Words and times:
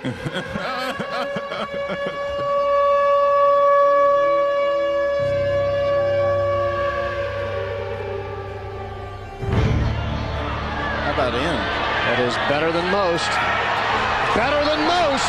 How 0.00 0.08
about 11.12 11.34
in? 11.34 11.42
That 11.44 12.16
is 12.24 12.32
better 12.48 12.72
than 12.72 12.88
most. 12.88 13.28
Better 14.32 14.64
than 14.64 14.80
most. 14.88 15.28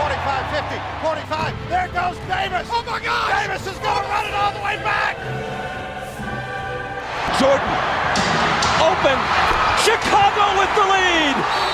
45, 0.00 0.48
50, 0.56 0.80
45. 1.04 1.52
There 1.68 1.88
goes 1.92 2.16
Davis. 2.24 2.64
Oh 2.72 2.80
my 2.86 2.96
God! 2.96 3.28
Davis 3.28 3.60
is 3.68 3.76
going 3.84 4.00
to 4.00 4.08
run 4.08 4.24
it 4.24 4.32
all 4.32 4.52
the 4.56 4.64
way 4.64 4.80
back. 4.80 5.20
Jordan. 7.36 7.76
Open. 8.80 9.20
Chicago 9.84 10.56
with 10.56 10.72
the 10.80 10.86
lead. 10.88 11.71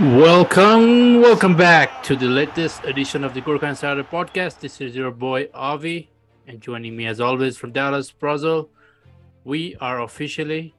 Welcome, 0.00 1.20
welcome 1.20 1.54
back 1.54 2.02
to 2.04 2.16
the 2.16 2.24
latest 2.24 2.82
edition 2.86 3.22
of 3.22 3.34
the 3.34 3.42
Gurkha 3.42 3.66
Insider 3.66 4.02
podcast. 4.02 4.58
This 4.58 4.80
is 4.80 4.96
your 4.96 5.10
boy 5.10 5.50
Avi, 5.52 6.08
and 6.46 6.58
joining 6.58 6.96
me 6.96 7.04
as 7.04 7.20
always 7.20 7.58
from 7.58 7.72
Dallas, 7.72 8.10
Brazil. 8.10 8.70
We 9.44 9.76
are 9.76 10.00
officially 10.00 10.74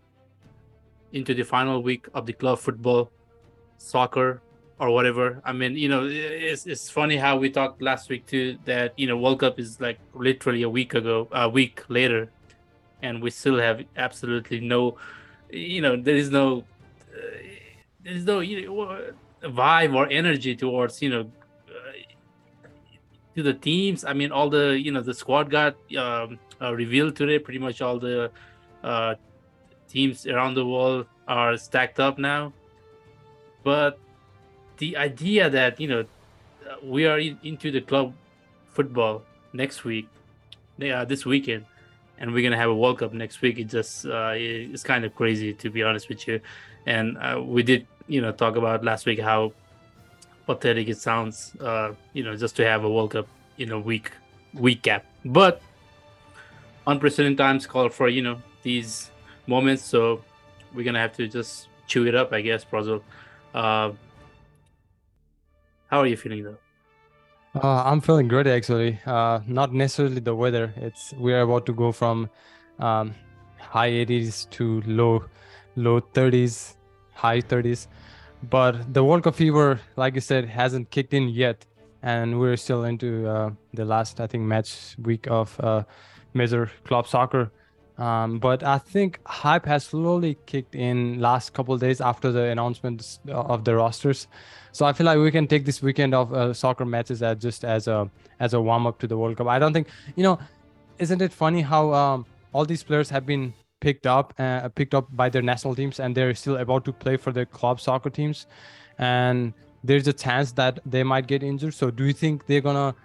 into 1.12 1.36
the 1.36 1.44
final 1.44 1.84
week 1.84 2.08
of 2.16 2.26
the 2.26 2.34
club 2.34 2.58
football, 2.58 3.12
soccer, 3.78 4.42
or 4.80 4.90
whatever. 4.90 5.40
I 5.46 5.54
mean, 5.54 5.78
you 5.78 5.88
know, 5.88 6.08
it's, 6.10 6.66
it's 6.66 6.90
funny 6.90 7.16
how 7.16 7.38
we 7.38 7.52
talked 7.52 7.80
last 7.80 8.10
week 8.10 8.26
too 8.26 8.58
that 8.66 8.98
you 8.98 9.06
know 9.06 9.18
World 9.18 9.42
Cup 9.42 9.60
is 9.60 9.80
like 9.80 10.00
literally 10.16 10.64
a 10.64 10.70
week 10.70 10.96
ago, 10.96 11.28
a 11.32 11.48
week 11.48 11.84
later, 11.90 12.32
and 13.04 13.22
we 13.22 13.30
still 13.30 13.60
have 13.60 13.84
absolutely 13.98 14.62
no, 14.62 14.98
you 15.52 15.80
know, 15.80 15.96
there 15.96 16.16
is 16.16 16.32
no 16.32 16.64
there's 18.04 18.26
no 18.26 18.40
you 18.40 18.68
know, 18.68 19.14
vibe 19.44 19.96
or 19.96 20.08
energy 20.10 20.56
towards 20.56 21.02
you 21.02 21.10
know 21.10 21.22
uh, 21.70 21.98
to 23.36 23.44
the 23.44 23.54
teams. 23.54 24.04
I 24.06 24.14
mean, 24.14 24.32
all 24.32 24.50
the 24.50 24.80
you 24.80 24.92
know 24.92 25.02
the 25.02 25.14
squad 25.14 25.50
got 25.50 25.76
um, 25.98 26.40
uh, 26.62 26.74
revealed 26.74 27.16
today. 27.16 27.40
Pretty 27.40 27.60
much 27.60 27.82
all 27.82 28.00
the 28.00 28.32
uh, 28.84 29.16
teams 29.88 30.26
around 30.28 30.56
the 30.56 30.66
world 30.66 31.06
are 31.28 31.58
stacked 31.58 32.00
up 32.00 32.18
now. 32.18 32.54
But 33.64 34.00
the 34.78 34.98
idea 34.98 35.50
that 35.50 35.80
you 35.80 35.88
know 35.88 36.06
we 36.84 37.06
are 37.06 37.20
in, 37.20 37.40
into 37.44 37.72
the 37.72 37.82
club 37.82 38.14
football 38.70 39.24
next 39.54 39.84
week, 39.84 40.08
yeah, 40.78 41.06
this 41.06 41.26
weekend, 41.26 41.66
and 42.18 42.34
we're 42.34 42.44
gonna 42.44 42.58
have 42.58 42.70
a 42.70 42.76
World 42.76 43.00
Cup 43.00 43.14
next 43.14 43.42
week. 43.42 43.60
It 43.60 43.66
just 43.66 44.06
uh, 44.06 44.34
it's 44.36 44.84
kind 44.84 45.06
of 45.06 45.16
crazy 45.16 45.54
to 45.54 45.70
be 45.70 45.84
honest 45.84 46.10
with 46.10 46.28
you. 46.28 46.40
And 46.86 47.18
uh, 47.18 47.42
we 47.44 47.64
did, 47.64 47.88
you 48.08 48.22
know, 48.22 48.32
talk 48.32 48.56
about 48.56 48.84
last 48.84 49.06
week 49.06 49.20
how 49.20 49.54
pathetic 50.46 50.88
it 50.90 50.98
sounds, 50.98 51.56
uh, 51.60 51.94
you 52.14 52.24
know, 52.24 52.36
just 52.36 52.56
to 52.58 52.66
have 52.66 52.84
a 52.84 52.90
World 52.90 53.12
Cup 53.12 53.28
in 53.58 53.72
a 53.72 53.80
week 53.80 54.12
week 54.54 54.82
gap. 54.82 55.06
But 55.26 55.62
unprecedented 56.88 57.38
times 57.38 57.66
call 57.68 57.90
for 57.90 58.10
you 58.10 58.22
know 58.22 58.42
these 58.64 59.12
moments, 59.48 59.84
so 59.84 60.24
we're 60.74 60.84
gonna 60.84 61.00
have 61.00 61.16
to 61.18 61.28
just 61.28 61.68
chew 61.88 62.08
it 62.08 62.16
up, 62.16 62.34
I 62.34 62.42
guess, 62.42 62.64
Brazil. 62.64 63.04
Uh, 63.54 63.92
how 65.88 66.00
are 66.00 66.08
you 66.08 66.18
feeling 66.18 66.44
though? 66.44 66.58
Uh, 67.54 67.84
I'm 67.84 68.00
feeling 68.00 68.28
great 68.28 68.48
actually. 68.48 69.00
Uh, 69.06 69.40
not 69.46 69.74
necessarily 69.74 70.22
the 70.22 70.34
weather. 70.34 70.74
It's 70.78 71.14
we 71.14 71.34
are 71.34 71.42
about 71.42 71.66
to 71.66 71.74
go 71.74 71.92
from 71.92 72.30
um, 72.80 73.14
high 73.60 73.90
80s 73.90 74.50
to 74.52 74.82
low 74.86 75.26
low 75.76 76.02
30s, 76.02 76.76
high 77.22 77.42
30s. 77.42 77.88
But 78.50 78.94
the 78.94 79.04
World 79.04 79.24
Cup 79.24 79.36
fever, 79.36 79.80
like 79.96 80.16
you 80.16 80.22
said, 80.22 80.46
hasn't 80.62 80.90
kicked 80.90 81.14
in 81.14 81.30
yet, 81.30 81.66
and 82.02 82.40
we're 82.40 82.58
still 82.58 82.84
into 82.86 83.28
uh, 83.28 83.52
the 83.74 83.86
last, 83.86 84.20
I 84.20 84.28
think, 84.28 84.44
match 84.44 84.96
week 85.10 85.28
of 85.30 85.60
uh, 85.60 85.84
major 86.34 86.72
club 86.84 87.08
soccer. 87.08 87.52
Um, 87.98 88.40
but 88.40 88.64
I 88.64 88.80
think 88.80 89.20
hype 89.26 89.66
has 89.68 89.84
slowly 89.84 90.38
kicked 90.48 90.74
in 90.74 91.20
last 91.20 91.54
couple 91.54 91.78
days 91.78 92.02
after 92.02 92.32
the 92.32 92.46
announcements 92.46 93.20
of 93.30 93.64
the 93.64 93.76
rosters. 93.76 94.28
So 94.72 94.86
I 94.86 94.94
feel 94.94 95.06
like 95.06 95.20
we 95.20 95.30
can 95.30 95.46
take 95.46 95.66
this 95.66 95.84
weekend 95.84 96.16
of 96.16 96.34
uh, 96.34 96.54
soccer 96.54 96.86
matches 96.86 97.22
as 97.22 97.38
just 97.38 97.64
as 97.64 97.88
a 97.88 98.10
as 98.40 98.56
a 98.56 98.62
warm 98.62 98.88
up 98.88 98.98
to 99.00 99.08
the 99.08 99.18
World 99.18 99.38
Cup. 99.38 99.48
I 99.48 99.60
don't 99.60 99.74
think 99.74 99.88
you 100.16 100.24
know. 100.24 100.40
Isn't 100.98 101.22
it 101.22 101.34
funny 101.34 101.62
how 101.62 101.94
um, 101.94 102.26
all 102.54 102.66
these 102.66 102.84
players 102.84 103.10
have 103.10 103.26
been 103.26 103.54
picked 103.82 104.08
up 104.08 104.34
uh, 104.40 104.70
picked 104.70 104.96
up 104.96 105.08
by 105.12 105.28
their 105.28 105.42
national 105.42 105.76
teams 105.76 106.00
and 106.00 106.16
they're 106.16 106.34
still 106.34 106.58
about 106.58 106.86
to 106.86 106.94
play 106.94 107.18
for 107.18 107.32
their 107.34 107.46
club 107.46 107.82
soccer 107.82 108.10
teams, 108.10 108.48
and 108.98 109.54
there's 109.84 110.08
a 110.08 110.14
chance 110.14 110.54
that 110.54 110.80
they 110.86 111.04
might 111.04 111.28
get 111.28 111.44
injured. 111.44 111.74
So 111.74 111.92
do 111.92 112.06
you 112.06 112.14
think 112.14 112.46
they're 112.46 112.62
gonna 112.62 112.96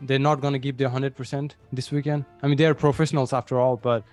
they're 0.00 0.26
not 0.30 0.40
gonna 0.40 0.58
give 0.58 0.76
their 0.76 0.88
hundred 0.88 1.16
percent 1.16 1.56
this 1.72 1.90
weekend? 1.90 2.24
I 2.42 2.46
mean, 2.46 2.56
they're 2.56 2.74
professionals 2.74 3.32
after 3.32 3.58
all, 3.58 3.76
but 3.76 4.04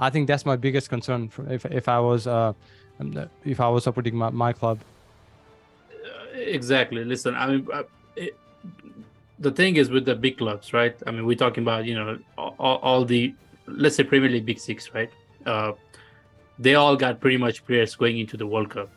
I 0.00 0.10
think 0.10 0.26
that's 0.26 0.44
my 0.44 0.56
biggest 0.56 0.88
concern 0.88 1.30
if 1.48 1.64
if 1.66 1.88
I 1.88 2.00
was 2.00 2.26
uh 2.26 2.52
if 3.44 3.60
I 3.60 3.68
was 3.68 3.84
supporting 3.84 4.16
my, 4.16 4.30
my 4.30 4.52
club. 4.52 4.80
Exactly. 6.34 7.04
Listen, 7.04 7.34
I 7.34 7.46
mean, 7.46 7.68
uh, 7.72 7.82
it, 8.14 8.38
the 9.38 9.50
thing 9.50 9.76
is 9.76 9.90
with 9.90 10.06
the 10.06 10.14
big 10.14 10.38
clubs, 10.38 10.72
right? 10.72 10.96
I 11.06 11.10
mean, 11.10 11.26
we're 11.26 11.36
talking 11.36 11.62
about 11.62 11.84
you 11.84 11.94
know 11.94 12.18
all, 12.38 12.76
all 12.76 13.04
the 13.04 13.34
let's 13.66 13.96
say 13.96 14.04
Premier 14.04 14.30
League 14.30 14.46
Big 14.46 14.58
Six, 14.58 14.94
right? 14.94 15.10
Uh, 15.46 15.72
they 16.58 16.74
all 16.74 16.96
got 16.96 17.20
pretty 17.20 17.36
much 17.36 17.64
players 17.64 17.94
going 17.94 18.18
into 18.18 18.36
the 18.36 18.46
World 18.46 18.70
Cup. 18.70 18.90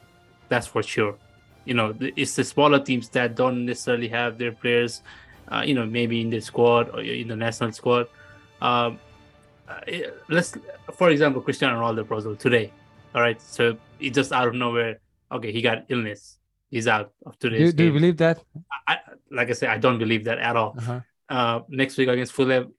That's 0.49 0.67
for 0.67 0.81
sure. 0.81 1.17
You 1.65 1.73
know, 1.75 1.93
it's 1.99 2.35
the 2.35 2.43
smaller 2.43 2.79
teams 2.79 3.09
that 3.09 3.35
don't 3.35 3.65
necessarily 3.65 4.07
have 4.07 4.37
their 4.37 4.51
players, 4.51 5.01
uh, 5.49 5.63
you 5.65 5.73
know, 5.73 5.85
maybe 5.85 6.21
in 6.21 6.29
the 6.29 6.39
squad 6.39 6.89
or 6.89 7.01
in 7.01 7.27
the 7.27 7.35
national 7.35 7.71
squad. 7.73 8.07
Um, 8.61 8.99
uh, 9.67 9.79
let's, 10.29 10.57
for 10.95 11.09
example, 11.09 11.41
Cristiano 11.41 11.79
Ronaldo 11.79 12.07
Brazil 12.07 12.35
today. 12.35 12.71
All 13.13 13.21
right, 13.21 13.39
so 13.41 13.77
he 13.99 14.09
just 14.09 14.31
out 14.31 14.47
of 14.47 14.55
nowhere. 14.55 14.99
Okay, 15.31 15.51
he 15.51 15.61
got 15.61 15.85
illness. 15.89 16.37
He's 16.71 16.87
out 16.87 17.11
of 17.25 17.37
Do, 17.39 17.49
today's 17.49 17.73
do 17.73 17.85
you 17.85 17.93
believe 17.93 18.17
that? 18.17 18.41
I, 18.87 18.97
like 19.31 19.49
I 19.49 19.53
said, 19.53 19.69
I 19.69 19.77
don't 19.77 19.99
believe 19.99 20.23
that 20.25 20.39
at 20.39 20.55
all. 20.55 20.75
Uh-huh. 20.77 20.99
Uh, 21.29 21.61
next 21.69 21.97
week 21.97 22.07
against 22.07 22.33
Fulham, 22.33 22.73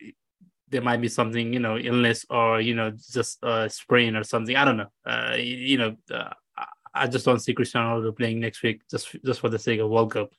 there 0.70 0.82
might 0.82 1.00
be 1.00 1.08
something, 1.08 1.52
you 1.52 1.60
know, 1.60 1.76
illness 1.78 2.24
or 2.30 2.60
you 2.60 2.74
know, 2.74 2.90
just 2.90 3.38
a 3.42 3.68
sprain 3.68 4.16
or 4.16 4.24
something. 4.24 4.56
I 4.56 4.64
don't 4.64 4.76
know. 4.76 4.90
Uh, 5.04 5.36
you, 5.38 5.78
know, 5.78 5.96
uh, 6.10 6.30
I- 6.56 6.66
I 6.92 7.06
just 7.06 7.24
don't 7.24 7.38
see 7.38 7.54
Cristiano 7.54 8.00
Ronaldo 8.00 8.16
playing 8.16 8.40
next 8.40 8.62
week 8.62 8.82
just 8.90 9.14
just 9.24 9.40
for 9.40 9.48
the 9.48 9.58
sake 9.58 9.80
of 9.80 9.90
World 9.90 10.12
Cup. 10.12 10.30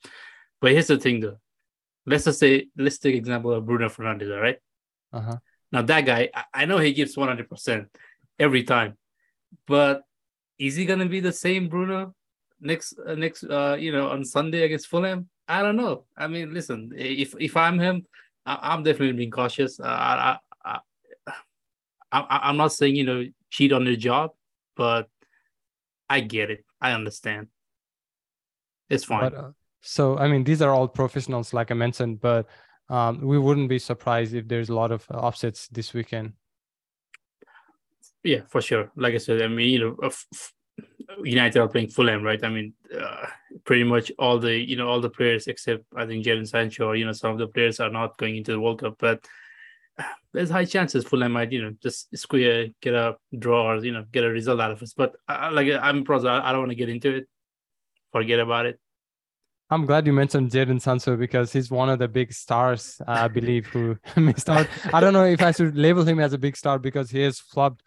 But 0.60 0.72
here's 0.72 0.86
the 0.88 0.98
thing, 0.98 1.20
though. 1.20 1.38
Let's 2.04 2.24
just 2.24 2.40
say, 2.40 2.66
let's 2.76 2.98
take 2.98 3.14
example 3.14 3.52
of 3.52 3.64
Bruno 3.64 3.88
Fernandes. 3.88 4.30
All 4.34 4.40
right. 4.42 4.58
Uh-huh. 5.12 5.36
Now 5.70 5.82
that 5.82 6.02
guy, 6.02 6.28
I, 6.34 6.44
I 6.54 6.64
know 6.66 6.78
he 6.78 6.92
gives 6.92 7.16
one 7.16 7.28
hundred 7.28 7.48
percent 7.48 7.88
every 8.38 8.64
time, 8.64 8.98
but 9.66 10.02
is 10.58 10.76
he 10.76 10.84
gonna 10.84 11.06
be 11.08 11.20
the 11.20 11.32
same 11.32 11.68
Bruno 11.68 12.14
next 12.60 12.94
uh, 13.04 13.14
next 13.14 13.44
uh 13.44 13.76
you 13.78 13.90
know 13.92 14.08
on 14.08 14.24
Sunday 14.24 14.62
against 14.62 14.88
Fulham? 14.88 15.28
I 15.48 15.62
don't 15.62 15.76
know. 15.76 16.04
I 16.16 16.26
mean, 16.28 16.52
listen, 16.52 16.92
if 16.96 17.34
if 17.40 17.56
I'm 17.56 17.78
him, 17.78 18.06
I, 18.46 18.58
I'm 18.62 18.82
definitely 18.82 19.16
being 19.16 19.30
cautious. 19.30 19.80
Uh, 19.80 19.84
I, 19.86 20.38
I, 20.64 20.78
I 22.12 22.40
I'm 22.42 22.56
not 22.56 22.72
saying 22.72 22.96
you 22.96 23.04
know 23.04 23.24
cheat 23.50 23.72
on 23.72 23.86
your 23.86 23.96
job, 23.96 24.32
but 24.76 25.08
I 26.08 26.20
get 26.20 26.50
it. 26.50 26.64
I 26.80 26.92
understand. 26.92 27.48
It's 28.90 29.04
fine. 29.04 29.30
But 29.30 29.34
uh, 29.34 29.50
so 29.80 30.18
I 30.18 30.28
mean, 30.28 30.44
these 30.44 30.62
are 30.62 30.70
all 30.70 30.88
professionals, 30.88 31.54
like 31.54 31.70
I 31.70 31.74
mentioned, 31.74 32.20
but 32.20 32.46
um, 32.88 33.20
we 33.22 33.38
wouldn't 33.38 33.68
be 33.68 33.78
surprised 33.78 34.34
if 34.34 34.48
there's 34.48 34.68
a 34.68 34.74
lot 34.74 34.92
of 34.92 35.06
offsets 35.10 35.68
this 35.68 35.94
weekend. 35.94 36.34
Yeah, 38.22 38.42
for 38.48 38.60
sure. 38.60 38.90
Like 38.96 39.14
I 39.14 39.18
said, 39.18 39.42
I 39.42 39.48
mean, 39.48 39.70
you 39.70 39.78
know, 39.78 39.96
f- 40.02 40.26
f- 40.32 40.52
United 41.22 41.60
are 41.60 41.68
playing 41.68 41.88
Fulham, 41.88 42.22
right? 42.22 42.42
I 42.42 42.48
mean, 42.48 42.74
uh, 42.98 43.26
pretty 43.64 43.84
much 43.84 44.10
all 44.18 44.38
the 44.38 44.54
you 44.54 44.76
know 44.76 44.88
all 44.88 45.00
the 45.00 45.10
players 45.10 45.46
except 45.46 45.84
I 45.96 46.06
think 46.06 46.24
Jadon 46.24 46.48
Sancho 46.48 46.92
you 46.92 47.04
know 47.04 47.12
some 47.12 47.32
of 47.32 47.38
the 47.38 47.48
players 47.48 47.80
are 47.80 47.90
not 47.90 48.16
going 48.16 48.36
into 48.36 48.52
the 48.52 48.60
World 48.60 48.80
Cup. 48.80 48.96
But 48.98 49.26
there's 50.32 50.50
high 50.50 50.64
chances 50.64 51.04
Fulham 51.04 51.32
might, 51.32 51.52
you 51.52 51.62
know, 51.62 51.74
just 51.82 52.16
square, 52.16 52.68
get 52.80 52.94
a 52.94 53.16
draw 53.38 53.70
or 53.70 53.84
you 53.84 53.92
know, 53.92 54.04
get 54.10 54.24
a 54.24 54.28
result 54.28 54.60
out 54.60 54.70
of 54.70 54.82
us. 54.82 54.94
But 54.94 55.14
uh, 55.28 55.50
like 55.52 55.68
I'm 55.80 56.04
pros, 56.04 56.24
I, 56.24 56.40
I 56.40 56.52
don't 56.52 56.62
want 56.62 56.70
to 56.70 56.76
get 56.76 56.88
into 56.88 57.14
it. 57.16 57.28
Forget 58.12 58.40
about 58.40 58.66
it. 58.66 58.78
I'm 59.70 59.86
glad 59.86 60.06
you 60.06 60.12
mentioned 60.12 60.50
Jadon 60.50 60.80
Sancho 60.80 61.16
because 61.16 61.50
he's 61.50 61.70
one 61.70 61.88
of 61.88 61.98
the 61.98 62.08
big 62.08 62.32
stars, 62.32 63.00
I 63.06 63.28
believe, 63.28 63.66
who 63.66 63.96
missed 64.16 64.50
out. 64.50 64.66
I 64.92 65.00
don't 65.00 65.14
know 65.14 65.24
if 65.24 65.40
I 65.40 65.50
should 65.50 65.76
label 65.76 66.04
him 66.04 66.20
as 66.20 66.34
a 66.34 66.38
big 66.38 66.58
star 66.58 66.78
because 66.78 67.10
he 67.10 67.22
has 67.22 67.38
flopped 67.38 67.82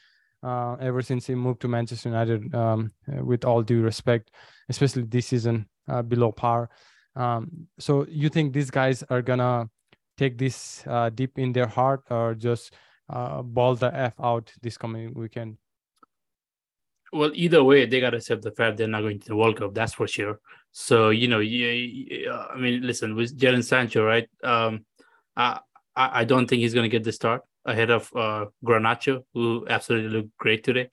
uh, 0.46 0.76
ever 0.80 1.02
since 1.02 1.26
he 1.26 1.34
moved 1.34 1.62
to 1.62 1.68
Manchester 1.68 2.10
United. 2.10 2.54
Um, 2.54 2.92
with 3.08 3.44
all 3.44 3.64
due 3.64 3.82
respect, 3.82 4.32
especially 4.70 5.04
this 5.04 5.28
season, 5.28 5.68
uh, 5.88 6.02
below 6.02 6.32
par. 6.32 6.70
Um, 7.16 7.68
so 7.80 8.06
you 8.10 8.30
think 8.30 8.54
these 8.54 8.70
guys 8.70 9.04
are 9.10 9.22
gonna 9.22 9.70
take 10.18 10.38
this 10.38 10.84
uh, 10.88 11.10
deep 11.10 11.38
in 11.40 11.52
their 11.54 11.68
heart 11.68 12.04
or 12.10 12.36
just 12.36 12.74
uh, 13.10 13.42
ball 13.42 13.76
the 13.76 13.94
f 13.96 14.14
out 14.22 14.52
this 14.62 14.78
coming 14.78 15.14
weekend? 15.14 15.58
Well, 17.12 17.32
either 17.34 17.64
way, 17.64 17.86
they 17.86 18.00
gotta 18.00 18.18
accept 18.18 18.42
the 18.42 18.52
fact 18.52 18.78
they're 18.78 18.88
not 18.88 19.02
going 19.02 19.20
to 19.20 19.28
the 19.28 19.36
World 19.36 19.58
Cup. 19.58 19.74
That's 19.74 19.94
for 19.94 20.08
sure. 20.08 20.40
So 20.72 21.10
you 21.10 21.28
know, 21.28 21.40
yeah, 21.40 21.72
yeah 21.72 22.46
I 22.54 22.58
mean, 22.58 22.82
listen 22.82 23.16
with 23.16 23.38
Jadon 23.38 23.64
Sancho, 23.64 24.04
right? 24.04 24.28
Um, 24.44 24.86
I 25.38 25.60
I 25.96 26.26
don't 26.26 26.48
think 26.48 26.62
he's 26.62 26.74
gonna 26.74 26.90
get 26.90 27.04
the 27.04 27.14
start 27.14 27.42
ahead 27.66 27.90
of 27.90 28.12
uh 28.16 28.46
Garnacho, 28.64 29.24
who 29.34 29.66
absolutely 29.70 30.10
looked 30.10 30.38
great 30.38 30.64
today. 30.64 30.90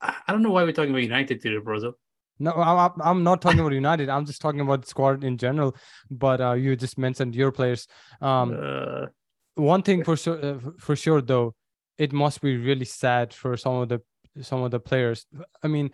I, 0.00 0.14
I 0.26 0.32
don't 0.32 0.42
know 0.42 0.50
why 0.50 0.64
we're 0.64 0.72
talking 0.72 0.90
about 0.90 1.02
United 1.02 1.40
today, 1.40 1.58
Brozo. 1.58 1.94
No, 2.38 2.52
I'm 2.52 3.22
not 3.22 3.40
talking 3.40 3.60
about 3.60 3.72
United. 3.72 4.10
I'm 4.10 4.26
just 4.26 4.42
talking 4.42 4.60
about 4.60 4.86
squad 4.86 5.24
in 5.24 5.38
general. 5.38 5.74
But 6.10 6.40
uh, 6.40 6.52
you 6.52 6.76
just 6.76 6.98
mentioned 6.98 7.34
your 7.34 7.50
players. 7.50 7.86
Um, 8.20 8.56
uh, 8.60 9.06
one 9.54 9.82
thing 9.82 10.04
for 10.04 10.16
sure, 10.16 10.44
uh, 10.44 10.58
for 10.78 10.96
sure 10.96 11.22
though, 11.22 11.54
it 11.96 12.12
must 12.12 12.42
be 12.42 12.58
really 12.58 12.84
sad 12.84 13.32
for 13.32 13.56
some 13.56 13.76
of 13.76 13.88
the 13.88 14.02
some 14.42 14.62
of 14.62 14.70
the 14.70 14.80
players. 14.80 15.26
I 15.62 15.68
mean, 15.68 15.90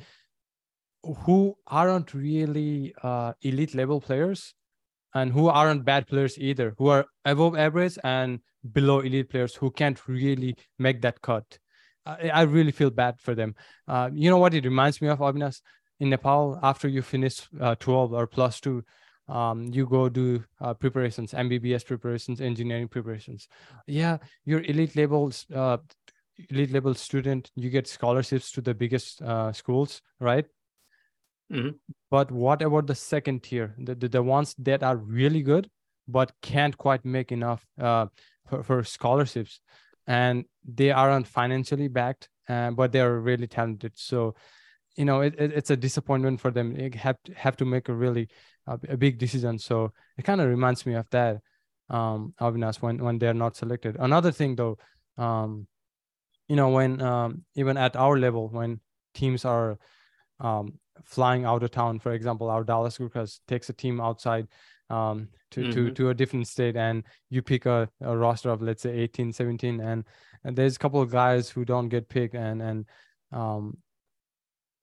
who 1.04 1.56
aren't 1.66 2.12
really 2.12 2.92
uh, 3.02 3.34
elite 3.42 3.74
level 3.74 4.00
players, 4.00 4.52
and 5.14 5.32
who 5.32 5.48
aren't 5.48 5.84
bad 5.84 6.06
players 6.06 6.38
either, 6.38 6.74
who 6.78 6.88
are 6.88 7.06
above 7.24 7.56
average 7.56 7.98
and 8.04 8.40
below 8.72 9.00
elite 9.00 9.30
players 9.30 9.54
who 9.54 9.70
can't 9.70 10.08
really 10.08 10.56
make 10.78 11.02
that 11.02 11.20
cut. 11.20 11.58
I, 12.06 12.28
I 12.28 12.42
really 12.42 12.72
feel 12.72 12.90
bad 12.90 13.20
for 13.20 13.34
them. 13.34 13.54
Uh, 13.86 14.10
you 14.12 14.30
know 14.30 14.38
what 14.38 14.54
it 14.54 14.64
reminds 14.64 15.00
me 15.00 15.08
of, 15.08 15.18
Avinash? 15.18 15.60
in 16.02 16.10
Nepal, 16.10 16.58
after 16.64 16.88
you 16.88 17.00
finish 17.00 17.48
uh, 17.60 17.76
12 17.76 18.12
or 18.12 18.26
plus 18.26 18.60
two, 18.60 18.82
um, 19.28 19.70
you 19.72 19.86
go 19.86 20.08
do 20.08 20.42
uh, 20.60 20.74
preparations, 20.74 21.32
MBBS 21.32 21.86
preparations, 21.86 22.40
engineering 22.40 22.88
preparations. 22.88 23.46
Yeah, 23.86 24.18
you're 24.44 24.62
elite 24.62 24.96
levels, 24.96 25.46
uh, 25.54 25.76
elite 26.50 26.72
level 26.72 26.94
student. 26.94 27.52
You 27.54 27.70
get 27.70 27.86
scholarships 27.86 28.50
to 28.52 28.60
the 28.60 28.74
biggest 28.74 29.22
uh, 29.22 29.52
schools, 29.52 30.02
right? 30.18 30.44
Mm-hmm. 31.52 31.76
But 32.10 32.30
what 32.30 32.62
about 32.62 32.86
the 32.86 32.94
second 32.94 33.42
tier, 33.42 33.74
the, 33.78 33.94
the, 33.94 34.08
the 34.08 34.22
ones 34.22 34.54
that 34.58 34.82
are 34.82 34.96
really 34.96 35.42
good 35.42 35.68
but 36.08 36.32
can't 36.42 36.76
quite 36.76 37.04
make 37.04 37.30
enough 37.30 37.64
uh, 37.80 38.06
for, 38.48 38.62
for 38.62 38.84
scholarships, 38.84 39.60
and 40.06 40.44
they 40.64 40.90
aren't 40.90 41.28
financially 41.28 41.88
backed, 41.88 42.28
uh, 42.48 42.70
but 42.70 42.92
they 42.92 43.00
are 43.00 43.20
really 43.20 43.46
talented. 43.46 43.92
So 43.94 44.34
you 44.96 45.04
know 45.04 45.20
it, 45.22 45.34
it, 45.38 45.52
it's 45.52 45.70
a 45.70 45.76
disappointment 45.76 46.40
for 46.40 46.50
them. 46.50 46.74
They 46.74 46.90
have 46.98 47.16
to 47.24 47.34
have 47.34 47.56
to 47.58 47.64
make 47.64 47.88
a 47.88 47.94
really 47.94 48.28
uh, 48.66 48.78
a 48.88 48.96
big 48.96 49.18
decision. 49.18 49.58
So 49.58 49.92
it 50.18 50.24
kind 50.24 50.40
of 50.40 50.48
reminds 50.48 50.86
me 50.86 50.94
of 50.94 51.08
that 51.10 51.38
um 51.90 52.34
when 52.80 52.98
when 52.98 53.18
they're 53.18 53.34
not 53.34 53.56
selected. 53.56 53.96
Another 53.98 54.32
thing 54.32 54.56
though 54.56 54.78
um 55.18 55.66
you 56.48 56.56
know 56.56 56.70
when 56.70 57.00
um 57.00 57.44
even 57.54 57.76
at 57.76 57.96
our 57.96 58.18
level 58.18 58.48
when 58.48 58.80
teams 59.14 59.44
are 59.44 59.78
um 60.40 60.78
flying 61.04 61.44
out 61.44 61.62
of 61.62 61.70
town 61.70 61.98
for 61.98 62.12
example 62.12 62.50
our 62.50 62.64
Dallas 62.64 62.98
group 62.98 63.14
has 63.14 63.40
takes 63.48 63.68
a 63.68 63.72
team 63.72 64.00
outside 64.00 64.46
um 64.90 65.28
to 65.50 65.60
mm-hmm. 65.60 65.72
to 65.72 65.90
to 65.92 66.10
a 66.10 66.14
different 66.14 66.46
state 66.46 66.76
and 66.76 67.04
you 67.30 67.42
pick 67.42 67.66
a, 67.66 67.88
a 68.02 68.16
roster 68.16 68.50
of 68.50 68.62
let's 68.62 68.82
say 68.82 68.90
18 68.90 69.32
17 69.32 69.80
and, 69.80 70.04
and 70.44 70.56
there's 70.56 70.76
a 70.76 70.78
couple 70.78 71.00
of 71.00 71.10
guys 71.10 71.48
who 71.48 71.64
don't 71.64 71.88
get 71.88 72.08
picked 72.08 72.34
and 72.34 72.60
and 72.62 72.86
um 73.32 73.76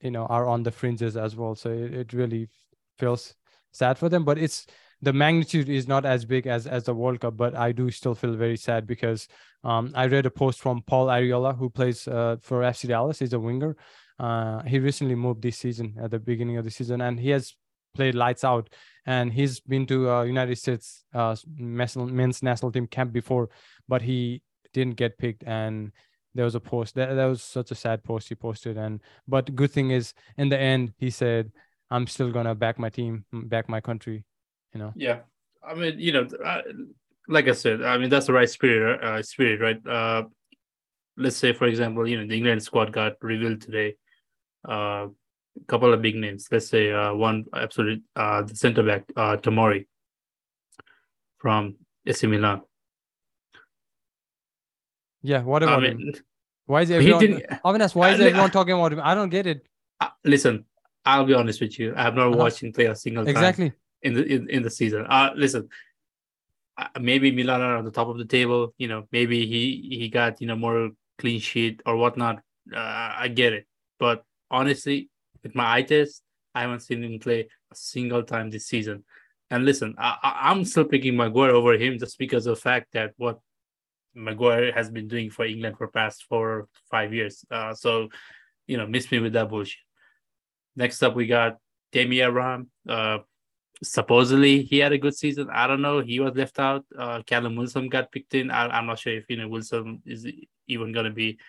you 0.01 0.11
know 0.11 0.25
are 0.25 0.47
on 0.47 0.63
the 0.63 0.71
fringes 0.71 1.17
as 1.17 1.35
well. 1.35 1.55
So 1.55 1.69
it, 1.69 1.93
it 1.93 2.13
really 2.13 2.49
feels 2.97 3.35
sad 3.71 3.97
for 3.97 4.09
them 4.09 4.25
but 4.25 4.37
it's 4.37 4.65
the 5.01 5.13
magnitude 5.13 5.69
is 5.69 5.87
not 5.87 6.05
as 6.05 6.25
big 6.25 6.47
as 6.47 6.67
as 6.67 6.83
the 6.83 6.93
world 6.93 7.19
cup 7.19 7.37
but 7.37 7.55
i 7.55 7.71
do 7.71 7.89
still 7.91 8.15
feel 8.15 8.33
very 8.33 8.57
sad 8.57 8.87
because 8.87 9.27
um, 9.63 9.91
i 9.95 10.05
read 10.05 10.25
a 10.25 10.31
post 10.31 10.59
from 10.59 10.81
paul 10.81 11.07
Arriola, 11.07 11.55
who 11.55 11.69
plays 11.69 12.07
uh, 12.07 12.35
for 12.41 12.61
fc 12.61 12.87
dallas. 12.87 13.19
He's 13.19 13.33
a 13.33 13.39
winger 13.39 13.77
uh, 14.19 14.61
he 14.63 14.79
recently 14.79 15.15
moved 15.15 15.41
this 15.41 15.57
season 15.57 15.95
at 16.01 16.11
the 16.11 16.19
beginning 16.19 16.57
of 16.57 16.65
the 16.65 16.71
season 16.71 17.01
and 17.01 17.19
he 17.19 17.29
has 17.29 17.55
played 17.95 18.15
lights 18.15 18.43
out. 18.43 18.69
And 19.05 19.33
he's 19.33 19.59
been 19.59 19.85
to 19.87 20.09
uh, 20.09 20.23
united 20.23 20.57
states 20.57 21.03
uh, 21.13 21.35
men's 21.57 22.43
national 22.43 22.71
team 22.71 22.85
camp 22.85 23.11
before 23.11 23.49
but 23.87 24.01
he 24.01 24.43
didn't 24.73 24.97
get 24.97 25.17
picked. 25.17 25.43
And 25.43 25.91
there 26.35 26.45
was 26.45 26.55
a 26.55 26.59
post 26.59 26.95
that, 26.95 27.15
that 27.15 27.25
was 27.25 27.41
such 27.41 27.71
a 27.71 27.75
sad 27.75 28.03
post 28.03 28.29
he 28.29 28.35
posted. 28.35 28.77
And 28.77 29.01
but 29.27 29.55
good 29.55 29.71
thing 29.71 29.89
is 29.91 30.13
in 30.37 30.49
the 30.49 30.59
end 30.59 30.93
he 30.97 31.09
said 31.09 31.51
i'm 31.89 32.05
still 32.05 32.31
gonna 32.31 32.53
back 32.53 32.77
my 32.77 32.89
team 32.89 33.25
back 33.31 33.67
my 33.67 33.81
country 33.81 34.25
you 34.73 34.79
know? 34.79 34.93
Yeah. 34.95 35.19
I 35.67 35.73
mean 35.73 35.99
you 35.99 36.11
know 36.11 36.27
I, 36.45 36.61
like 37.27 37.47
i 37.47 37.53
said 37.53 37.81
i 37.81 37.97
mean 37.97 38.09
that's 38.09 38.27
the 38.27 38.33
right 38.33 38.49
spirit 38.49 39.03
uh, 39.03 39.21
spirit 39.23 39.59
right? 39.59 39.87
Uh 39.87 40.23
let's 41.17 41.35
say 41.35 41.51
for 41.51 41.65
example 41.65 42.07
you 42.07 42.17
know 42.19 42.27
the 42.27 42.37
england 42.37 42.63
squad 42.63 42.91
got 42.91 43.13
revealed 43.21 43.61
today 43.61 43.95
a 44.65 45.07
couple 45.67 45.93
of 45.93 46.01
big 46.01 46.15
names 46.15 46.47
let's 46.51 46.67
say 46.67 46.91
uh 46.91 47.13
one 47.13 47.45
absolute 47.53 48.01
uh 48.15 48.41
the 48.41 48.55
center 48.55 48.83
back 48.83 49.03
uh 49.15 49.35
tomori 49.37 49.87
from 51.37 51.75
AC 52.05 52.27
Milan 52.27 52.61
yeah, 55.21 55.41
what 55.43 55.63
about 55.63 55.83
I 55.83 55.89
mean, 55.89 55.99
him? 55.99 56.13
Why 56.65 56.81
is 56.83 56.91
everyone? 56.91 57.41
Avinash, 57.65 57.95
why 57.95 58.11
is 58.11 58.19
everyone 58.21 58.51
talking 58.51 58.73
about 58.73 58.93
him? 58.93 59.01
I 59.03 59.15
don't 59.15 59.29
get 59.29 59.47
it. 59.47 59.65
Uh, 59.99 60.09
listen, 60.23 60.65
I'll 61.05 61.25
be 61.25 61.33
honest 61.33 61.61
with 61.61 61.77
you. 61.79 61.93
I 61.95 62.03
have 62.03 62.15
not 62.15 62.27
uh-huh. 62.27 62.37
watched 62.37 62.63
him 62.63 62.71
play 62.71 62.85
a 62.85 62.95
single 62.95 63.25
time 63.25 63.31
exactly 63.31 63.73
in 64.01 64.13
the 64.13 64.25
in, 64.25 64.49
in 64.49 64.63
the 64.63 64.69
season. 64.69 65.05
Uh 65.09 65.31
listen, 65.35 65.67
uh, 66.77 66.87
maybe 66.99 67.31
Milan 67.31 67.61
are 67.61 67.77
on 67.77 67.85
the 67.85 67.91
top 67.91 68.07
of 68.07 68.17
the 68.17 68.25
table. 68.25 68.73
You 68.77 68.87
know, 68.87 69.07
maybe 69.11 69.45
he 69.45 69.97
he 69.99 70.09
got 70.09 70.39
you 70.41 70.47
know 70.47 70.55
more 70.55 70.91
clean 71.17 71.39
sheet 71.39 71.81
or 71.85 71.97
whatnot. 71.97 72.41
Uh, 72.73 73.13
I 73.17 73.27
get 73.27 73.53
it, 73.53 73.67
but 73.99 74.23
honestly, 74.51 75.09
with 75.43 75.55
my 75.55 75.75
eye 75.75 75.81
test, 75.83 76.23
I 76.53 76.61
haven't 76.61 76.81
seen 76.81 77.03
him 77.03 77.19
play 77.19 77.47
a 77.71 77.75
single 77.75 78.23
time 78.23 78.49
this 78.49 78.67
season. 78.67 79.03
And 79.51 79.65
listen, 79.65 79.95
I, 79.97 80.51
am 80.51 80.63
still 80.65 80.85
picking 80.85 81.15
Maguire 81.15 81.51
over 81.51 81.73
him 81.73 81.97
just 81.97 82.19
because 82.19 82.45
of 82.45 82.55
the 82.55 82.61
fact 82.61 82.93
that 82.93 83.13
what 83.17 83.39
Maguire 84.13 84.71
has 84.71 84.91
been 84.91 85.07
doing 85.07 85.29
for 85.29 85.45
England 85.45 85.77
for 85.77 85.87
past 85.87 86.25
four 86.29 86.67
five 86.91 87.13
years. 87.13 87.43
Uh, 87.49 87.73
so, 87.73 88.09
you 88.67 88.77
know, 88.77 88.85
miss 88.85 89.11
me 89.11 89.19
with 89.19 89.33
that 89.33 89.49
bullshit. 89.49 89.79
Next 90.75 91.01
up, 91.01 91.15
we 91.15 91.25
got 91.25 91.57
Tammy 91.91 92.19
Abraham. 92.21 92.69
Uh, 92.87 93.19
supposedly 93.83 94.63
he 94.63 94.79
had 94.79 94.93
a 94.93 94.97
good 94.97 95.15
season. 95.15 95.47
I 95.51 95.67
don't 95.67 95.81
know. 95.81 96.01
He 96.01 96.19
was 96.19 96.35
left 96.35 96.59
out. 96.59 96.85
Uh, 96.97 97.21
Callum 97.25 97.55
Wilson 97.55 97.89
got 97.89 98.11
picked 98.11 98.35
in. 98.35 98.51
I, 98.51 98.77
am 98.77 98.87
not 98.87 98.99
sure 98.99 99.13
if 99.13 99.25
you 99.29 99.37
know 99.37 99.47
Wilson 99.47 100.01
is 100.05 100.27
even 100.67 100.91
going 100.91 101.05
to 101.05 101.11
be, 101.11 101.39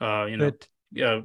uh, 0.00 0.26
you 0.26 0.36
know, 0.36 0.52
uh, 1.02 1.20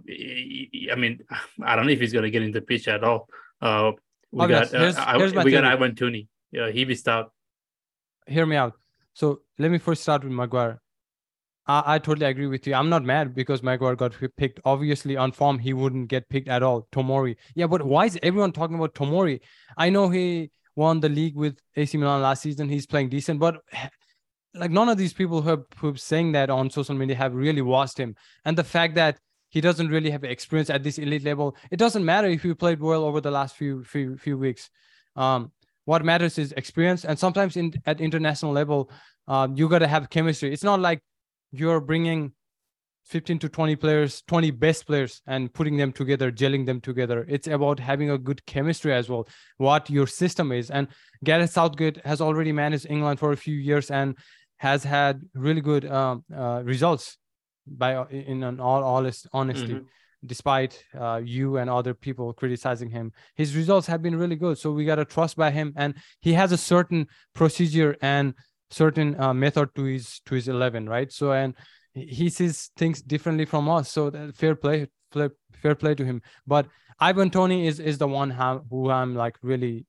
I 0.91 0.95
mean, 0.95 1.19
I 1.63 1.75
don't 1.75 1.85
know 1.85 1.91
if 1.91 1.99
he's 1.99 2.13
going 2.13 2.23
to 2.23 2.31
get 2.31 2.41
in 2.41 2.51
the 2.51 2.61
pitch 2.61 2.87
at 2.87 3.03
all. 3.03 3.27
Uh, 3.61 3.91
we 4.31 4.47
got 4.47 4.69
here's, 4.69 4.95
uh, 4.95 5.17
here's 5.17 5.33
we 5.33 5.51
got 5.51 5.65
Ivan 5.65 5.95
Toney. 5.95 6.27
Yeah, 6.51 6.69
he 6.69 6.85
missed 6.85 7.07
out. 7.07 7.31
Hear 8.27 8.45
me 8.45 8.55
out. 8.55 8.73
So 9.13 9.41
let 9.57 9.71
me 9.71 9.77
first 9.77 10.01
start 10.01 10.23
with 10.23 10.33
Maguire. 10.33 10.81
I, 11.67 11.95
I 11.95 11.99
totally 11.99 12.25
agree 12.25 12.47
with 12.47 12.65
you. 12.67 12.73
I'm 12.73 12.89
not 12.89 13.03
mad 13.03 13.35
because 13.35 13.61
Maguire 13.63 13.95
got 13.95 14.13
picked. 14.37 14.59
Obviously, 14.65 15.17
on 15.17 15.31
form, 15.31 15.59
he 15.59 15.73
wouldn't 15.73 16.09
get 16.09 16.29
picked 16.29 16.47
at 16.47 16.63
all. 16.63 16.87
Tomori. 16.91 17.35
Yeah, 17.55 17.67
but 17.67 17.83
why 17.83 18.05
is 18.05 18.17
everyone 18.23 18.51
talking 18.51 18.75
about 18.75 18.95
Tomori? 18.95 19.39
I 19.77 19.89
know 19.89 20.09
he 20.09 20.51
won 20.75 20.99
the 20.99 21.09
league 21.09 21.35
with 21.35 21.59
AC 21.75 21.97
Milan 21.97 22.21
last 22.21 22.41
season. 22.41 22.69
He's 22.69 22.87
playing 22.87 23.09
decent, 23.09 23.39
but 23.39 23.57
like 24.55 24.71
none 24.71 24.89
of 24.89 24.97
these 24.97 25.13
people 25.13 25.41
who 25.41 25.49
are, 25.51 25.65
who 25.77 25.93
are 25.93 25.97
saying 25.97 26.31
that 26.31 26.49
on 26.49 26.69
social 26.69 26.95
media 26.95 27.15
have 27.15 27.33
really 27.35 27.61
watched 27.61 27.99
him. 27.99 28.15
And 28.45 28.57
the 28.57 28.63
fact 28.63 28.95
that 28.95 29.19
he 29.49 29.61
doesn't 29.61 29.89
really 29.89 30.11
have 30.11 30.23
experience 30.23 30.69
at 30.69 30.83
this 30.83 30.97
elite 30.97 31.23
level, 31.23 31.55
it 31.71 31.77
doesn't 31.77 32.05
matter 32.05 32.27
if 32.27 32.43
he 32.43 32.53
played 32.53 32.79
well 32.79 33.03
over 33.03 33.19
the 33.19 33.31
last 33.31 33.55
few 33.55 33.83
few 33.83 34.17
few 34.17 34.37
weeks. 34.37 34.69
Um, 35.15 35.51
what 35.85 36.05
matters 36.05 36.37
is 36.37 36.51
experience. 36.51 37.03
And 37.03 37.17
sometimes 37.17 37.57
in 37.57 37.73
at 37.85 37.99
international 37.99 38.51
level 38.51 38.91
uh, 39.27 39.47
you 39.53 39.67
got 39.67 39.79
to 39.79 39.87
have 39.87 40.09
chemistry. 40.09 40.53
It's 40.53 40.63
not 40.63 40.79
like 40.79 41.01
you're 41.51 41.81
bringing 41.81 42.33
15 43.05 43.39
to 43.39 43.49
20 43.49 43.75
players 43.75 44.21
20 44.27 44.51
best 44.51 44.85
players 44.85 45.21
and 45.25 45.51
putting 45.51 45.77
them 45.77 45.91
together 45.91 46.31
gelling 46.31 46.65
them 46.67 46.79
together. 46.79 47.25
It's 47.27 47.47
about 47.47 47.79
having 47.79 48.11
a 48.11 48.19
good 48.19 48.45
chemistry 48.45 48.93
as 48.93 49.09
well 49.09 49.27
what 49.57 49.89
your 49.89 50.05
system 50.05 50.51
is. 50.51 50.69
And 50.69 50.87
gareth 51.23 51.49
southgate 51.49 52.05
has 52.05 52.21
already 52.21 52.51
managed 52.51 52.85
england 52.89 53.19
for 53.19 53.31
a 53.31 53.37
few 53.37 53.55
years 53.55 53.89
and 53.89 54.15
has 54.57 54.83
had 54.83 55.21
really 55.33 55.61
good 55.61 55.85
um, 55.89 56.23
uh, 56.35 56.61
results 56.63 57.17
by 57.67 57.95
uh, 57.95 58.05
in 58.09 58.43
an 58.43 58.59
all 58.59 58.83
honest 58.83 59.27
honesty. 59.33 59.75
Mhm. 59.75 59.85
Despite 60.25 60.83
uh, 60.99 61.21
you 61.23 61.55
and 61.55 61.69
other 61.69 61.93
people 61.93 62.33
criticizing 62.33 62.89
him, 62.89 63.13
his 63.35 63.55
results 63.55 63.87
have 63.87 64.01
been 64.01 64.17
really 64.17 64.35
good. 64.35 64.57
So 64.57 64.69
we 64.73 64.83
gotta 64.83 65.05
trust 65.05 65.37
by 65.37 65.49
him, 65.49 65.71
and 65.77 65.95
he 66.19 66.33
has 66.33 66.51
a 66.51 66.57
certain 66.57 67.07
procedure 67.33 67.95
and 68.01 68.33
certain 68.69 69.17
uh, 69.17 69.33
method 69.33 69.73
to 69.75 69.83
his 69.83 70.19
to 70.25 70.35
his 70.35 70.49
eleven, 70.49 70.89
right? 70.89 71.09
So 71.09 71.31
and 71.31 71.55
he- 71.93 72.29
sees 72.29 72.69
things 72.75 73.01
differently 73.01 73.45
from 73.45 73.69
us. 73.69 73.89
So 73.89 74.09
that 74.09 74.35
fair 74.35 74.55
play, 74.55 74.87
fair, 75.13 75.31
fair 75.53 75.75
play 75.75 75.95
to 75.95 76.03
him. 76.03 76.21
But 76.45 76.67
Ivan 76.99 77.29
Toney 77.29 77.65
is 77.65 77.79
is 77.79 77.97
the 77.97 78.07
one 78.07 78.29
how, 78.31 78.65
who 78.69 78.89
I'm 78.89 79.15
like 79.15 79.37
really 79.41 79.85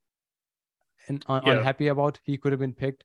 un- 1.09 1.23
Yeah. 1.29 1.55
unhappy 1.59 1.89
about. 1.89 2.21
He 2.23 2.39
could 2.39 2.53
have 2.53 2.61
been 2.61 2.75
picked, 2.75 3.03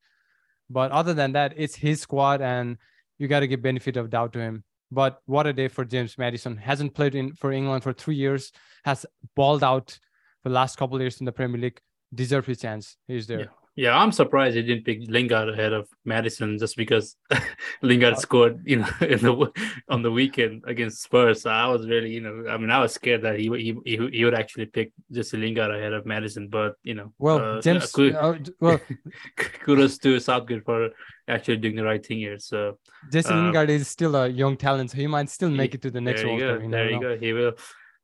but 0.69 0.91
other 0.91 1.15
than 1.15 1.31
that, 1.31 1.53
it's 1.57 1.75
his 1.77 2.01
squad, 2.01 2.41
and 2.41 2.77
you 3.17 3.27
got 3.27 3.41
to 3.41 3.47
give 3.47 3.61
benefit 3.61 3.97
of 3.97 4.09
doubt 4.09 4.33
to 4.33 4.39
him. 4.39 4.63
But 4.91 5.19
what 5.25 5.47
a 5.47 5.53
day 5.53 5.67
for 5.67 5.83
James 5.83 6.17
Maddison! 6.17 6.57
Hasn't 6.57 6.93
played 6.93 7.15
in 7.15 7.33
for 7.33 7.51
England 7.51 7.83
for 7.83 7.93
three 7.93 8.15
years. 8.15 8.51
Has 8.83 9.05
balled 9.35 9.63
out 9.63 9.97
the 10.43 10.49
last 10.49 10.77
couple 10.77 10.99
years 11.01 11.19
in 11.19 11.25
the 11.25 11.31
Premier 11.31 11.59
League. 11.59 11.81
Deserve 12.13 12.45
his 12.45 12.59
chance. 12.59 12.97
He's 13.07 13.27
there. 13.27 13.39
Yeah, 13.39 13.45
I'm 13.77 14.11
surprised 14.13 14.55
he 14.55 14.61
didn't 14.63 14.85
pick 14.85 14.99
Lingard 15.07 15.49
ahead 15.49 15.73
of 15.73 15.89
Maddison 16.05 16.57
just 16.57 16.77
because 16.77 17.17
Lingard 17.81 18.17
scored, 18.17 18.61
you 18.65 18.77
know, 18.77 18.87
in 19.01 19.19
the 19.19 19.51
on 19.89 20.01
the 20.01 20.11
weekend 20.11 20.63
against 20.65 21.03
Spurs. 21.03 21.41
So 21.41 21.49
I 21.49 21.67
was 21.67 21.85
really, 21.85 22.11
you 22.11 22.21
know, 22.21 22.49
I 22.49 22.57
mean, 22.57 22.71
I 22.71 22.79
was 22.79 22.93
scared 22.93 23.23
that 23.23 23.37
he 23.37 23.49
he 23.49 23.75
he, 23.85 24.09
he 24.11 24.23
would 24.25 24.33
actually 24.33 24.67
pick 24.67 24.93
just 25.11 25.33
Lingard 25.33 25.75
ahead 25.75 25.93
of 25.93 26.05
Maddison, 26.05 26.47
but 26.47 26.75
you 26.83 26.93
know, 26.95 27.11
Well, 27.19 27.57
uh, 27.57 27.61
James. 27.61 27.91
ku- 27.91 28.13
uh, 28.15 28.37
well, 28.61 28.79
kudos 29.65 29.97
to 29.99 30.19
Southgate 30.19 30.63
for 30.63 30.89
actually 31.27 31.57
doing 31.57 31.75
the 31.75 31.83
right 31.83 32.05
thing 32.05 32.19
here. 32.19 32.39
So 32.39 32.77
Jesse 33.11 33.33
Uh, 33.33 33.41
Lingard 33.43 33.69
is 33.69 33.87
still 33.87 34.15
a 34.15 34.27
young 34.27 34.55
talent, 34.57 34.91
so 34.91 34.97
he 34.97 35.07
might 35.07 35.29
still 35.29 35.49
make 35.49 35.75
it 35.75 35.81
to 35.81 35.91
the 35.91 36.01
next 36.01 36.21
there 36.21 36.31
you 36.31 36.45
World 36.45 36.59
go. 36.59 36.61
Cup. 36.63 36.71
There 36.71 36.89
you 36.91 36.99
go. 37.01 37.17
He 37.17 37.33
will. 37.33 37.53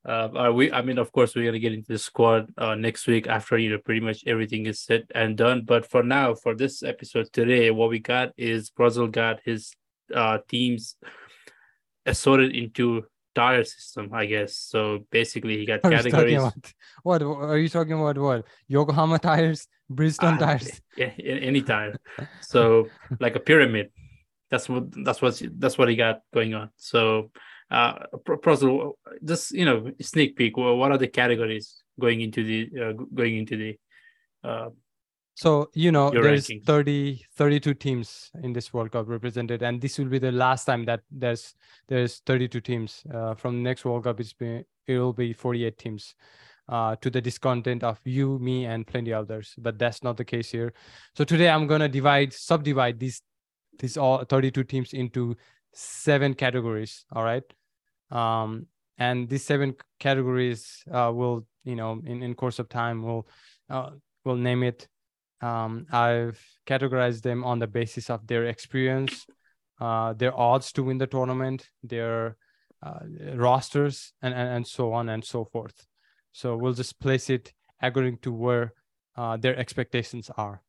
Uh, 0.03 0.29
are 0.35 0.51
we? 0.51 0.71
I 0.71 0.81
mean, 0.81 0.97
of 0.97 1.11
course, 1.11 1.35
we're 1.35 1.45
gonna 1.45 1.59
get 1.59 1.73
into 1.73 1.91
the 1.93 1.99
squad 1.99 2.51
uh, 2.57 2.73
next 2.75 3.05
week 3.05 3.27
after 3.27 3.57
you 3.57 3.69
know 3.69 3.77
pretty 3.77 3.99
much 4.01 4.23
everything 4.25 4.65
is 4.65 4.79
set 4.79 5.03
and 5.13 5.37
done. 5.37 5.61
But 5.63 5.85
for 5.89 6.01
now, 6.01 6.33
for 6.33 6.55
this 6.55 6.81
episode 6.81 7.31
today, 7.31 7.69
what 7.69 7.89
we 7.89 7.99
got 7.99 8.31
is 8.35 8.71
Brazil 8.71 9.07
got 9.07 9.41
his 9.45 9.73
uh, 10.13 10.39
teams 10.47 10.95
assorted 12.05 12.55
into 12.55 13.03
tire 13.35 13.63
system, 13.63 14.09
I 14.13 14.25
guess. 14.25 14.55
So 14.55 15.05
basically, 15.11 15.57
he 15.57 15.65
got 15.65 15.83
What 15.83 15.93
are 15.93 15.95
you 15.97 16.01
talking 16.01 16.11
categories. 16.11 16.41
about? 16.41 16.73
What 17.03 17.21
are 17.21 17.57
you 17.57 17.69
talking 17.69 17.93
about? 17.93 18.17
What 18.17 18.45
Yokohama 18.67 19.19
tires, 19.19 19.67
Bridgestone 19.91 20.35
Ah, 20.35 20.45
tires? 20.45 20.81
yeah, 20.97 21.11
any 21.17 21.61
tire. 21.61 21.99
So 22.41 22.87
like 23.19 23.35
a 23.35 23.39
pyramid. 23.39 23.91
That's 24.49 24.67
what 24.67 24.91
that's 25.05 25.21
what 25.21 25.41
that's 25.59 25.77
what 25.77 25.87
he 25.89 25.95
got 25.95 26.21
going 26.33 26.53
on. 26.53 26.71
So 26.75 27.31
uh 27.71 27.93
Pro- 28.25 28.95
just 29.23 29.51
you 29.51 29.65
know 29.65 29.91
sneak 30.01 30.35
peek. 30.35 30.57
What 30.57 30.91
are 30.91 30.97
the 30.97 31.07
categories 31.07 31.83
going 31.99 32.21
into 32.21 32.43
the 32.43 32.69
uh, 32.81 32.93
going 33.13 33.37
into 33.37 33.57
the 33.57 33.79
uh 34.43 34.69
So 35.35 35.71
you 35.73 35.91
know, 35.91 36.11
there's 36.11 36.49
rankings. 36.49 36.65
30, 36.65 37.25
32 37.35 37.73
teams 37.75 38.31
in 38.43 38.53
this 38.53 38.73
World 38.73 38.91
Cup 38.91 39.07
represented, 39.07 39.63
and 39.63 39.81
this 39.81 39.97
will 39.97 40.05
be 40.09 40.19
the 40.19 40.31
last 40.31 40.65
time 40.65 40.85
that 40.85 41.01
there's 41.09 41.55
there's 41.87 42.19
32 42.25 42.61
teams. 42.61 43.03
Uh, 43.13 43.33
from 43.35 43.63
next 43.63 43.85
World 43.85 44.03
Cup, 44.03 44.19
it's 44.19 44.33
been 44.33 44.65
it 44.87 44.99
will 44.99 45.13
be 45.13 45.33
48 45.33 45.77
teams. 45.77 46.15
Uh, 46.69 46.95
to 47.01 47.09
the 47.09 47.19
discontent 47.19 47.83
of 47.83 47.99
you, 48.05 48.39
me, 48.39 48.65
and 48.65 48.87
plenty 48.87 49.11
others, 49.11 49.55
but 49.57 49.77
that's 49.77 50.03
not 50.03 50.15
the 50.15 50.23
case 50.23 50.51
here. 50.51 50.71
So 51.15 51.25
today 51.25 51.49
I'm 51.49 51.67
gonna 51.67 51.89
divide, 51.89 52.31
subdivide 52.31 52.99
these 52.99 53.21
these 53.79 53.97
all 53.97 54.23
32 54.23 54.63
teams 54.63 54.93
into 54.93 55.35
seven 55.73 56.33
categories. 56.33 57.03
All 57.11 57.23
right, 57.23 57.43
um, 58.11 58.67
and 58.97 59.29
these 59.29 59.43
seven 59.43 59.75
categories 59.99 60.83
uh, 60.91 61.11
will, 61.13 61.45
you 61.63 61.75
know, 61.75 62.01
in 62.05 62.21
in 62.23 62.35
course 62.35 62.59
of 62.59 62.69
time, 62.69 63.03
will 63.03 63.27
uh, 63.69 63.91
will 64.25 64.35
name 64.35 64.63
it 64.63 64.87
um, 65.41 65.87
I've 65.91 66.39
categorized 66.67 67.23
them 67.23 67.43
on 67.43 67.59
the 67.59 67.67
basis 67.67 68.09
of 68.09 68.27
their 68.27 68.45
experience, 68.45 69.25
uh, 69.79 70.13
their 70.13 70.37
odds 70.37 70.71
to 70.73 70.83
win 70.83 70.99
the 70.99 71.07
tournament, 71.07 71.67
their 71.83 72.37
uh, 72.83 72.99
rosters, 73.33 74.13
and, 74.21 74.33
and 74.33 74.49
and 74.49 74.67
so 74.67 74.93
on 74.93 75.09
and 75.09 75.25
so 75.25 75.45
forth. 75.45 75.87
So 76.31 76.55
we'll 76.55 76.73
just 76.73 76.99
place 76.99 77.29
it 77.29 77.53
according 77.81 78.19
to 78.19 78.31
where 78.31 78.73
uh, 79.17 79.37
their 79.37 79.57
expectations 79.57 80.29
are. 80.37 80.61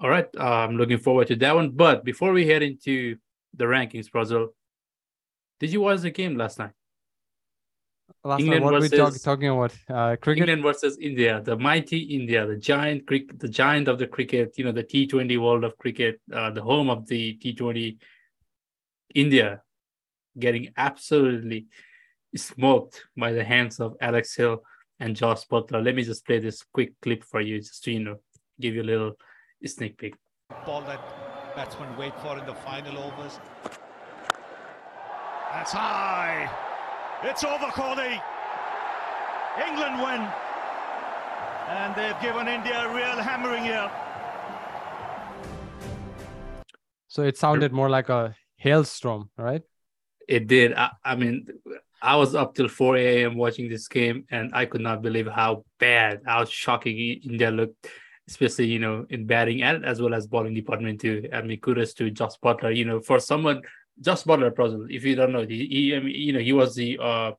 all 0.00 0.10
right. 0.10 0.28
I'm 0.38 0.76
looking 0.76 0.98
forward 0.98 1.28
to 1.28 1.36
that 1.36 1.54
one. 1.54 1.70
But 1.70 2.04
before 2.04 2.32
we 2.32 2.46
head 2.46 2.62
into 2.62 3.16
the 3.54 3.64
rankings, 3.64 4.10
Brazil, 4.10 4.48
did 5.58 5.72
you 5.72 5.80
watch 5.80 6.00
the 6.00 6.10
game 6.10 6.36
last 6.36 6.58
night? 6.58 6.72
Last 8.24 8.40
England 8.40 8.62
time, 8.62 8.64
what 8.64 8.74
are 8.74 8.80
we 8.80 8.88
talk, 8.88 9.14
talking 9.20 9.48
about? 9.48 9.72
Uh, 9.88 10.16
cricket. 10.16 10.48
England 10.48 10.62
versus 10.62 10.98
India, 10.98 11.40
the 11.40 11.56
mighty 11.56 11.98
India, 11.98 12.46
the 12.46 12.56
giant 12.56 13.06
cricket, 13.06 13.38
the 13.38 13.48
giant 13.48 13.88
of 13.88 13.98
the 13.98 14.06
cricket, 14.06 14.54
you 14.58 14.64
know, 14.64 14.72
the 14.72 14.82
T20 14.82 15.40
world 15.40 15.64
of 15.64 15.76
cricket, 15.78 16.20
uh, 16.32 16.50
the 16.50 16.62
home 16.62 16.90
of 16.90 17.06
the 17.06 17.38
T20, 17.38 17.98
India, 19.14 19.62
getting 20.38 20.72
absolutely 20.76 21.66
smoked 22.34 23.04
by 23.16 23.32
the 23.32 23.44
hands 23.44 23.80
of 23.80 23.96
Alex 24.00 24.34
Hill 24.34 24.62
and 25.00 25.14
Josh 25.14 25.46
Buttler. 25.46 25.84
Let 25.84 25.94
me 25.94 26.02
just 26.02 26.26
play 26.26 26.38
this 26.38 26.62
quick 26.62 26.92
clip 27.00 27.22
for 27.24 27.40
you, 27.40 27.58
just 27.58 27.84
to 27.84 27.92
you 27.92 28.00
know, 28.00 28.16
give 28.60 28.74
you 28.74 28.82
a 28.82 28.84
little 28.84 29.12
sneak 29.64 29.98
peek. 29.98 30.14
ball 30.64 30.82
that 30.82 31.00
batsmen 31.56 31.96
wait 31.96 32.12
for 32.20 32.38
in 32.38 32.46
the 32.46 32.54
final 32.54 32.98
overs. 32.98 33.38
That's 35.56 35.72
high. 35.72 36.50
It's 37.22 37.42
over, 37.42 37.72
Kohli. 37.72 38.20
England 39.66 40.02
win. 40.02 40.20
And 41.70 41.94
they've 41.96 42.20
given 42.20 42.46
India 42.46 42.86
a 42.86 42.94
real 42.94 43.16
hammering 43.16 43.64
here. 43.64 43.90
So 47.08 47.22
it 47.22 47.38
sounded 47.38 47.72
more 47.72 47.88
like 47.88 48.10
a 48.10 48.36
hailstorm, 48.56 49.30
right? 49.38 49.62
It 50.28 50.46
did. 50.46 50.74
I, 50.74 50.90
I 51.02 51.16
mean, 51.16 51.46
I 52.02 52.16
was 52.16 52.34
up 52.34 52.54
till 52.54 52.68
4 52.68 52.98
a.m. 52.98 53.36
watching 53.36 53.70
this 53.70 53.88
game, 53.88 54.26
and 54.30 54.50
I 54.52 54.66
could 54.66 54.82
not 54.82 55.00
believe 55.00 55.26
how 55.26 55.64
bad, 55.80 56.20
how 56.26 56.44
shocking 56.44 56.98
India 57.24 57.50
looked, 57.50 57.88
especially 58.28 58.66
you 58.66 58.78
know 58.78 59.06
in 59.08 59.24
batting 59.26 59.62
and 59.62 59.86
as 59.86 60.02
well 60.02 60.12
as 60.12 60.26
bowling 60.26 60.52
department 60.52 61.00
too. 61.00 61.30
I 61.32 61.40
mean, 61.40 61.58
kudos 61.60 61.94
to 61.94 62.10
Josh 62.10 62.36
Buttler. 62.44 62.76
You 62.76 62.84
know, 62.84 63.00
for 63.00 63.18
someone, 63.18 63.62
Josh 64.00 64.24
Buttler, 64.24 64.54
Brazil, 64.54 64.86
if 64.90 65.04
you 65.04 65.14
don't 65.14 65.32
know, 65.32 65.46
he, 65.46 65.66
he 65.66 65.96
I 65.96 66.00
mean, 66.00 66.14
you 66.14 66.32
know, 66.32 66.40
he 66.40 66.52
was 66.52 66.74
the 66.74 66.98
uh, 66.98 67.32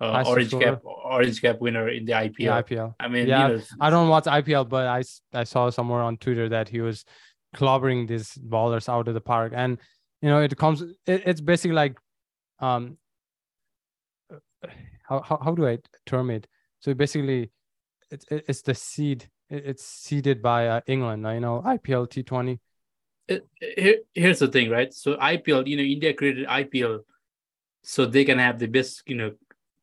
uh 0.00 0.22
orange 0.28 0.50
cap, 0.60 0.80
orange 0.84 1.40
cap 1.40 1.60
winner 1.60 1.88
in 1.88 2.04
the 2.04 2.12
IPL. 2.12 2.38
Yeah, 2.38 2.62
IPL. 2.62 2.94
I 3.00 3.08
mean, 3.08 3.26
Yeah, 3.28 3.48
you 3.48 3.54
know, 3.56 3.62
I 3.80 3.90
don't 3.90 4.08
watch 4.08 4.24
IPL, 4.24 4.68
but 4.68 4.86
I 4.86 5.02
I 5.32 5.44
saw 5.44 5.70
somewhere 5.70 6.02
on 6.02 6.16
Twitter 6.18 6.48
that 6.50 6.68
he 6.68 6.80
was 6.80 7.04
clobbering 7.54 8.06
these 8.06 8.34
ballers 8.34 8.88
out 8.88 9.08
of 9.08 9.14
the 9.14 9.20
park, 9.20 9.52
and 9.56 9.78
you 10.22 10.28
know 10.28 10.40
it 10.40 10.56
comes. 10.56 10.82
It, 10.82 11.22
it's 11.26 11.40
basically 11.40 11.74
like, 11.74 11.96
um, 12.60 12.98
how, 15.08 15.22
how 15.22 15.38
how 15.42 15.54
do 15.54 15.66
I 15.66 15.78
term 16.04 16.30
it? 16.30 16.46
So 16.80 16.94
basically, 16.94 17.50
it's 18.10 18.24
it- 18.30 18.44
it's 18.48 18.62
the 18.62 18.74
seed. 18.74 19.28
it- 19.50 19.64
It's 19.66 19.84
seeded 19.84 20.42
by 20.42 20.68
uh, 20.68 20.80
England. 20.86 21.22
You 21.22 21.40
know, 21.40 21.62
IPL 21.64 22.10
T 22.10 22.22
Twenty. 22.22 22.60
Here, 23.28 23.96
here's 24.14 24.38
the 24.38 24.48
thing, 24.48 24.70
right? 24.70 24.92
So 24.92 25.16
IPL, 25.16 25.66
you 25.66 25.76
know, 25.76 25.82
India 25.82 26.14
created 26.14 26.46
IPL 26.46 27.00
so 27.82 28.06
they 28.06 28.24
can 28.24 28.38
have 28.38 28.58
the 28.58 28.66
best, 28.66 29.02
you 29.06 29.16
know, 29.16 29.32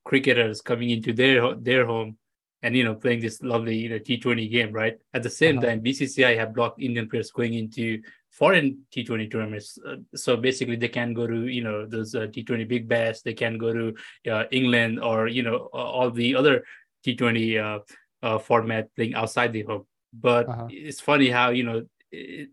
cricketers 0.06 0.62
coming 0.62 0.90
into 0.90 1.14
their 1.14 1.56
their 1.56 1.86
home 1.86 2.18
and 2.62 2.76
you 2.76 2.84
know 2.84 2.96
playing 2.96 3.22
this 3.22 3.42
lovely, 3.42 3.76
you 3.76 3.90
know, 3.90 4.00
T20 4.00 4.50
game, 4.50 4.72
right? 4.72 4.98
At 5.14 5.24
the 5.24 5.30
same 5.30 5.58
Uh-huh. 5.58 5.68
time, 5.68 5.82
BCCI 5.82 6.36
have 6.38 6.54
blocked 6.54 6.82
Indian 6.82 7.10
players 7.10 7.32
going 7.32 7.54
into 7.54 8.02
foreign 8.32 8.80
T20 8.92 9.30
tournaments. 9.32 9.78
Uh, 9.86 9.98
so 10.16 10.36
basically, 10.38 10.76
they 10.76 10.88
can 10.90 11.14
go 11.14 11.28
to 11.28 11.48
you 11.48 11.64
know 11.64 11.86
those 11.86 12.16
uh, 12.16 12.28
T20 12.28 12.68
Big 12.68 12.88
Bash. 12.88 13.22
They 13.22 13.34
can 13.34 13.58
go 13.58 13.74
to 13.74 13.94
uh, 14.32 14.44
England 14.52 15.00
or 15.02 15.28
you 15.28 15.44
know 15.44 15.70
all 15.74 16.12
the 16.12 16.36
other 16.36 16.64
T20 17.06 17.58
uh, 17.60 17.80
uh, 18.26 18.40
format 18.40 18.94
playing 18.96 19.16
outside 19.16 19.54
the 19.54 19.64
home. 19.64 19.86
But 20.14 20.48
Uh-huh. 20.50 20.68
it's 20.70 21.00
funny 21.02 21.30
how 21.30 21.50
you 21.52 21.64
know. 21.64 21.86
It, 22.12 22.50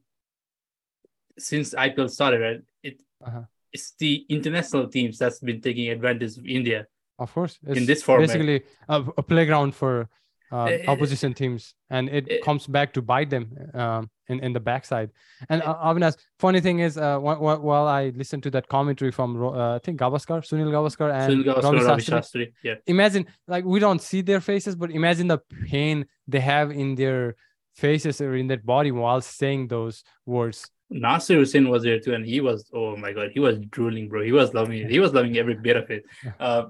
since 1.40 1.74
IPL 1.74 2.08
started, 2.10 2.40
right, 2.40 2.60
it 2.82 3.00
Uh-huh. 3.26 3.44
it's 3.72 3.92
the 3.98 4.24
international 4.28 4.88
teams 4.88 5.18
that's 5.18 5.40
been 5.40 5.60
taking 5.60 5.86
advantage 5.90 6.36
of 6.38 6.44
India. 6.46 6.86
Of 7.18 7.32
course, 7.34 7.58
it's 7.66 7.86
this 7.86 8.02
format. 8.02 8.28
basically 8.28 8.62
a, 8.88 8.96
a 9.18 9.22
playground 9.22 9.74
for 9.74 10.08
uh, 10.52 10.64
Eh, 10.64 10.78
eh, 10.82 10.90
opposition 10.90 11.32
teams, 11.32 11.74
and 11.90 12.08
it 12.08 12.24
eh, 12.28 12.38
comes 12.42 12.66
back 12.66 12.92
to 12.94 13.00
bite 13.02 13.30
them 13.30 13.44
um, 13.74 14.10
in 14.28 14.40
in 14.46 14.52
the 14.52 14.58
backside. 14.70 15.10
And 15.48 15.62
uh, 15.62 15.76
Avinash, 15.88 16.16
funny 16.40 16.60
thing 16.60 16.80
is, 16.80 16.96
uh, 16.98 17.18
wh- 17.20 17.38
wh- 17.38 17.62
while 17.62 17.86
I 17.86 18.02
listened 18.22 18.42
to 18.46 18.50
that 18.56 18.66
commentary 18.66 19.12
from 19.12 19.28
uh, 19.40 19.76
I 19.76 19.80
think 19.84 20.00
Gavaskar, 20.00 20.40
Sunil 20.42 20.70
Gavaskar, 20.76 21.08
and 21.14 21.28
Sunil 21.32 21.44
Gavaskar, 21.54 21.86
Ravi 21.86 22.02
Shastri, 22.02 22.46
yeah. 22.64 22.74
imagine 22.86 23.26
like 23.46 23.64
we 23.64 23.78
don't 23.78 24.02
see 24.02 24.22
their 24.22 24.40
faces, 24.40 24.74
but 24.74 24.90
imagine 24.90 25.28
the 25.28 25.38
pain 25.70 26.06
they 26.26 26.40
have 26.40 26.72
in 26.72 26.96
their 26.96 27.36
faces 27.84 28.20
or 28.20 28.34
in 28.34 28.46
their 28.48 28.62
body 28.74 28.90
while 28.90 29.20
saying 29.20 29.68
those 29.68 30.02
words. 30.26 30.58
Nasser 30.90 31.36
Hussain 31.36 31.68
was 31.68 31.84
there 31.84 32.00
too, 32.00 32.14
and 32.14 32.26
he 32.26 32.40
was 32.40 32.68
oh 32.74 32.96
my 32.96 33.12
god, 33.12 33.30
he 33.32 33.38
was 33.38 33.58
drooling, 33.70 34.08
bro. 34.08 34.22
He 34.22 34.32
was 34.32 34.52
loving 34.54 34.78
it. 34.78 34.90
He 34.90 34.98
was 34.98 35.14
loving 35.14 35.36
every 35.38 35.54
bit 35.54 35.76
of 35.76 35.90
it. 35.90 36.04
Uh, 36.40 36.66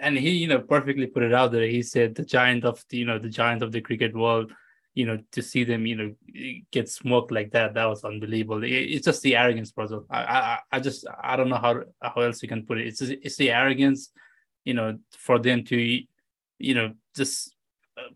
and 0.00 0.16
he, 0.16 0.30
you 0.30 0.48
know, 0.48 0.58
perfectly 0.58 1.06
put 1.06 1.22
it 1.22 1.32
out 1.32 1.52
there. 1.52 1.66
He 1.66 1.82
said 1.82 2.14
the 2.14 2.24
giant 2.24 2.64
of 2.64 2.84
the, 2.88 2.98
you 2.98 3.04
know, 3.04 3.18
the 3.18 3.28
giant 3.28 3.62
of 3.62 3.70
the 3.72 3.80
cricket 3.80 4.14
world. 4.14 4.52
You 4.94 5.06
know, 5.06 5.18
to 5.32 5.42
see 5.42 5.64
them, 5.64 5.86
you 5.86 5.96
know, 5.96 6.14
get 6.70 6.88
smoked 6.88 7.30
like 7.30 7.52
that, 7.52 7.72
that 7.74 7.86
was 7.86 8.04
unbelievable. 8.04 8.62
It, 8.62 8.70
it's 8.72 9.06
just 9.06 9.22
the 9.22 9.36
arrogance, 9.36 9.70
bro. 9.70 10.04
I, 10.10 10.18
I, 10.18 10.58
I 10.72 10.80
just, 10.80 11.06
I 11.22 11.36
don't 11.36 11.48
know 11.48 11.56
how 11.56 11.82
how 12.02 12.20
else 12.20 12.42
you 12.42 12.48
can 12.48 12.66
put 12.66 12.78
it. 12.78 12.88
It's 12.88 12.98
just, 12.98 13.12
it's 13.12 13.36
the 13.36 13.52
arrogance, 13.52 14.10
you 14.64 14.74
know, 14.74 14.98
for 15.16 15.38
them 15.38 15.64
to, 15.64 15.76
you 16.58 16.74
know, 16.74 16.92
just. 17.16 17.54
Uh, 17.96 18.12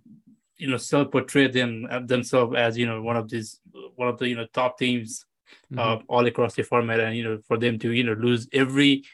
you 0.59 0.71
know, 0.71 0.79
self 0.79 1.13
portray 1.13 1.49
them 1.49 1.87
uh, 1.91 2.01
themselves 2.01 2.57
as 2.57 2.79
you 2.79 2.87
know 2.87 3.03
one 3.03 3.15
of 3.15 3.29
these 3.29 3.61
one 3.97 4.09
of 4.09 4.17
the 4.19 4.27
you 4.27 4.35
know 4.35 4.47
top 4.55 4.79
teams 4.79 5.27
Mhm. 5.73 5.79
uh, 5.79 5.99
all 6.09 6.27
across 6.27 6.55
the 6.55 6.63
format, 6.63 7.01
and 7.01 7.17
you 7.17 7.25
know 7.25 7.39
for 7.47 7.57
them 7.59 7.79
to 7.79 7.93
you 7.93 8.05
know 8.05 8.15
lose 8.15 8.49
every 8.53 9.05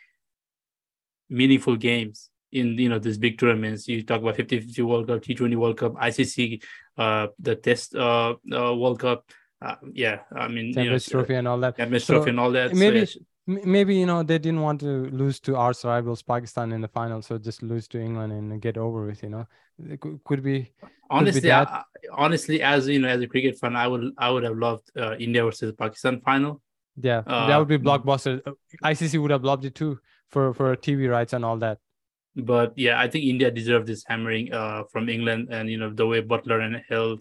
meaningful 1.29 1.77
games 1.77 2.31
in 2.53 2.79
you 2.79 2.89
know 2.89 2.99
these 2.99 3.19
big 3.19 3.39
tournaments. 3.39 3.89
You 3.89 4.03
talk 4.05 4.21
about 4.21 4.37
50-50 4.37 4.83
World 4.83 5.07
Cup, 5.09 5.23
T20 5.23 5.57
World 5.57 5.79
Cup, 5.79 5.95
ICC, 5.95 6.63
uh, 6.99 7.29
the 7.39 7.57
Test 7.57 7.95
uh, 7.95 8.35
uh 8.53 8.75
World 8.75 9.01
Cup. 9.01 9.25
Uh, 9.61 9.77
yeah, 9.93 10.21
I 10.35 10.49
mean, 10.49 10.77
you 10.77 10.91
know, 10.91 10.99
Trophy 10.99 11.35
and 11.35 11.47
all 11.47 11.59
that. 11.61 11.77
Champions 11.77 12.05
So, 12.05 12.15
Trophy 12.15 12.31
and 12.31 12.41
all 12.41 12.51
that. 12.51 12.71
So, 12.71 12.77
maybe- 12.77 12.99
yeah, 12.99 13.03
M- 13.03 13.27
Maybe 13.47 13.97
you 13.97 14.07
know 14.07 14.23
they 14.23 14.39
didn't 14.39 14.61
want 14.61 14.81
to 14.81 15.07
lose 15.11 15.41
to 15.41 15.57
our 15.57 15.73
rivals 15.85 16.23
Pakistan 16.23 16.73
in 16.73 16.81
the 16.81 16.89
final, 16.89 17.23
so 17.23 17.39
just 17.39 17.63
lose 17.63 17.89
to 17.89 18.01
England 18.01 18.33
and 18.33 18.61
get 18.63 18.77
over 18.79 19.05
with. 19.07 19.23
You 19.23 19.31
know, 19.31 19.47
it 19.79 20.01
could, 20.01 20.23
could 20.25 20.43
be. 20.45 20.73
honestly, 21.11 21.51
that. 21.51 21.69
I, 21.69 21.83
honestly, 22.13 22.63
as 22.63 22.89
you 22.89 22.99
know, 22.99 23.09
as 23.09 23.21
a 23.21 23.27
cricket 23.27 23.59
fan, 23.59 23.77
I 23.77 23.87
would 23.87 24.13
I 24.19 24.31
would 24.31 24.43
have 24.45 24.57
loved 24.57 24.91
uh, 24.97 25.17
India 25.17 25.45
versus 25.45 25.73
Pakistan 25.79 26.21
final. 26.21 26.63
Yeah, 26.97 27.25
that 27.39 27.57
Uh, 27.57 27.59
would 27.59 27.69
be 27.69 27.79
blockbuster. 27.79 28.43
Uh, 28.47 28.53
ICC 28.83 29.19
would 29.19 29.31
have 29.31 29.45
loved 29.45 29.65
it 29.65 29.75
too 29.75 29.99
for 30.29 30.53
for 30.53 30.77
TV 30.77 31.07
rights 31.09 31.33
and 31.33 31.45
all 31.45 31.57
that. 31.59 31.79
but 32.37 32.73
yeah, 32.77 32.99
I 32.99 33.09
think 33.09 33.25
India 33.25 33.51
deserved 33.51 33.87
this 33.87 34.05
hammering 34.07 34.53
uh, 34.53 34.85
from 34.91 35.09
England, 35.09 35.49
and 35.51 35.69
you 35.71 35.77
know 35.79 35.93
the 35.93 36.07
way 36.07 36.23
Buttler 36.23 36.61
and 36.65 36.83
Hill 36.89 37.19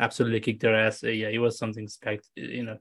absolutely 0.00 0.40
kicked 0.40 0.62
their 0.62 0.74
ass. 0.74 1.04
Uh, 1.04 1.08
yeah, 1.08 1.28
it 1.28 1.38
was 1.38 1.58
something 1.58 1.88
spect, 1.88 2.28
you 2.36 2.64
know, 2.64 2.78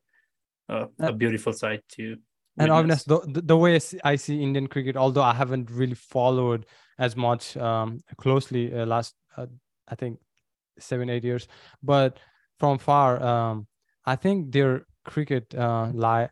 uh, 0.70 0.88
a 1.06 1.12
Uh, 1.12 1.14
beautiful 1.14 1.54
sight 1.54 1.84
to. 1.94 2.18
And. 2.58 2.72
Avinash, 2.72 3.06
the, 3.06 3.42
the 3.42 3.58
way 3.58 3.80
I 4.04 4.16
see- 4.16 4.42
Indian 4.42 4.68
cricket, 4.68 4.96
although 4.96 5.24
I 5.24 5.34
haven't 5.34 5.70
really 5.70 5.96
followed 5.96 6.66
as 6.98 7.16
much 7.16 7.58
um, 7.58 8.00
closely 8.18 8.74
uh, 8.74 8.86
last, 8.86 9.14
uh, 9.38 9.48
I 9.88 9.96
think, 9.96 10.20
seven 10.80 11.10
eight 11.10 11.24
years, 11.24 11.48
but 11.84 12.20
from 12.60 12.78
far, 12.78 13.22
um, 13.24 13.68
I 14.06 14.16
think 14.16 14.52
their 14.52 14.86
cricket 15.04 15.54
uh, 15.56 15.90
lie 15.94 16.30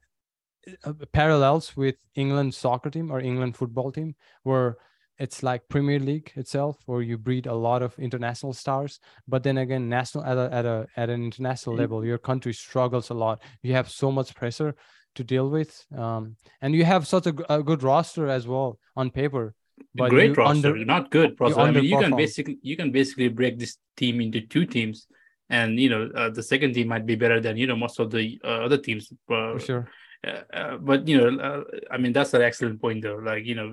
uh, 0.85 0.93
parallels 1.11 1.75
with 1.75 1.95
England 2.15 2.53
soccer 2.53 2.89
team 2.89 3.11
or 3.11 3.19
England 3.19 3.55
football 3.57 3.91
team, 3.91 4.15
where 4.43 4.77
it's 5.19 5.43
like 5.43 5.67
Premier 5.69 5.99
League 5.99 6.31
itself, 6.35 6.77
where 6.85 7.01
you 7.01 7.17
breed 7.17 7.45
a 7.45 7.53
lot 7.53 7.81
of 7.83 7.97
international 7.99 8.53
stars. 8.53 8.99
But 9.27 9.43
then 9.43 9.57
again, 9.57 9.89
national 9.89 10.23
at 10.25 10.37
a, 10.37 10.53
at 10.53 10.65
a 10.65 10.87
at 10.97 11.09
an 11.09 11.23
international 11.23 11.75
Mhm. 11.75 11.79
level, 11.79 12.05
your 12.05 12.17
country 12.17 12.53
struggles 12.53 13.09
a 13.09 13.13
lot. 13.13 13.41
You 13.61 13.73
have 13.73 13.89
so 13.89 14.11
much 14.11 14.33
pressure 14.35 14.75
to 15.15 15.23
deal 15.23 15.49
with, 15.49 15.85
um, 15.97 16.35
and 16.61 16.73
you 16.75 16.85
have 16.85 17.07
such 17.07 17.25
a 17.27 17.31
good 17.63 17.83
roster 17.83 18.27
as 18.27 18.47
well 18.47 18.79
on 18.95 19.09
paper. 19.11 19.53
But 19.95 20.09
great 20.09 20.37
roster, 20.37 20.69
under- 20.71 20.85
not 20.85 21.09
good 21.11 21.39
roster. 21.39 21.59
I 21.61 21.71
mean, 21.71 21.83
you 21.85 21.97
can 21.97 22.11
basically 22.17 22.57
you 22.61 22.75
can 22.77 22.91
basically 22.91 23.27
break 23.29 23.57
this 23.59 23.77
team 23.97 24.21
into 24.21 24.41
two 24.41 24.65
teams, 24.65 25.07
and 25.49 25.79
you 25.79 25.89
know 25.89 26.09
uh, 26.15 26.29
the 26.29 26.43
second 26.43 26.73
team 26.73 26.87
might 26.87 27.05
be 27.05 27.15
better 27.15 27.39
than 27.41 27.57
you 27.57 27.67
know 27.67 27.75
most 27.75 27.99
of 27.99 28.09
the 28.11 28.39
uh, 28.43 28.65
other 28.65 28.77
teams. 28.77 29.11
Uh, 29.29 29.53
for 29.53 29.59
sure. 29.59 29.89
uh, 30.27 30.41
uh, 30.53 30.77
but 30.77 31.07
you 31.07 31.17
know, 31.17 31.29
uh, 31.41 31.63
I 31.91 31.97
mean, 31.97 32.13
that's 32.13 32.33
an 32.33 32.41
excellent 32.41 32.81
point, 32.81 33.01
though. 33.03 33.17
Like 33.17 33.45
you 33.45 33.55
know, 33.55 33.69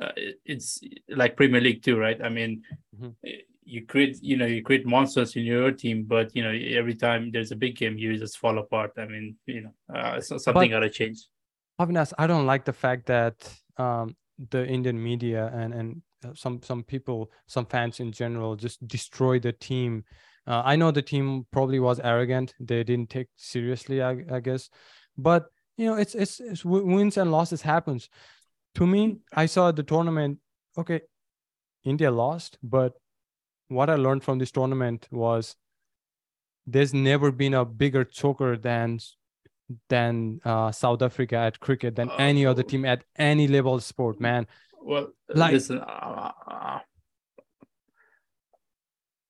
uh, 0.00 0.12
it's 0.44 0.80
like 1.08 1.36
Premier 1.36 1.60
League 1.60 1.82
too, 1.82 1.96
right? 1.98 2.20
I 2.22 2.28
mean, 2.28 2.62
Mhm. 2.96 3.14
You 3.68 3.84
create, 3.84 4.18
you 4.22 4.36
know, 4.36 4.46
you 4.46 4.62
create 4.62 4.86
monsters 4.86 5.36
in 5.36 5.44
your 5.44 5.70
team, 5.70 6.04
but 6.04 6.34
you 6.34 6.42
know, 6.42 6.50
every 6.50 6.94
time 6.94 7.30
there's 7.30 7.52
a 7.52 7.56
big 7.56 7.76
game, 7.76 7.98
you 7.98 8.16
just 8.16 8.38
fall 8.38 8.58
apart. 8.58 8.92
I 8.96 9.04
mean, 9.04 9.36
you 9.46 9.60
know, 9.62 9.94
uh, 9.94 10.20
something 10.20 10.70
gotta 10.70 10.88
change. 10.88 11.26
Avinash, 11.78 12.12
I 12.18 12.26
don't 12.26 12.46
like 12.46 12.64
the 12.64 12.72
fact 12.72 13.06
that 13.06 13.34
um, 13.76 14.16
the 14.50 14.66
Indian 14.66 15.00
media 15.00 15.50
and 15.54 15.74
and 15.74 16.02
uh, 16.24 16.30
some 16.34 16.62
some 16.62 16.82
people, 16.82 17.30
some 17.46 17.66
fans 17.66 18.00
in 18.00 18.10
general, 18.10 18.56
just 18.56 18.86
destroy 18.88 19.38
the 19.38 19.52
team. 19.52 20.04
Uh, 20.46 20.62
I 20.64 20.76
know 20.76 20.90
the 20.90 21.02
team 21.02 21.46
probably 21.52 21.78
was 21.78 22.00
arrogant; 22.00 22.54
they 22.58 22.82
didn't 22.82 23.10
take 23.10 23.28
seriously, 23.36 24.02
I, 24.02 24.24
I 24.32 24.40
guess. 24.40 24.70
But 25.18 25.46
you 25.76 25.86
know, 25.86 25.94
it's 25.94 26.14
it's, 26.14 26.40
it's 26.40 26.64
wins 26.64 27.18
and 27.18 27.30
losses 27.30 27.60
happens. 27.60 28.08
To 28.76 28.86
me, 28.86 29.18
I 29.34 29.44
saw 29.44 29.72
the 29.72 29.82
tournament. 29.82 30.38
Okay, 30.78 31.02
India 31.84 32.10
lost, 32.10 32.58
but 32.62 32.94
what 33.68 33.88
I 33.90 33.94
learned 33.96 34.24
from 34.24 34.38
this 34.38 34.50
tournament 34.50 35.06
was 35.10 35.56
there's 36.66 36.92
never 36.94 37.30
been 37.32 37.54
a 37.54 37.64
bigger 37.64 38.04
choker 38.04 38.56
than 38.56 38.98
than 39.88 40.40
uh, 40.44 40.72
South 40.72 41.02
Africa 41.02 41.36
at 41.36 41.60
cricket 41.60 41.94
than 41.96 42.10
any 42.18 42.46
other 42.46 42.62
Oh. 42.64 42.68
team 42.68 42.84
at 42.86 43.04
any 43.16 43.46
level 43.48 43.74
of 43.74 43.84
sport, 43.84 44.18
man. 44.20 44.46
Well, 44.82 45.08
Like- 45.28 45.52
listen, 45.52 45.78
uh, 45.78 46.32
uh, 46.46 46.78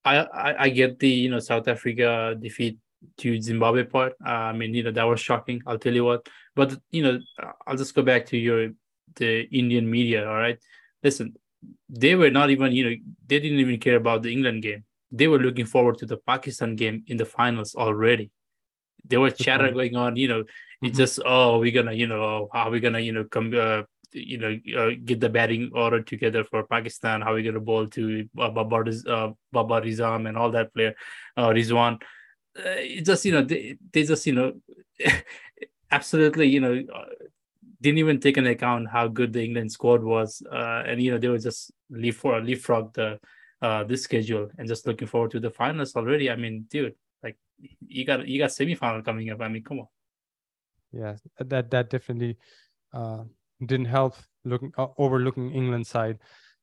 I, 0.05 0.15
I 0.17 0.63
I 0.65 0.69
get 0.69 0.99
the 0.99 1.09
you 1.09 1.29
know 1.29 1.39
South 1.39 1.67
Africa 1.67 2.35
defeat 2.39 2.77
to 3.17 3.41
Zimbabwe 3.41 3.83
part. 3.83 4.13
Uh, 4.25 4.29
I 4.51 4.53
mean, 4.53 4.73
you 4.73 4.83
know 4.83 4.91
that 4.91 5.03
was 5.03 5.19
shocking. 5.19 5.61
I'll 5.67 5.77
tell 5.79 5.93
you 5.93 6.05
what. 6.05 6.27
But 6.55 6.77
you 6.91 7.03
know, 7.03 7.19
uh, 7.41 7.51
I'll 7.67 7.75
just 7.77 7.93
go 7.95 8.01
back 8.01 8.25
to 8.27 8.37
your 8.37 8.69
the 9.15 9.41
Indian 9.51 9.89
media. 9.89 10.25
All 10.27 10.35
right, 10.37 10.57
listen, 11.03 11.35
they 11.89 12.15
were 12.15 12.29
not 12.29 12.49
even 12.49 12.71
you 12.71 12.83
know 12.89 12.95
they 13.27 13.39
didn't 13.39 13.59
even 13.59 13.79
care 13.79 13.95
about 13.97 14.23
the 14.23 14.31
England 14.31 14.63
game. 14.63 14.83
They 15.11 15.27
were 15.27 15.39
looking 15.39 15.65
forward 15.65 15.97
to 15.99 16.05
the 16.05 16.17
Pakistan 16.17 16.75
game 16.75 17.03
in 17.07 17.17
the 17.17 17.25
finals 17.25 17.75
already. 17.75 18.31
There 19.05 19.19
was 19.19 19.33
chatter 19.37 19.65
point. 19.65 19.75
going 19.75 19.95
on. 19.95 20.15
You 20.15 20.27
know, 20.27 20.43
it's 20.81 20.95
Mhm. 20.95 20.97
just 21.03 21.19
oh 21.25 21.59
we're 21.59 21.71
gonna 21.73 21.93
you 21.93 22.07
know 22.07 22.49
how 22.53 22.67
are 22.67 22.71
we 22.71 22.79
gonna 22.79 22.99
you 22.99 23.11
know 23.11 23.23
come 23.23 23.51
uh, 23.55 23.83
you 24.13 24.37
know 24.37 24.53
uh, 24.77 24.91
get 25.03 25.19
the 25.19 25.29
batting 25.29 25.71
order 25.73 26.01
together 26.01 26.43
for 26.43 26.63
Pakistan. 26.67 27.21
How 27.21 27.31
are 27.31 27.35
we 27.35 27.43
gonna 27.43 27.59
bowl 27.59 27.87
to 27.87 28.27
uh, 28.37 28.49
Babar 28.49 28.83
Riz- 28.83 29.05
uh, 29.07 29.29
Babar 29.51 29.81
Rizam 29.81 30.27
and 30.27 30.37
all 30.37 30.51
that 30.51 30.73
player 30.73 30.93
uh, 31.37 31.49
Rizwan. 31.49 32.01
Uh, 32.57 33.01
just 33.03 33.25
you 33.25 33.31
know 33.31 33.43
they, 33.43 33.77
they 33.93 34.03
just 34.03 34.25
you 34.27 34.33
know 34.33 34.53
absolutely 35.91 36.47
you 36.47 36.59
know 36.59 36.75
uh, 36.93 37.05
didn't 37.81 37.99
even 37.99 38.19
take 38.19 38.37
into 38.37 38.51
account 38.51 38.89
how 38.89 39.07
good 39.07 39.31
the 39.33 39.43
England 39.43 39.71
squad 39.71 40.03
was, 40.03 40.41
uh, 40.51 40.83
and 40.85 41.01
you 41.01 41.11
know 41.11 41.17
they 41.17 41.29
were 41.29 41.39
just 41.39 41.71
leap 41.89 42.15
for 42.15 42.39
leapfrog 42.41 42.93
the 42.93 43.19
uh, 43.61 43.83
this 43.83 44.03
schedule 44.03 44.49
and 44.57 44.67
just 44.67 44.87
looking 44.87 45.07
forward 45.07 45.31
to 45.31 45.39
the 45.39 45.49
finals 45.49 45.95
already. 45.95 46.29
I 46.29 46.35
mean, 46.35 46.65
dude, 46.69 46.95
like 47.23 47.37
you 47.87 48.05
got 48.05 48.27
you 48.27 48.39
got 48.39 48.49
semifinal 48.49 49.03
coming 49.03 49.29
up. 49.29 49.41
I 49.41 49.47
mean, 49.47 49.63
come 49.63 49.79
on. 49.79 49.87
Yeah, 50.91 51.15
that 51.39 51.71
that 51.71 51.89
definitely 51.89 52.37
uh, 52.93 53.23
didn't 53.65 53.85
help 53.85 54.15
looking 54.43 54.71
uh, 54.77 54.87
overlooking 54.97 55.51
England 55.51 55.87
side. 55.87 56.19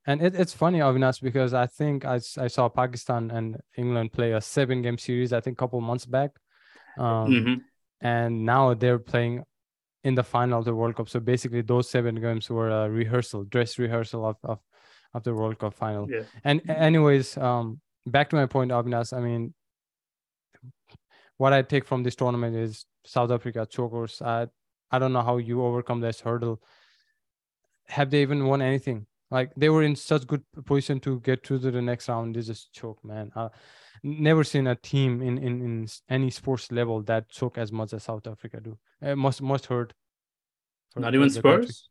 And 0.09 0.23
it, 0.23 0.35
it's 0.37 0.53
funny, 0.55 0.79
Avinash, 0.79 1.21
because 1.21 1.53
I 1.53 1.67
think 1.67 2.05
I, 2.05 2.21
I 2.39 2.47
saw 2.47 2.69
Pakistan 2.69 3.31
and 3.33 3.57
England 3.77 4.13
play 4.13 4.33
a 4.33 4.41
seven 4.41 4.81
game 4.81 4.99
series, 4.99 5.33
I 5.33 5.41
think 5.41 5.59
a 5.59 5.59
couple 5.59 5.81
months 5.81 6.07
back. 6.07 6.31
Um, 6.99 7.33
Mhm. 7.33 7.61
And 8.01 8.45
now 8.45 8.75
they're 8.75 8.99
playing 9.01 9.45
in 10.07 10.15
the 10.15 10.23
final 10.23 10.61
of 10.61 10.65
the 10.65 10.75
World 10.75 10.95
Cup. 10.95 11.09
So 11.09 11.19
basically, 11.19 11.63
those 11.63 11.91
seven 11.91 12.15
games 12.21 12.49
were 12.49 12.71
a 12.71 12.89
rehearsal, 12.89 13.43
dress 13.45 13.77
rehearsal 13.77 14.25
of, 14.25 14.37
of, 14.45 14.61
of 15.15 15.25
the 15.25 15.35
World 15.35 15.59
Cup 15.59 15.75
final. 15.75 16.09
Yeah. 16.09 16.23
And 16.45 16.63
anyways, 16.71 17.37
um, 17.37 17.81
back 18.07 18.31
to 18.31 18.37
my 18.37 18.47
point, 18.47 18.71
Avinash. 18.71 19.13
I 19.13 19.21
mean, 19.21 19.53
what 21.39 21.53
I 21.53 21.63
take 21.63 21.85
from 21.85 22.05
this 22.05 22.15
tournament 22.15 22.55
is 22.55 22.87
South 23.05 23.33
Africa 23.33 23.67
chokers. 23.69 24.23
I 24.23 24.47
I 24.93 25.01
don't 25.01 25.13
know 25.13 25.23
how 25.23 25.39
you 25.39 25.65
overcome 25.65 26.01
this 26.01 26.21
hurdle. 26.21 26.63
Have 27.89 28.11
they 28.11 28.23
even 28.23 28.47
won 28.47 28.63
anything? 28.63 29.07
Like 29.31 29.53
they 29.57 29.69
were 29.69 29.83
in 29.83 29.97
such 29.97 30.27
good 30.27 30.43
position 30.65 31.01
to 31.01 31.21
get 31.21 31.45
through 31.47 31.61
to 31.61 31.71
the 31.71 31.83
next 31.83 32.09
round. 32.09 32.37
They 32.37 32.43
just 32.43 32.73
choke, 32.73 33.05
man. 33.05 33.33
Uh, 33.35 33.49
never 34.03 34.45
seen 34.45 34.67
a 34.69 34.77
team 34.77 35.21
in, 35.21 35.39
in 35.39 35.61
in 35.63 35.89
any 36.09 36.31
sports 36.31 36.71
level 36.71 37.03
that 37.03 37.29
choke 37.29 37.59
as 37.59 37.73
much 37.73 37.93
as 37.93 38.05
South 38.05 38.27
Africa 38.27 38.61
do. 38.61 38.79
Uh, 39.03 39.17
must 39.17 39.43
must 39.43 39.67
hurt. 39.67 39.95
Not 40.95 41.15
even 41.15 41.29
the 41.29 41.43
country. 41.43 41.67
Spurs. 41.67 41.91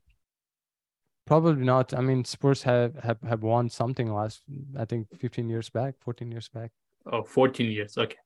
Probably 1.26 1.66
not. 1.66 1.94
I 1.94 2.02
mean, 2.02 2.24
Spurs 2.24 2.64
have, 2.64 2.96
have 3.04 3.18
have 3.28 3.42
won 3.42 3.70
something 3.70 4.14
last, 4.14 4.42
I 4.78 4.86
think, 4.86 5.08
15 5.20 5.50
years 5.50 5.70
back, 5.70 5.96
14 6.00 6.32
years 6.32 6.50
back. 6.50 6.72
Oh, 7.12 7.24
14 7.24 7.72
years. 7.72 7.98
Okay. 7.98 8.18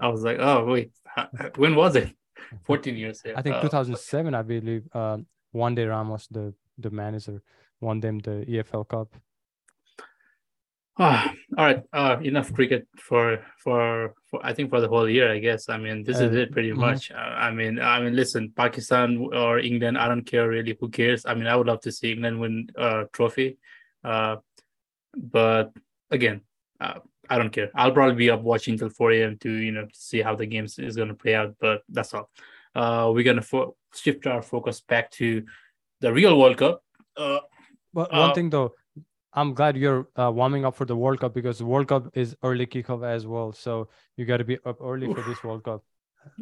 I 0.00 0.08
was 0.08 0.22
like, 0.22 0.38
oh 0.40 0.64
wait, 0.64 0.92
when 1.56 1.74
was 1.74 1.96
it? 1.96 2.10
14 2.64 2.96
years. 2.96 3.22
Yeah. 3.24 3.34
I 3.36 3.42
think 3.42 3.56
Uh, 3.56 3.62
2007, 3.62 4.34
I 4.34 4.42
believe. 4.42 4.88
Uh, 4.92 5.18
one 5.52 5.74
day 5.74 5.84
Ramos, 5.86 6.26
the 6.28 6.54
the 6.78 6.90
manager, 6.90 7.42
won 7.80 8.00
them 8.00 8.18
the 8.20 8.44
EFL 8.48 8.88
Cup. 8.88 9.08
Ah, 10.98 11.32
all 11.58 11.64
right. 11.64 11.82
Uh, 11.92 12.16
enough 12.22 12.52
cricket 12.52 12.86
for, 12.96 13.38
for 13.58 14.14
for 14.30 14.44
I 14.44 14.52
think 14.52 14.70
for 14.70 14.80
the 14.80 14.88
whole 14.88 15.08
year. 15.08 15.30
I 15.30 15.38
guess. 15.38 15.68
I 15.68 15.78
mean, 15.78 16.02
this 16.02 16.18
is 16.18 16.34
Uh, 16.34 16.40
it 16.40 16.52
pretty 16.52 16.72
mhm. 16.72 16.78
much. 16.78 17.10
Uh, 17.10 17.14
I 17.16 17.50
mean, 17.50 17.78
I 17.80 18.00
mean, 18.00 18.16
listen, 18.16 18.52
Pakistan 18.56 19.28
or 19.32 19.58
England, 19.58 19.96
I 19.98 20.08
don't 20.08 20.24
care 20.26 20.48
really. 20.48 20.76
Who 20.80 20.88
cares? 20.88 21.24
I 21.26 21.34
mean, 21.34 21.46
I 21.46 21.56
would 21.56 21.66
love 21.66 21.80
to 21.82 21.92
see 21.92 22.12
England 22.12 22.40
win 22.40 22.68
a 22.76 23.04
trophy. 23.12 23.58
Uh, 24.04 24.36
but 25.16 25.72
again, 26.10 26.42
uh, 26.80 27.00
I 27.30 27.38
don't 27.38 27.50
care. 27.50 27.70
I'll 27.74 27.92
probably 27.92 28.16
be 28.16 28.30
up 28.30 28.42
watching 28.42 28.76
till 28.78 28.90
4 28.90 29.12
a.m. 29.12 29.38
to 29.38 29.50
you 29.50 29.72
know 29.72 29.86
see 29.92 30.20
how 30.22 30.34
the 30.34 30.46
game 30.46 30.64
is 30.66 30.96
going 30.96 31.08
to 31.08 31.14
play 31.14 31.34
out. 31.34 31.54
But 31.60 31.82
that's 31.88 32.12
all. 32.14 32.30
Uh, 32.74 33.10
we're 33.14 33.24
gonna 33.24 33.42
fo- 33.42 33.76
shift 33.94 34.26
our 34.26 34.42
focus 34.42 34.80
back 34.80 35.10
to 35.12 35.44
the 36.00 36.12
real 36.12 36.38
World 36.38 36.56
Cup. 36.58 36.82
Uh, 37.16 37.40
But 37.97 38.13
Uh, 38.13 38.19
one 38.25 38.33
thing 38.33 38.49
though, 38.49 38.73
I'm 39.33 39.53
glad 39.53 39.77
you're 39.77 40.07
uh, 40.15 40.31
warming 40.31 40.65
up 40.65 40.75
for 40.75 40.85
the 40.85 40.95
World 40.95 41.19
Cup 41.19 41.33
because 41.33 41.57
the 41.57 41.65
World 41.65 41.87
Cup 41.87 42.09
is 42.23 42.35
early 42.43 42.67
kickoff 42.67 43.05
as 43.15 43.25
well. 43.25 43.51
So 43.51 43.89
you 44.17 44.25
got 44.25 44.37
to 44.37 44.43
be 44.53 44.57
up 44.65 44.81
early 44.81 45.07
for 45.13 45.21
this 45.29 45.43
World 45.43 45.63
Cup. 45.63 45.83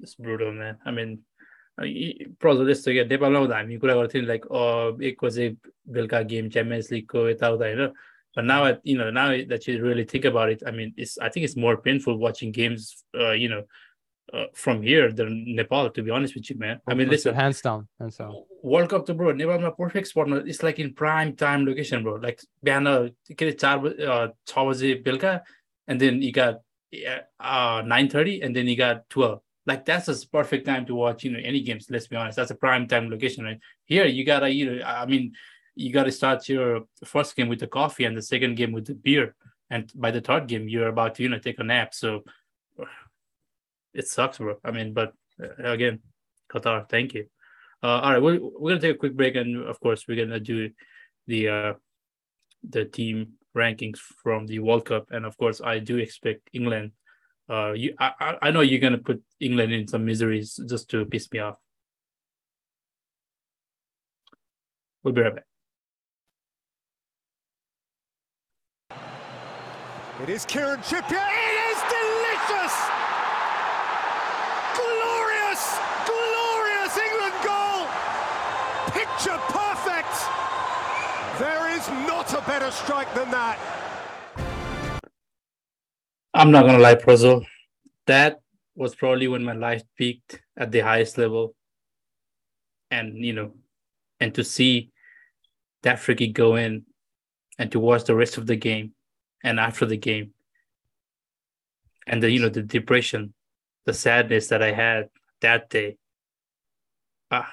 It's 0.02 0.15
brutal, 0.15 0.52
man. 0.54 0.78
I 0.86 0.91
mean, 0.91 1.19
प्रोजो 1.82 2.65
त्यस्तो 2.67 2.91
क्या 2.93 3.04
नेपालमा 3.10 3.39
हुँदा 3.39 3.58
हामी 3.58 3.78
कुरा 3.82 3.93
गर्थ्यौँ 3.95 4.24
like 4.26 4.43
एक 5.10 5.24
बजे 5.24 5.45
बेलुका 5.95 6.21
गेम 6.32 6.50
च्याम्पियन्स 6.54 6.91
लिगको 6.91 7.28
यताउता 7.30 7.65
होइन 7.65 7.93
But 8.36 8.45
now, 8.45 8.63
I- 8.63 8.80
you 8.89 8.97
know, 8.97 9.10
now 9.12 9.24
that 9.52 9.65
you 9.67 9.74
really 9.84 10.06
think 10.06 10.24
about 10.28 10.50
it, 10.52 10.62
I 10.65 10.71
mean, 10.71 10.93
it's 10.95 11.17
I 11.17 11.28
think 11.30 11.43
it's 11.47 11.58
more 11.63 11.76
painful 11.88 12.17
watching 12.17 12.52
games, 12.58 12.86
uh, 13.24 13.32
you 13.32 13.50
know, 13.54 13.63
uh, 14.34 14.45
from 14.54 14.82
here 14.82 15.12
than 15.12 15.56
Nepal. 15.56 15.89
To 15.89 16.04
be 16.04 16.12
honest 16.12 16.36
with 16.36 16.50
you, 16.50 16.58
man. 16.58 16.82
I 16.88 16.93
mean, 16.93 17.08
For 17.08 17.17
sure, 17.17 17.32
listen, 17.32 17.36
hands 17.36 17.62
down, 17.62 17.88
hands 18.00 18.17
down. 18.17 18.34
World 18.63 18.89
Cup 18.89 19.06
त 19.06 19.17
bro 19.17 19.34
नेपालमा 19.34 19.69
perfect 19.82 20.08
स्पटमा 20.08 20.38
it's 20.47 20.63
like 20.63 20.80
in 20.80 20.89
prime 21.04 21.32
time 21.43 21.65
location 21.67 22.04
bro 22.04 22.17
like 22.26 22.41
बिहान 22.63 22.86
के 23.32 23.45
अरे 23.45 23.52
चार 23.52 23.78
बजे 23.86 24.06
uh, 24.08 24.28
छ 24.47 24.67
बजे 24.69 24.93
बेलुका 25.06 25.34
and 25.89 26.00
then 26.00 26.24
you 26.24 26.32
got 26.41 26.62
nine 27.93 28.08
thirty 28.13 28.36
and 28.43 28.56
then 28.56 28.69
you 28.69 28.76
got 28.84 29.08
twelve 29.15 29.39
like 29.69 29.86
that's 29.86 30.08
a 30.08 30.28
perfect 30.28 30.65
time 30.65 30.86
to 30.86 30.95
watch 30.95 31.24
you 31.24 31.32
know 31.32 31.39
any 31.50 31.62
games 31.62 31.88
let's 31.89 32.08
be 32.08 32.15
honest 32.15 32.36
that's 32.36 32.52
a 32.52 32.56
prime 32.56 32.88
time 32.88 33.10
location 33.10 33.45
right 33.45 33.60
here 33.86 34.06
you 34.06 34.26
gotta 34.26 34.50
you 34.50 34.65
know 34.65 34.84
i 34.84 35.06
mean 35.06 35.32
you 35.76 35.93
gotta 35.93 36.12
start 36.12 36.47
your 36.50 36.86
first 37.06 37.36
game 37.36 37.47
with 37.47 37.60
the 37.60 37.67
coffee 37.67 38.06
and 38.06 38.17
the 38.17 38.21
second 38.21 38.56
game 38.56 38.71
with 38.71 38.86
the 38.86 38.95
beer 38.95 39.36
and 39.69 39.91
by 39.95 40.12
the 40.12 40.21
third 40.21 40.47
game 40.47 40.67
you're 40.67 40.88
about 40.88 41.15
to 41.15 41.24
you 41.24 41.30
know 41.30 41.38
take 41.38 41.60
a 41.60 41.63
nap 41.63 41.93
so 41.93 42.24
it 43.96 44.06
sucks 44.06 44.38
bro 44.38 44.54
i 44.64 44.70
mean 44.70 44.92
but 44.92 45.12
uh, 45.42 45.70
again 45.72 45.98
qatar 46.52 46.88
thank 46.88 47.14
you 47.14 47.26
uh, 47.82 48.00
all 48.02 48.12
right, 48.12 48.22
we're, 48.22 48.38
we're 48.40 48.70
gonna 48.70 48.80
take 48.80 48.94
a 48.96 48.98
quick 48.98 49.14
break, 49.14 49.37
and 49.37 49.62
of 49.62 49.78
course, 49.80 50.06
we're 50.09 50.16
gonna 50.16 50.40
do 50.40 50.70
the 51.26 51.48
uh, 51.48 51.72
the 52.68 52.87
team 52.87 53.35
rankings 53.54 53.98
from 53.98 54.46
the 54.46 54.59
World 54.61 54.87
Cup, 54.87 55.06
and 55.11 55.26
of 55.26 55.37
course, 55.37 55.61
I 55.61 55.78
do 55.78 55.98
expect 55.98 56.48
England. 56.54 56.92
Uh, 57.48 57.72
you, 57.72 57.94
I, 58.00 58.37
I- 58.42 58.50
know 58.50 58.62
you're 58.62 58.80
gonna 58.80 58.96
put 58.98 59.22
England 59.40 59.72
in 59.72 59.87
some 59.88 60.06
miseries 60.06 60.59
just 60.68 60.88
to 60.90 61.04
piss 61.04 61.30
me 61.30 61.40
off. 61.40 61.56
We'll 65.04 65.14
be 65.14 65.20
right 65.20 65.35
back. 65.37 65.44
It 70.22 70.30
is 70.30 70.46
Kieran 70.46 70.80
Trippier. 70.80 71.20
It 71.20 71.54
is 71.70 71.78
delicious! 71.92 72.74
Glorious, 74.74 75.62
glorious 76.09 76.94
England 76.96 77.37
goal! 77.44 77.85
Picture 78.96 79.38
perfect! 79.52 80.14
There 81.38 81.68
is 81.76 81.87
not 82.09 82.32
a 82.32 82.36
better 82.46 82.70
strike 82.70 83.12
than 83.14 83.30
that. 83.30 83.59
I'm 86.32 86.50
not 86.50 86.66
gonna 86.66 86.78
lie, 86.78 86.94
Prozo. 86.94 87.44
That 88.06 88.40
was 88.74 88.94
probably 88.94 89.26
when 89.26 89.42
my 89.42 89.54
life 89.54 89.82
peaked 89.96 90.40
at 90.56 90.70
the 90.70 90.80
highest 90.80 91.18
level. 91.18 91.54
And 92.90 93.24
you 93.24 93.32
know, 93.32 93.54
and 94.20 94.35
to 94.35 94.44
see 94.44 94.90
that 95.82 95.98
freaking 95.98 96.32
go 96.32 96.56
in 96.56 96.85
and 97.59 97.72
to 97.72 97.80
watch 97.80 98.04
the 98.04 98.14
rest 98.14 98.38
of 98.38 98.46
the 98.46 98.56
game 98.56 98.92
and 99.42 99.59
after 99.59 99.87
the 99.87 99.96
game. 99.96 100.32
And 102.06 102.22
the 102.22 102.30
you 102.30 102.40
know, 102.40 102.48
the 102.48 102.62
depression, 102.62 103.35
the 103.87 103.94
sadness 103.94 104.48
that 104.48 104.62
I 104.62 104.72
had 104.72 105.09
that 105.40 105.70
day. 105.70 105.96
Ah, 107.30 107.52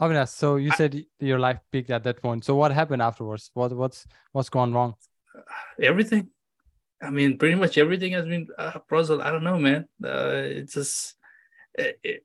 Avinash, 0.00 0.28
so 0.28 0.56
you 0.56 0.70
said 0.70 1.04
your 1.18 1.38
life 1.40 1.58
peaked 1.72 1.90
at 1.90 2.04
that 2.04 2.22
point. 2.22 2.44
So 2.44 2.54
what 2.54 2.70
happened 2.72 3.02
afterwards? 3.02 3.50
What 3.54 3.72
what's 3.72 4.06
what's 4.32 4.48
gone 4.48 4.72
wrong? 4.72 4.94
everything. 5.80 6.28
I 7.02 7.10
mean, 7.10 7.38
pretty 7.38 7.54
much 7.54 7.78
everything 7.78 8.12
has 8.12 8.24
been 8.26 8.48
uh, 8.58 8.78
puzzled. 8.88 9.20
I 9.20 9.30
don't 9.30 9.44
know, 9.44 9.58
man. 9.58 9.86
Uh, 10.02 10.42
it's 10.58 10.74
just 10.74 11.14
it, 11.74 11.98
it, 12.02 12.24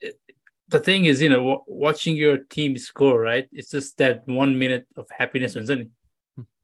it- 0.00 0.20
the 0.68 0.80
thing 0.80 1.04
is, 1.04 1.20
you 1.20 1.28
know, 1.28 1.42
wa- 1.42 1.62
watching 1.66 2.16
your 2.16 2.38
team 2.38 2.78
score, 2.78 3.20
right? 3.20 3.46
It's 3.52 3.70
just 3.70 3.98
that 3.98 4.26
one 4.26 4.58
minute 4.58 4.86
of 4.96 5.06
happiness, 5.10 5.56
isn't 5.56 5.80
it? 5.82 5.88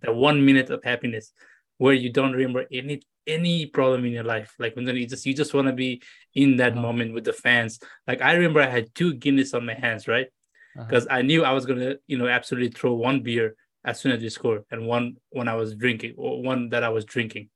That 0.01 0.15
one 0.17 0.45
minute 0.45 0.71
of 0.71 0.83
happiness 0.83 1.35
where 1.77 1.93
you 1.93 2.11
don't 2.11 2.33
remember 2.33 2.65
any 2.73 3.03
any 3.27 3.67
problem 3.67 4.07
in 4.07 4.13
your 4.13 4.25
life. 4.25 4.55
Like 4.59 4.75
when 4.75 4.87
you 4.87 5.07
just 5.07 5.27
you 5.27 5.35
just 5.35 5.53
want 5.53 5.69
to 5.69 5.75
be 5.75 6.03
in 6.35 6.57
that 6.57 6.73
Uh-huh. 6.73 6.81
moment 6.81 7.13
with 7.13 7.25
the 7.25 7.35
fans. 7.35 7.79
Like 8.07 8.23
I 8.23 8.33
remember 8.33 8.63
I 8.63 8.71
had 8.71 8.95
two 8.95 9.13
Guinness 9.15 9.53
on 9.53 9.67
my 9.67 9.75
hands, 9.75 10.09
right? 10.09 10.29
Uh-huh. 10.77 10.87
Because 10.89 11.07
I 11.11 11.23
knew 11.23 11.45
I 11.45 11.53
was 11.53 11.67
gonna, 11.67 11.97
you 12.07 12.19
know, 12.19 12.29
absolutely 12.29 12.71
throw 12.71 12.95
one 12.95 13.23
beer 13.23 13.57
as 13.85 13.99
soon 14.01 14.13
as 14.13 14.23
we 14.23 14.29
scored, 14.29 14.65
and 14.71 14.87
one 14.87 15.17
when 15.31 15.49
I 15.49 15.55
was 15.55 15.75
drinking, 15.75 16.15
or 16.17 16.43
one 16.43 16.69
that 16.71 16.85
I 16.85 16.91
was 16.91 17.05
drinking. 17.05 17.49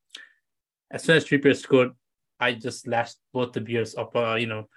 As 0.91 1.03
soon 1.03 1.17
as 1.17 1.25
Trippier 1.25 1.57
scored, 1.57 1.91
I 2.41 2.55
just 2.55 2.87
lashed 2.87 3.19
both 3.33 3.53
the 3.53 3.61
beers 3.61 3.95
up, 3.95 4.17
uh, 4.17 4.35
you 4.35 4.47
know, 4.47 4.69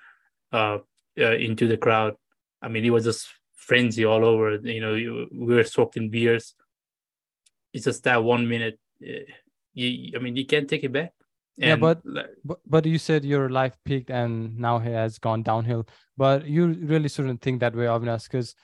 uh, 0.52 0.80
uh, 1.20 1.36
into 1.36 1.68
the 1.68 1.78
crowd. 1.78 2.16
I 2.62 2.68
mean, 2.68 2.86
it 2.86 2.90
was 2.90 3.06
just 3.06 3.28
frenzy 3.56 4.06
all 4.06 4.24
over. 4.26 4.56
You 4.56 4.82
know, 4.82 4.96
you, 4.96 5.28
we 5.34 5.56
were 5.56 5.64
soaked 5.64 5.98
in 5.98 6.10
beers. 6.10 6.54
It's 7.74 7.86
just 7.86 8.04
that 8.04 8.24
one 8.24 8.48
minute. 8.48 8.80
uh, 9.02 9.26
You, 9.74 10.18
I 10.18 10.20
mean, 10.20 10.36
you 10.36 10.46
can't 10.46 10.68
take 10.68 10.84
it 10.84 10.92
back. 10.92 11.14
Yeah, 11.58 11.76
but- 11.82 12.02
But 12.46 12.60
but 12.66 12.86
you 12.86 12.98
said 12.98 13.26
your 13.26 13.50
life 13.50 13.76
peaked 13.84 14.10
and 14.10 14.58
now 14.58 14.78
it 14.78 14.84
has 14.86 15.18
gone 15.20 15.44
downhill. 15.44 15.88
But 16.16 16.46
you 16.46 16.68
really 16.68 17.10
shouldn't 17.10 17.42
think 17.42 17.60
that 17.62 17.76
way, 17.76 17.86
Avinash, 17.86 18.24
because 18.30 18.56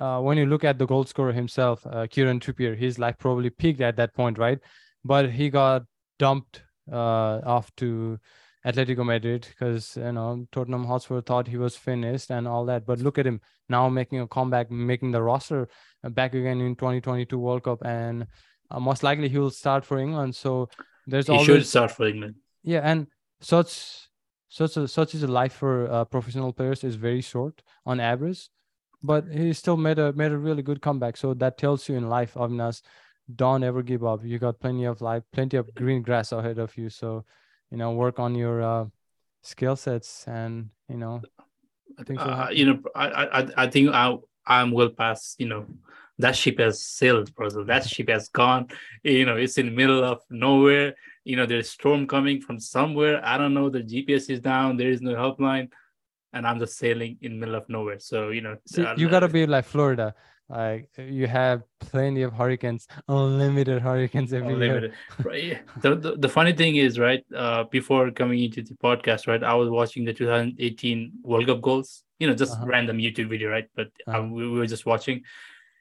uh, 0.00 0.20
when 0.20 0.38
you 0.38 0.46
look 0.46 0.64
at 0.64 0.78
the 0.78 0.86
goal 0.86 1.04
scorer 1.04 1.32
himself, 1.32 1.86
uh, 1.86 2.06
Kieran 2.08 2.40
Trippier, 2.40 2.76
his 2.76 2.98
life 2.98 3.16
probably 3.18 3.50
peaked 3.50 3.80
at 3.80 3.96
that 3.96 4.14
point, 4.14 4.38
right? 4.38 4.58
But 5.04 5.30
he 5.30 5.50
got 5.50 5.84
dumped 6.18 6.62
uh, 6.92 7.40
off 7.44 7.70
to 7.76 8.18
Atletico 8.66 9.04
Madrid 9.04 9.46
because 9.50 9.96
you 9.96 10.12
know 10.12 10.46
Tottenham 10.52 10.84
Hotspur 10.84 11.20
thought 11.20 11.46
he 11.48 11.56
was 11.56 11.76
finished 11.76 12.30
and 12.30 12.46
all 12.48 12.64
that. 12.66 12.86
But 12.86 12.98
look 13.00 13.18
at 13.18 13.26
him 13.26 13.40
now 13.68 13.88
making 13.88 14.20
a 14.20 14.26
comeback, 14.26 14.70
making 14.70 15.12
the 15.12 15.22
roster 15.22 15.68
uh, 16.04 16.08
back 16.08 16.34
again 16.34 16.60
in 16.60 16.74
2022 16.76 17.38
World 17.38 17.62
Cup, 17.64 17.84
and 17.84 18.26
uh, 18.70 18.80
most 18.80 19.02
likely 19.02 19.28
he 19.28 19.38
will 19.38 19.50
start 19.50 19.84
for 19.84 19.98
England. 19.98 20.34
So 20.34 20.68
there's 21.08 21.26
he 21.26 21.32
always 21.32 21.46
should 21.46 21.66
start 21.66 21.90
for 21.90 22.06
England. 22.06 22.34
yeah, 22.62 22.80
and 22.84 23.06
such 23.40 23.70
such 24.48 24.76
a 24.76 24.86
such 24.88 25.14
is 25.14 25.22
a 25.22 25.28
life 25.40 25.54
for 25.54 25.90
uh, 25.90 26.04
professional 26.04 26.52
players 26.52 26.84
is 26.84 26.96
very 26.96 27.20
short 27.20 27.62
on 27.84 28.00
average, 28.00 28.48
but 29.02 29.24
he 29.40 29.52
still 29.52 29.76
made 29.76 29.98
a 29.98 30.12
made 30.12 30.32
a 30.32 30.38
really 30.38 30.62
good 30.62 30.80
comeback. 30.80 31.16
So 31.16 31.34
that 31.34 31.58
tells 31.58 31.88
you 31.88 31.96
in 31.96 32.08
life, 32.08 32.34
Avinash, 32.34 32.82
don't 33.34 33.62
ever 33.64 33.82
give 33.82 34.04
up. 34.04 34.24
You 34.24 34.38
got 34.38 34.60
plenty 34.60 34.84
of 34.84 35.00
life, 35.00 35.22
plenty 35.32 35.56
of 35.56 35.74
green 35.74 36.02
grass 36.02 36.32
ahead 36.32 36.58
of 36.58 36.76
you. 36.78 36.88
So, 36.90 37.24
you 37.70 37.76
know, 37.76 37.92
work 37.92 38.18
on 38.18 38.34
your 38.34 38.62
uh, 38.62 38.84
skill 39.42 39.76
sets, 39.76 40.24
and 40.26 40.70
you 40.88 40.96
know, 40.96 41.22
I 41.98 42.02
think 42.04 42.20
so. 42.20 42.26
uh, 42.26 42.48
you 42.52 42.64
know, 42.66 42.78
I, 42.94 43.06
I, 43.08 43.40
I- 43.42 43.52
I 43.64 43.66
think 43.68 43.90
I, 43.90 44.16
I'm 44.46 44.70
well 44.72 44.88
past, 44.90 45.36
you 45.38 45.46
know, 45.46 45.66
that 46.18 46.34
ship 46.36 46.58
has 46.58 46.82
sailed, 46.84 47.34
brother. 47.34 47.64
That 47.64 47.86
ship 47.88 48.08
has 48.08 48.28
gone. 48.28 48.68
You 49.02 49.24
know, 49.26 49.36
it's 49.36 49.58
in 49.58 49.66
the 49.66 49.72
middle 49.72 50.02
of 50.04 50.18
nowhere. 50.30 50.94
You 51.24 51.36
know, 51.36 51.46
there's 51.46 51.70
storm 51.70 52.06
coming 52.06 52.40
from 52.40 52.58
somewhere. 52.58 53.20
I 53.24 53.36
don't 53.38 53.54
know. 53.54 53.68
The 53.70 53.82
GPS 53.82 54.30
is 54.30 54.40
down. 54.40 54.76
There 54.76 54.90
is 54.90 55.00
no 55.00 55.14
helpline, 55.14 55.68
and 56.32 56.46
I'm 56.46 56.58
just 56.58 56.76
sailing 56.78 57.18
in 57.20 57.32
the 57.32 57.38
middle 57.38 57.54
of 57.54 57.68
nowhere. 57.68 57.98
So 57.98 58.30
you 58.30 58.40
know, 58.40 58.56
See, 58.66 58.84
uh, 58.84 58.94
you 58.96 59.08
gotta 59.08 59.28
be 59.28 59.46
like 59.46 59.64
Florida. 59.64 60.14
Like 60.50 60.88
you 60.96 61.26
have 61.26 61.62
plenty 61.78 62.22
of 62.22 62.32
hurricanes, 62.32 62.88
unlimited 63.06 63.82
hurricanes 63.82 64.32
every 64.32 64.54
year. 64.58 64.92
Right. 65.22 65.44
yeah. 65.44 65.58
The, 65.82 65.94
the 65.94 66.16
the 66.16 66.28
funny 66.28 66.54
thing 66.54 66.76
is, 66.76 66.98
right? 66.98 67.22
Uh, 67.36 67.64
before 67.64 68.10
coming 68.10 68.42
into 68.42 68.62
the 68.62 68.74
podcast, 68.74 69.26
right, 69.28 69.42
I 69.44 69.52
was 69.54 69.68
watching 69.68 70.06
the 70.06 70.14
2018 70.14 71.12
World 71.22 71.46
Cup 71.46 71.60
goals. 71.60 72.02
You 72.18 72.26
know, 72.28 72.34
just 72.34 72.54
Uh-huh. 72.54 72.66
random 72.66 72.96
YouTube 72.96 73.28
video, 73.28 73.50
right? 73.50 73.68
But 73.76 73.88
uh, 74.06 74.10
Uh-huh. 74.10 74.28
we, 74.32 74.48
we 74.50 74.58
were 74.58 74.66
just 74.66 74.86
watching, 74.86 75.22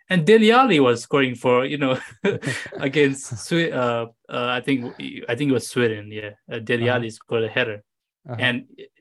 and 0.10 0.26
Dele 0.26 0.52
Alli 0.52 0.80
was 0.80 1.04
scoring 1.04 1.36
for 1.36 1.65
you 1.65 1.78
know 1.78 2.00
against 2.80 3.52
uh, 3.54 4.08
uh, 4.30 4.48
I 4.58 4.62
think 4.62 4.93
I 5.30 5.36
think 5.36 5.50
it 5.52 5.54
was 5.54 5.67
Sweden. 5.67 6.12
Yeah, 6.12 6.32
uh, 6.52 6.60
Dele 6.60 6.89
Uh-huh. 6.89 6.96
Alli 6.98 7.10
scored 7.10 7.43
a 7.43 7.50
header, 7.50 7.84
Uh-huh. 8.30 8.38
and 8.39 8.65
it- 8.78 8.91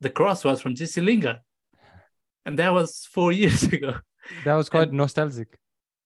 the 0.00 0.10
cross 0.10 0.44
was 0.44 0.60
from 0.60 0.74
Jesse 0.74 1.00
Lingard, 1.00 1.40
and 2.44 2.58
that 2.58 2.72
was 2.72 3.08
four 3.10 3.32
years 3.40 3.62
ago. 3.64 3.94
that 4.44 4.54
was 4.54 4.68
quite 4.68 4.92
nostalgic. 4.92 5.48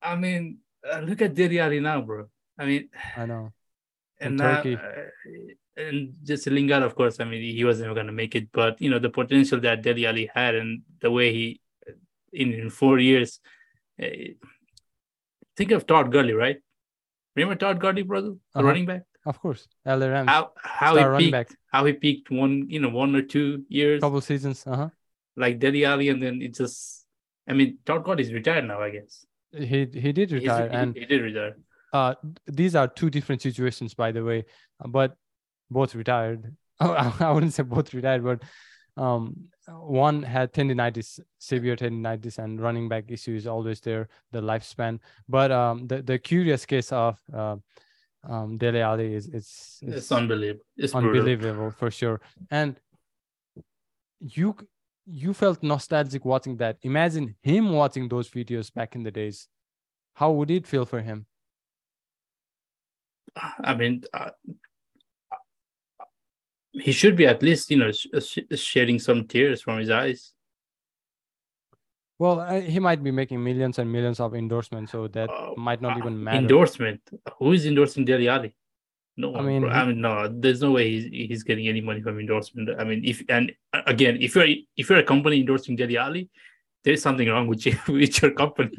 I 0.00 0.14
mean, 0.14 0.58
uh, 0.88 1.00
look 1.00 1.20
at 1.22 1.34
Dele 1.34 1.58
Alli 1.58 1.80
now, 1.80 2.00
bro. 2.02 2.26
I 2.58 2.64
mean, 2.66 2.88
I 3.16 3.26
know. 3.26 3.50
and 4.20 4.28
And 4.30 4.36
now, 4.38 4.54
Turkey. 4.62 4.76
uh, 4.76 5.82
and 5.82 6.14
just 6.22 6.46
Lingard, 6.46 6.82
of 6.82 6.94
course. 6.94 7.18
I 7.20 7.24
mean, 7.24 7.42
he 7.42 7.64
wasn't 7.64 7.94
going 7.94 8.06
to 8.06 8.12
make 8.12 8.34
it, 8.36 8.50
but 8.52 8.80
you 8.80 8.90
know 8.90 8.98
the 9.00 9.10
potential 9.10 9.58
that 9.60 9.82
Dele 9.82 10.06
Alli 10.06 10.30
had, 10.32 10.54
and 10.54 10.82
the 11.00 11.10
way 11.10 11.32
he, 11.32 11.60
in 12.32 12.52
in 12.52 12.70
four 12.70 12.98
years, 12.98 13.40
think 15.56 15.70
of 15.72 15.86
Todd 15.86 16.12
Gurley, 16.12 16.32
right? 16.32 16.58
Remember 17.36 17.54
Todd 17.56 17.80
Gurley, 17.80 18.02
brother, 18.02 18.28
the 18.54 18.58
Uh-huh. 18.58 18.66
running 18.66 18.86
back. 18.86 19.02
Of 19.26 19.40
course, 19.40 19.68
LA 19.84 20.06
Rams. 20.06 20.28
How 20.30 20.52
how 20.56 20.94
Star 20.94 21.12
he 21.18 21.24
peaked, 21.26 21.32
back. 21.32 21.48
how 21.72 21.84
he 21.84 21.92
peaked 21.92 22.30
one, 22.30 22.64
you 22.70 22.80
know, 22.80 22.88
one 22.88 23.14
or 23.14 23.22
two 23.22 23.64
years, 23.68 24.00
couple 24.00 24.20
seasons. 24.20 24.64
Uh 24.66 24.76
huh. 24.76 24.88
like 25.36 25.58
Dele 25.58 25.84
Alli, 25.84 26.08
and 26.08 26.22
then 26.22 26.40
it 26.42 26.54
just. 26.54 27.04
I 27.48 27.52
mean, 27.54 27.78
Todd 27.86 28.04
Gurley 28.04 28.22
is 28.22 28.32
retired 28.32 28.66
now, 28.66 28.80
I 28.80 28.90
guess. 28.90 29.24
He 29.52 29.86
he 30.04 30.12
did 30.12 30.30
He's- 30.30 30.42
retire, 30.42 30.68
he, 30.70 30.76
and 30.76 30.94
he 30.96 31.04
did 31.04 31.22
retire. 31.22 31.56
uh, 31.92 32.14
these 32.46 32.74
are 32.74 32.88
two 32.88 33.10
different 33.10 33.42
situations, 33.42 33.94
by 33.94 34.12
the 34.12 34.24
way, 34.24 34.44
but 34.86 35.16
both 35.70 35.94
retired. 35.94 36.54
I 36.80 37.30
wouldn't 37.32 37.52
say 37.54 37.64
both 37.64 37.92
retired, 37.92 38.24
but 38.24 38.42
um, 38.98 39.48
one 39.68 40.22
had 40.22 40.52
tendinitis, 40.52 41.20
severe 41.38 41.76
tendinitis, 41.76 42.38
and 42.38 42.60
running 42.60 42.88
back 42.88 43.04
issue 43.08 43.34
is 43.34 43.46
always 43.46 43.80
there, 43.80 44.08
the 44.32 44.40
lifespan. 44.40 44.98
But 45.28 45.50
um, 45.52 45.86
the 45.86 46.02
the 46.02 46.18
curious 46.18 46.66
case 46.66 46.92
of 46.92 47.18
uh, 47.32 47.56
um, 48.28 48.58
Dele 48.58 48.80
Alli 48.80 49.14
is 49.14 49.26
it's, 49.26 49.78
It's, 49.82 49.96
it's 49.96 50.12
unbelievable. 50.12 50.64
It's 50.76 50.92
brutal. 50.92 51.10
unbelievable 51.10 51.70
for 51.70 51.90
sure. 51.90 52.20
And 52.50 52.80
you 54.20 54.56
you 55.06 55.32
felt 55.32 55.62
nostalgic 55.62 56.24
watching 56.24 56.56
that. 56.58 56.76
Imagine 56.82 57.34
him 57.42 57.72
watching 57.72 58.08
those 58.08 58.28
videos 58.28 58.72
back 58.72 58.94
in 58.94 59.02
the 59.02 59.10
days. 59.10 59.48
How 60.14 60.32
would 60.32 60.50
it 60.50 60.66
feel 60.66 60.84
for 60.84 61.00
him? 61.00 61.26
I 63.62 63.74
mean, 63.74 64.02
uh, 64.12 64.30
he 66.72 66.92
should 66.92 67.16
be 67.16 67.26
at 67.26 67.42
least, 67.42 67.70
you 67.70 67.78
know, 67.78 67.92
sh- 67.92 68.06
sh- 68.20 68.58
shedding 68.58 68.98
some 68.98 69.26
tears 69.26 69.62
from 69.62 69.78
his 69.78 69.90
eyes. 69.90 70.32
Well, 72.18 72.40
uh, 72.40 72.60
he 72.60 72.80
might 72.80 73.02
be 73.02 73.12
making 73.12 73.42
millions 73.42 73.78
and 73.78 73.90
millions 73.90 74.18
of 74.18 74.34
endorsements, 74.34 74.92
so 74.92 75.06
that 75.08 75.30
Uh, 75.30 75.54
might 75.56 75.80
not 75.80 75.94
uh, 75.94 75.98
even 75.98 76.22
matter. 76.22 76.38
Endorsement. 76.38 77.00
Who 77.38 77.52
is 77.52 77.64
endorsing 77.64 78.04
Dele 78.04 78.28
Alli? 78.28 78.54
No, 79.16 79.32
I 79.34 79.36
one, 79.36 79.46
mean, 79.46 79.60
bro. 79.62 79.70
I 79.70 79.84
mean, 79.86 80.00
no. 80.00 80.28
There's 80.28 80.60
no 80.60 80.72
way 80.72 80.90
he's, 80.90 81.04
he's 81.28 81.42
getting 81.42 81.66
any 81.68 81.80
money 81.80 82.00
from 82.02 82.18
endorsement. 82.18 82.70
I 82.78 82.84
mean, 82.84 83.04
if 83.04 83.22
and 83.28 83.52
uh, 83.72 83.82
again, 83.86 84.18
if 84.20 84.34
you're 84.34 84.46
if 84.76 84.88
you're 84.88 84.98
a 84.98 85.04
company 85.04 85.40
endorsing 85.40 85.76
Dele 85.76 85.96
Alli, 85.96 86.30
there's 86.84 87.02
something 87.02 87.28
wrong 87.28 87.46
with 87.46 87.66
you 87.66 87.76
with 87.88 88.20
your 88.22 88.32
company. 88.32 88.78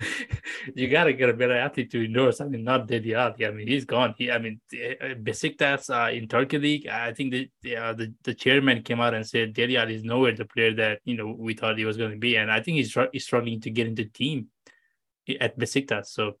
you 0.74 0.88
gotta 0.88 1.12
get 1.12 1.28
a 1.28 1.34
better 1.34 1.56
athlete 1.56 1.90
to 1.92 2.04
endorse. 2.04 2.40
I 2.40 2.46
mean, 2.46 2.64
not 2.64 2.86
Dele 2.86 3.14
Alli. 3.14 3.46
I 3.46 3.50
mean, 3.50 3.68
he's 3.68 3.84
gone. 3.84 4.14
He, 4.18 4.30
I 4.30 4.38
mean, 4.38 4.60
uh, 4.72 5.14
Besiktas 5.22 5.88
uh, 5.90 6.12
in 6.12 6.28
Turkey 6.28 6.58
league. 6.58 6.86
I 6.88 7.12
think 7.12 7.32
the 7.62 7.76
uh, 7.76 7.92
the 7.92 8.12
the 8.24 8.34
chairman 8.34 8.82
came 8.82 9.00
out 9.00 9.14
and 9.14 9.26
said 9.26 9.54
Dele 9.54 9.76
Alli 9.76 9.94
is 9.94 10.04
nowhere 10.04 10.32
the 10.32 10.44
player 10.44 10.74
that 10.74 11.00
you 11.04 11.16
know 11.16 11.34
we 11.38 11.54
thought 11.54 11.78
he 11.78 11.84
was 11.84 11.96
going 11.96 12.10
to 12.10 12.18
be, 12.18 12.36
and 12.36 12.50
I 12.50 12.60
think 12.60 12.76
he's, 12.76 12.96
he's 13.12 13.24
struggling 13.24 13.60
to 13.62 13.70
get 13.70 13.86
into 13.86 14.04
team 14.04 14.48
at 15.40 15.58
Besiktas. 15.58 16.06
So 16.06 16.36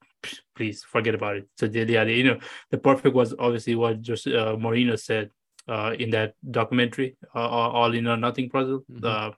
please 0.56 0.82
forget 0.82 1.14
about 1.14 1.36
it. 1.36 1.48
So 1.56 1.68
Dele 1.68 1.96
Alli, 1.96 2.16
you 2.18 2.24
know, 2.24 2.38
the 2.70 2.78
perfect 2.78 3.14
was 3.14 3.34
obviously 3.38 3.74
what 3.74 4.00
just 4.00 4.26
uh, 4.26 4.56
Mourinho 4.56 4.98
said 4.98 5.30
uh, 5.68 5.94
in 5.98 6.10
that 6.10 6.34
documentary, 6.50 7.16
uh, 7.34 7.38
All 7.38 7.94
in 7.94 8.06
or 8.06 8.16
Nothing 8.16 8.50
puzzle. 8.50 8.84
Mhm. 8.90 9.04
Uh, 9.04 9.32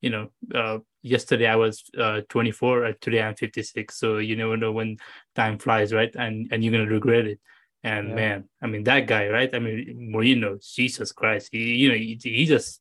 you 0.00 0.10
know, 0.10 0.30
uh, 0.54 0.78
yesterday 1.02 1.46
I 1.46 1.56
was 1.56 1.82
uh, 1.98 2.22
24, 2.28 2.84
uh, 2.84 2.92
today 3.00 3.22
I'm 3.22 3.34
56. 3.34 3.94
So 3.96 4.18
you 4.18 4.36
never 4.36 4.56
know 4.56 4.72
when 4.72 4.98
time 5.34 5.58
flies, 5.58 5.92
right? 5.92 6.14
And 6.14 6.48
and 6.52 6.64
you're 6.64 6.72
gonna 6.72 6.90
regret 6.90 7.26
it. 7.26 7.40
And 7.84 8.08
Yeah. 8.10 8.14
man, 8.14 8.48
I 8.62 8.66
mean 8.68 8.84
that 8.84 9.06
guy, 9.06 9.28
right? 9.28 9.52
I 9.54 9.58
mean 9.58 10.12
Mourinho, 10.14 10.58
Jesus 10.74 11.12
Christ, 11.12 11.48
he 11.52 11.74
you 11.76 11.88
know 11.88 11.96
he, 11.96 12.18
he 12.22 12.46
just 12.46 12.80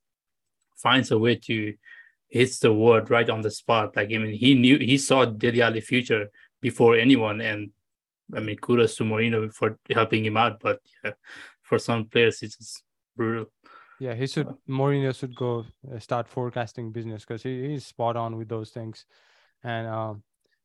finds 0.78 1.12
a 1.12 1.18
way 1.18 1.36
to 1.36 1.74
hits 2.30 2.60
the 2.60 2.74
word 2.74 3.10
right 3.10 3.30
on 3.30 3.42
the 3.42 3.52
spot. 3.52 3.96
Like 3.96 4.10
I 4.14 4.18
mean, 4.18 4.34
he 4.34 4.54
knew 4.56 4.78
he 4.78 4.98
saw 4.98 5.26
Dele 5.26 5.62
Alli 5.62 5.82
future 5.82 6.30
before 6.62 6.96
anyone, 6.96 7.42
and 7.42 7.72
I 8.36 8.40
mean 8.40 8.58
kudos 8.58 8.96
to 8.98 9.04
Mourinho 9.04 9.54
for 9.54 9.78
helping 9.90 10.26
him 10.26 10.38
out. 10.38 10.60
But 10.60 10.80
yeah, 11.04 11.12
for 11.62 11.80
some 11.80 12.06
players, 12.06 12.42
it's 12.42 12.58
just 12.58 12.84
brutal. 13.16 13.52
Yeah, 14.02 14.16
he 14.16 14.26
should. 14.26 14.48
Mourinho 14.68 15.16
should 15.16 15.36
go 15.36 15.64
uh, 15.86 16.00
start 16.00 16.28
forecasting 16.28 16.92
business 16.92 17.24
because 17.24 17.44
he, 17.44 17.68
he's 17.68 17.86
spot 17.86 18.16
on 18.16 18.36
with 18.36 18.50
those 18.50 18.72
things, 18.72 19.06
and 19.64 19.88
um, 19.88 20.24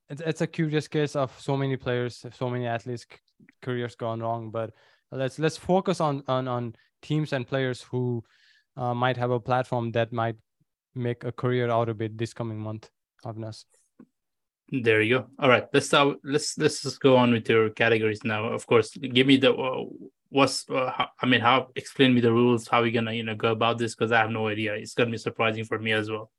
it's 0.09 0.23
it's 0.23 0.41
a 0.41 0.47
curious 0.47 0.89
case 0.89 1.15
of 1.15 1.39
so 1.39 1.55
many 1.55 1.77
players, 1.77 2.25
so 2.33 2.49
many 2.49 2.67
athletes' 2.67 3.05
careers 3.61 3.95
gone 3.95 4.21
wrong. 4.21 4.51
But 4.51 4.73
let's 5.13 5.39
let's 5.39 5.59
focus 5.59 6.01
on 6.01 6.23
on 6.29 6.49
on 6.49 6.77
teams 7.03 7.35
and 7.35 7.47
players 7.47 7.83
who 7.83 8.25
uh, 8.75 8.95
might 8.95 9.19
have 9.19 9.31
a 9.31 9.39
platform 9.39 9.93
that 9.93 10.15
might 10.15 10.37
make 10.95 11.23
a 11.23 11.31
career 11.31 11.69
out 11.69 11.91
of 11.91 12.01
it 12.01 12.17
this 12.17 12.33
coming 12.33 12.59
month. 12.59 12.89
Avnas. 13.23 13.67
There 14.71 15.03
you 15.03 15.19
go. 15.19 15.27
All 15.39 15.51
right, 15.51 15.67
let's 15.75 15.89
start. 15.89 16.21
Let's 16.25 16.57
let's 16.57 16.83
just 16.83 17.01
go 17.01 17.19
on 17.19 17.33
with 17.33 17.51
your 17.51 17.69
categories 17.69 18.25
now. 18.25 18.47
Of 18.47 18.67
course, 18.67 18.97
give 18.97 19.27
me 19.27 19.37
the 19.37 19.53
uh, 19.53 19.85
what's. 20.31 20.69
Uh, 20.69 20.91
how, 20.97 21.09
I 21.23 21.27
mean, 21.27 21.41
how 21.41 21.69
explain 21.77 22.15
me 22.15 22.21
the 22.21 22.33
rules. 22.33 22.69
How 22.69 22.83
we 22.83 22.91
gonna 22.91 23.13
you 23.13 23.23
know 23.23 23.35
go 23.35 23.53
about 23.53 23.79
this? 23.79 23.95
Because 23.95 24.13
I 24.13 24.19
have 24.19 24.31
no 24.31 24.49
idea. 24.49 24.75
It's 24.75 24.95
gonna 24.95 25.11
be 25.11 25.19
surprising 25.19 25.65
for 25.65 25.79
me 25.79 25.93
as 25.93 26.11
well. 26.11 26.31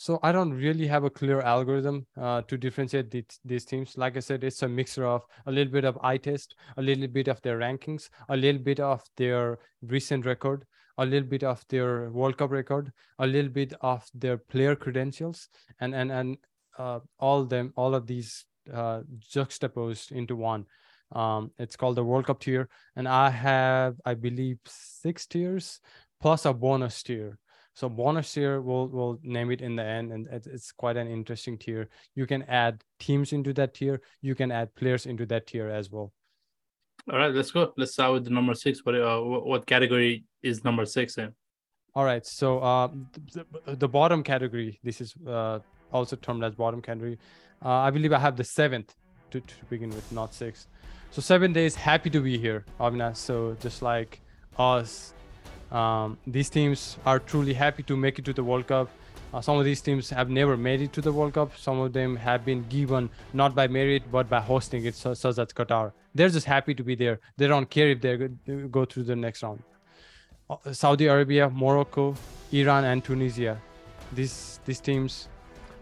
So 0.00 0.20
I 0.22 0.30
don't 0.30 0.52
really 0.52 0.86
have 0.86 1.02
a 1.02 1.10
clear 1.10 1.40
algorithm 1.40 2.06
uh, 2.16 2.42
to 2.42 2.56
differentiate 2.56 3.10
these, 3.10 3.40
these 3.44 3.64
teams. 3.64 3.98
Like 3.98 4.16
I 4.16 4.20
said, 4.20 4.44
it's 4.44 4.62
a 4.62 4.68
mixture 4.68 5.04
of 5.04 5.22
a 5.46 5.50
little 5.50 5.72
bit 5.72 5.84
of 5.84 5.98
eye 6.02 6.18
test, 6.18 6.54
a 6.76 6.82
little 6.82 7.08
bit 7.08 7.26
of 7.26 7.42
their 7.42 7.58
rankings, 7.58 8.08
a 8.28 8.36
little 8.36 8.62
bit 8.62 8.78
of 8.78 9.02
their 9.16 9.58
recent 9.82 10.24
record, 10.24 10.64
a 10.98 11.04
little 11.04 11.28
bit 11.28 11.42
of 11.42 11.64
their 11.68 12.10
World 12.10 12.36
Cup 12.36 12.52
record, 12.52 12.92
a 13.18 13.26
little 13.26 13.50
bit 13.50 13.72
of 13.80 14.08
their 14.14 14.38
player 14.38 14.76
credentials, 14.76 15.48
and 15.80 15.96
and 15.96 16.12
and 16.12 16.38
uh, 16.78 17.00
all 17.18 17.44
them, 17.44 17.72
all 17.74 17.96
of 17.96 18.06
these 18.06 18.44
uh, 18.72 19.00
juxtaposed 19.18 20.12
into 20.12 20.36
one. 20.36 20.64
Um, 21.12 21.52
it's 21.58 21.76
called 21.76 21.96
the 21.96 22.04
World 22.04 22.26
Cup 22.26 22.40
tier, 22.40 22.68
and 22.96 23.08
I 23.08 23.30
have, 23.30 23.96
I 24.04 24.14
believe, 24.14 24.58
six 24.66 25.26
tiers 25.26 25.80
plus 26.20 26.44
a 26.44 26.52
bonus 26.52 27.02
tier. 27.02 27.38
So 27.74 27.88
bonus 27.88 28.32
tier, 28.32 28.60
we'll 28.60 28.88
we'll 28.88 29.18
name 29.22 29.50
it 29.50 29.60
in 29.60 29.76
the 29.76 29.84
end, 29.84 30.12
and 30.12 30.26
it's, 30.32 30.46
it's 30.46 30.72
quite 30.72 30.96
an 30.96 31.08
interesting 31.08 31.56
tier. 31.56 31.88
You 32.14 32.26
can 32.26 32.42
add 32.42 32.82
teams 32.98 33.32
into 33.32 33.52
that 33.54 33.74
tier. 33.74 34.00
You 34.20 34.34
can 34.34 34.50
add 34.50 34.74
players 34.74 35.06
into 35.06 35.26
that 35.26 35.46
tier 35.46 35.68
as 35.68 35.90
well. 35.90 36.12
All 37.10 37.18
right, 37.18 37.32
let's 37.32 37.52
go. 37.52 37.72
Let's 37.76 37.92
start 37.92 38.12
with 38.12 38.24
the 38.24 38.30
number 38.30 38.54
six. 38.54 38.84
What 38.84 38.96
uh, 38.96 39.20
what 39.20 39.46
what 39.46 39.66
category 39.66 40.24
is 40.42 40.64
number 40.64 40.84
six 40.84 41.16
in? 41.18 41.32
All 41.94 42.04
right. 42.04 42.26
So 42.26 42.58
uh, 42.58 42.88
the, 43.32 43.76
the 43.76 43.88
bottom 43.88 44.22
category, 44.22 44.78
this 44.82 45.00
is 45.00 45.14
uh, 45.26 45.60
also 45.92 46.16
termed 46.16 46.44
as 46.44 46.54
bottom 46.54 46.82
category. 46.82 47.18
Uh, 47.64 47.70
I 47.70 47.90
believe 47.90 48.12
I 48.12 48.18
have 48.18 48.36
the 48.36 48.44
seventh 48.44 48.94
to, 49.30 49.40
to 49.40 49.54
begin 49.70 49.90
with, 49.90 50.10
not 50.12 50.34
six. 50.34 50.66
So 51.10 51.22
seven 51.22 51.52
days, 51.52 51.74
happy 51.74 52.10
to 52.10 52.20
be 52.20 52.38
here, 52.38 52.64
Avinash. 52.78 53.16
So 53.16 53.56
just 53.60 53.82
like 53.82 54.20
us, 54.58 55.14
um, 55.72 56.18
these 56.26 56.50
teams 56.50 56.98
are 57.06 57.18
truly 57.18 57.54
happy 57.54 57.82
to 57.84 57.96
make 57.96 58.18
it 58.18 58.24
to 58.26 58.32
the 58.32 58.44
World 58.44 58.66
Cup. 58.66 58.90
Uh, 59.32 59.40
some 59.40 59.58
of 59.58 59.64
these 59.64 59.80
teams 59.80 60.08
have 60.10 60.30
never 60.30 60.56
made 60.56 60.80
it 60.80 60.92
to 60.94 61.00
the 61.00 61.12
World 61.12 61.34
Cup. 61.34 61.56
Some 61.56 61.80
of 61.80 61.92
them 61.92 62.16
have 62.16 62.44
been 62.44 62.62
given 62.68 63.10
not 63.32 63.54
by 63.54 63.68
merit 63.68 64.02
but 64.10 64.28
by 64.28 64.40
hosting 64.40 64.84
it, 64.84 64.94
so, 64.94 65.14
such 65.14 65.38
as 65.38 65.48
Qatar. 65.48 65.92
They're 66.14 66.28
just 66.28 66.46
happy 66.46 66.74
to 66.74 66.82
be 66.82 66.94
there. 66.94 67.20
They 67.36 67.46
don't 67.46 67.68
care 67.68 67.88
if 67.88 68.00
they 68.00 68.16
go, 68.16 68.28
go 68.68 68.84
through 68.84 69.04
the 69.04 69.16
next 69.16 69.42
round. 69.42 69.62
Uh, 70.48 70.72
Saudi 70.72 71.06
Arabia, 71.06 71.50
Morocco, 71.50 72.14
Iran, 72.52 72.84
and 72.84 73.04
Tunisia. 73.04 73.60
These 74.12 74.60
these 74.64 74.80
teams, 74.80 75.28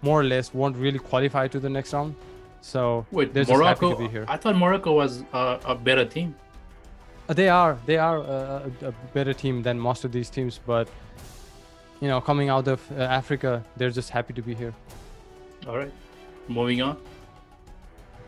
more 0.03 0.21
or 0.21 0.25
less, 0.25 0.53
won't 0.53 0.77
really 0.77 0.99
qualify 0.99 1.47
to 1.49 1.61
the 1.61 1.69
next 1.69 1.93
round. 1.93 2.17
So 2.61 3.07
Wait, 3.13 3.33
they're 3.33 3.45
just 3.45 3.63
happy 3.63 3.87
Morocco. 3.87 3.99
to 4.03 4.09
be 4.09 4.11
here. 4.11 4.25
I 4.29 4.37
thought 4.37 4.57
Morocco 4.57 4.93
was 4.93 5.23
uh, 5.33 5.59
a 5.65 5.75
better 5.75 6.05
team. 6.05 6.35
Uh, 7.29 7.35
They 7.35 7.49
are 7.49 7.79
they 7.87 7.99
are 7.99 8.19
a, 8.19 8.71
a, 8.83 8.89
a 8.89 8.93
better 9.15 9.33
team 9.33 9.63
than 9.63 9.79
most 9.79 10.05
of 10.05 10.13
these 10.13 10.31
teams, 10.31 10.61
but 10.67 10.89
you 12.01 12.09
know, 12.09 12.21
coming 12.21 12.49
out 12.51 12.69
of 12.69 12.81
uh, 12.93 13.03
Africa, 13.21 13.65
they're 13.77 13.91
just 13.91 14.11
happy 14.11 14.33
to 14.35 14.43
be 14.43 14.55
here. 14.55 14.75
All 15.67 15.77
right, 15.79 15.93
moving 16.49 16.83
on. 16.83 16.97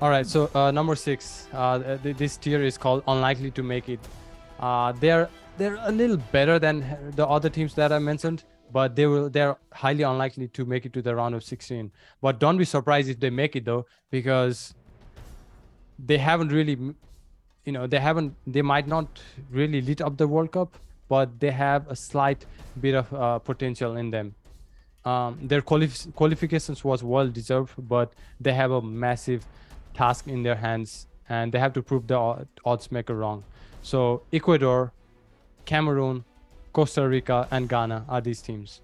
All 0.01 0.11
right, 0.11 0.27
so 0.27 0.49
uh, 0.55 0.71
number 0.71 0.95
six, 0.95 1.49
uh, 1.53 1.97
th- 1.99 2.17
this 2.17 2.37
tier 2.37 2.63
is 2.63 2.79
called 2.79 3.03
unlikely 3.09 3.51
to 3.53 3.63
make 3.63 3.89
it. 3.89 4.01
Uh, 4.61 4.93
they're 4.93 5.29
they're 5.59 5.79
a 5.83 5.91
little 5.93 6.17
better 6.33 6.59
than 6.59 6.85
the 7.17 7.27
other 7.27 7.49
teams 7.51 7.75
that 7.75 7.93
I 7.93 7.99
mentioned, 7.99 8.45
but 8.73 8.97
they 8.97 9.07
will 9.07 9.31
they're 9.31 9.57
highly 9.73 10.03
unlikely 10.03 10.49
to 10.49 10.65
make 10.65 10.87
it 10.87 10.93
to 10.93 11.03
the 11.03 11.15
round 11.15 11.35
of 11.35 11.45
16. 11.45 11.91
But 12.21 12.39
don't 12.39 12.59
be 12.59 12.65
surprised 12.65 13.09
if 13.09 13.21
they 13.21 13.31
make 13.31 13.57
it 13.57 13.65
though, 13.65 13.87
because 14.11 14.75
they 15.99 16.19
haven't 16.19 16.49
really 16.49 16.95
you 17.65 17.73
know, 17.73 17.87
they 17.87 17.99
haven't 17.99 18.35
they 18.47 18.63
might 18.63 18.87
not 18.87 19.07
really 19.51 19.83
lit 19.83 20.01
up 20.01 20.17
the 20.17 20.27
World 20.27 20.53
Cup, 20.53 20.79
but 21.09 21.39
they 21.39 21.51
have 21.51 21.87
a 21.91 21.97
slight 21.97 22.47
bit 22.81 22.95
of 22.95 23.13
uh, 23.13 23.39
potential 23.39 23.97
in 23.97 24.11
them. 24.11 24.35
Um, 25.05 25.39
their 25.43 25.63
qualif- 25.63 26.15
qualifications 26.15 26.83
was 26.83 27.03
well 27.03 27.29
deserved, 27.29 27.75
but 27.77 28.13
they 28.41 28.55
have 28.55 28.71
a 28.71 28.81
massive 28.81 29.45
task 29.95 30.29
in 30.29 30.43
their 30.43 30.55
hands 30.55 31.07
and 31.29 31.53
they 31.53 31.59
have 31.59 31.73
to 31.75 31.83
prove 31.83 32.07
the 32.07 32.47
odds 32.65 32.91
maker 32.91 33.15
wrong. 33.15 33.45
So 33.83 34.23
Ecuador, 34.33 34.93
Cameroon, 35.65 36.25
Costa 36.79 37.09
Rica, 37.09 37.49
and 37.51 37.69
Ghana 37.69 38.05
are 38.09 38.21
these 38.21 38.41
teams. 38.41 38.83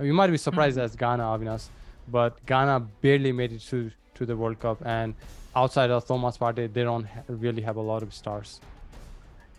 You 0.00 0.12
might 0.12 0.32
be 0.32 0.36
surprised 0.36 0.78
as 0.78 0.96
Ghana, 0.96 1.22
Avinash, 1.22 1.66
but 2.08 2.44
Ghana 2.44 2.80
barely 3.02 3.30
made 3.30 3.52
it 3.52 3.60
to 3.70 3.92
to 4.16 4.26
the 4.26 4.36
World 4.36 4.58
Cup, 4.58 4.78
and 4.84 5.14
outside 5.54 5.92
of 5.92 6.04
Thomas 6.08 6.36
Partey, 6.36 6.66
they 6.72 6.82
don't 6.82 7.04
ha- 7.04 7.20
really 7.28 7.62
have 7.62 7.76
a 7.76 7.80
lot 7.80 8.02
of 8.02 8.12
stars. 8.12 8.60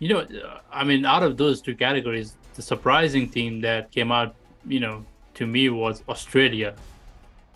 You 0.00 0.08
know, 0.10 0.26
I 0.70 0.84
mean, 0.84 1.06
out 1.06 1.22
of 1.22 1.38
those 1.38 1.62
two 1.62 1.74
categories, 1.74 2.34
the 2.56 2.60
surprising 2.60 3.30
team 3.30 3.62
that 3.62 3.90
came 3.90 4.12
out, 4.12 4.34
you 4.66 4.80
know, 4.80 5.06
to 5.36 5.46
me 5.46 5.70
was 5.70 6.02
Australia. 6.10 6.74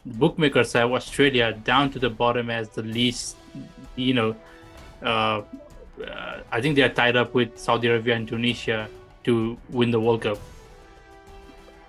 The 0.07 0.15
bookmakers 0.15 0.73
have 0.73 0.93
Australia 0.93 1.53
down 1.73 1.91
to 1.91 1.99
the 1.99 2.09
bottom 2.09 2.49
as 2.49 2.71
the 2.71 2.85
least, 2.85 3.37
you 3.97 4.15
know, 4.15 4.35
uh, 5.03 5.43
uh, 6.07 6.41
I 6.51 6.63
think 6.63 6.77
they 6.77 6.85
are 6.89 6.95
tied 7.03 7.17
up 7.17 7.35
with 7.35 7.59
Saudi 7.59 7.89
Arabia 7.89 8.15
and 8.15 8.27
Tunisia 8.27 8.89
to 9.25 9.59
win 9.71 9.91
the 9.91 10.01
World 10.01 10.23
Cup. 10.23 10.39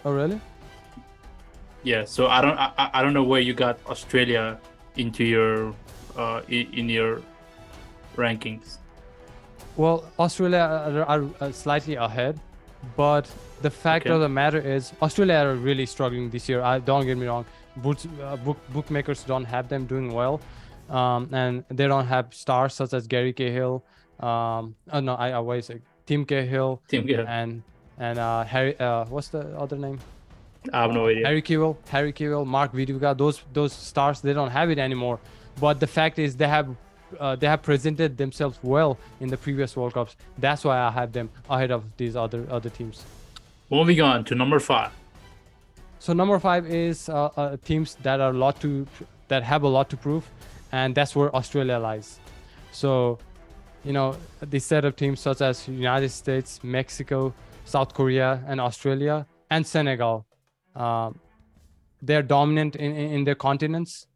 Oh, 0.04 0.12
really? 0.12 0.40
Yeah, 1.84 2.06
so 2.06 2.28
I 2.28 2.42
don't, 2.42 2.58
I, 2.58 2.90
I- 2.94 3.02
don't 3.02 3.14
know 3.14 3.24
where 3.24 3.42
you 3.42 3.54
got 3.54 3.80
Australia 3.88 4.60
into 4.98 5.24
your, 5.24 5.74
uh, 6.16 6.42
in, 6.48 6.90
your 6.90 7.22
rankings. 8.16 8.78
Well, 9.78 10.04
Australia 10.20 11.06
are, 11.08 11.30
are, 11.40 11.52
slightly 11.52 11.96
ahead, 11.96 12.40
but 12.96 13.32
the 13.62 13.70
fact 13.70 14.06
Okay. 14.06 14.14
of 14.14 14.22
the 14.22 14.30
matter 14.30 14.60
is 14.60 14.92
Australia 15.02 15.36
are 15.36 15.56
really 15.56 15.86
struggling 15.86 16.30
this 16.30 16.50
year. 16.50 16.62
I 16.62 16.80
don't 16.80 17.06
get 17.06 17.18
me 17.18 17.26
wrong. 17.26 17.46
Uh, 17.78 18.36
book, 18.38 18.58
bookmakers 18.70 19.24
don't 19.24 19.46
have 19.46 19.70
them 19.70 19.86
doing 19.86 20.14
well, 20.14 20.42
um, 20.90 21.30
and 21.32 21.64
they 21.70 21.88
don't 21.88 22.06
have 22.06 22.34
stars 22.34 22.74
such 22.74 22.94
as 22.94 23.08
Gary 23.08 23.32
Cahill. 23.32 23.84
Um, 24.20 24.76
oh 24.92 25.00
no, 25.00 25.16
I 25.16 25.32
always 25.32 25.72
Tim 26.06 26.26
Cahill 26.26 26.82
Team, 26.88 27.08
Cahill. 27.08 27.26
and 27.28 27.64
and 27.98 28.20
uh, 28.20 28.44
Harry. 28.44 28.80
Uh, 28.80 29.06
what's 29.06 29.30
the 29.30 29.58
other 29.58 29.78
name? 29.78 30.00
I 30.74 30.82
have 30.82 30.92
no 30.92 31.08
idea. 31.08 31.26
Harry 31.26 31.42
Kewell, 31.42 31.76
Harry 31.90 32.14
Kewell, 32.14 32.46
Mark 32.46 32.74
Viduka, 32.74 33.18
those 33.18 33.42
those 33.54 33.74
stars 33.74 34.22
they 34.22 34.34
don't 34.34 34.52
have 34.52 34.70
it 34.70 34.78
anymore. 34.78 35.20
But 35.60 35.80
the 35.80 35.88
fact 35.88 36.20
is 36.20 36.36
they 36.36 36.48
have 36.48 36.76
uh, 37.20 37.36
they 37.36 37.48
have 37.48 37.62
presented 37.62 38.18
themselves 38.18 38.60
well 38.64 38.98
in 39.20 39.30
the 39.30 39.38
previous 39.38 39.76
World 39.76 39.94
Cups. 39.94 40.16
That's 40.38 40.64
why 40.64 40.80
I 40.80 40.92
have 40.92 41.12
them 41.14 41.30
ahead 41.50 41.72
of 41.72 41.84
these 41.98 42.16
other 42.16 42.46
other 42.50 42.70
teams. 42.70 43.04
Moving 43.70 44.02
on 44.02 44.24
to 44.26 44.36
number 44.36 44.60
five. 44.60 44.92
So 46.00 46.14
number 46.14 46.40
five 46.40 46.66
is 46.66 47.10
uh, 47.10 47.30
uh, 47.38 47.58
teams 47.64 47.96
that 48.02 48.20
are 48.20 48.32
a 48.32 48.38
lot 48.38 48.60
to 48.62 48.88
that 49.28 49.44
have 49.44 49.64
a 49.64 49.68
lot 49.68 49.90
to 49.90 49.98
prove, 49.98 50.30
and 50.72 50.94
that's 50.94 51.16
where 51.16 51.34
Australia 51.36 51.78
lies. 51.78 52.20
So, 52.72 53.20
you 53.84 53.94
know, 53.94 54.16
this 54.42 54.66
set 54.66 54.86
of 54.86 54.96
teams 54.96 55.20
such 55.20 55.42
as 55.42 55.68
United 55.68 56.10
States, 56.10 56.60
Mexico, 56.64 57.34
South 57.66 57.94
Korea, 57.94 58.44
and 58.48 58.60
Australia 58.60 59.26
and 59.50 59.66
Senegal, 59.66 60.26
um, 60.76 61.20
they're 62.02 62.24
dominant 62.24 62.76
in, 62.76 62.92
in, 62.96 63.12
in 63.12 63.24
their 63.24 63.36
continents. 63.36 64.08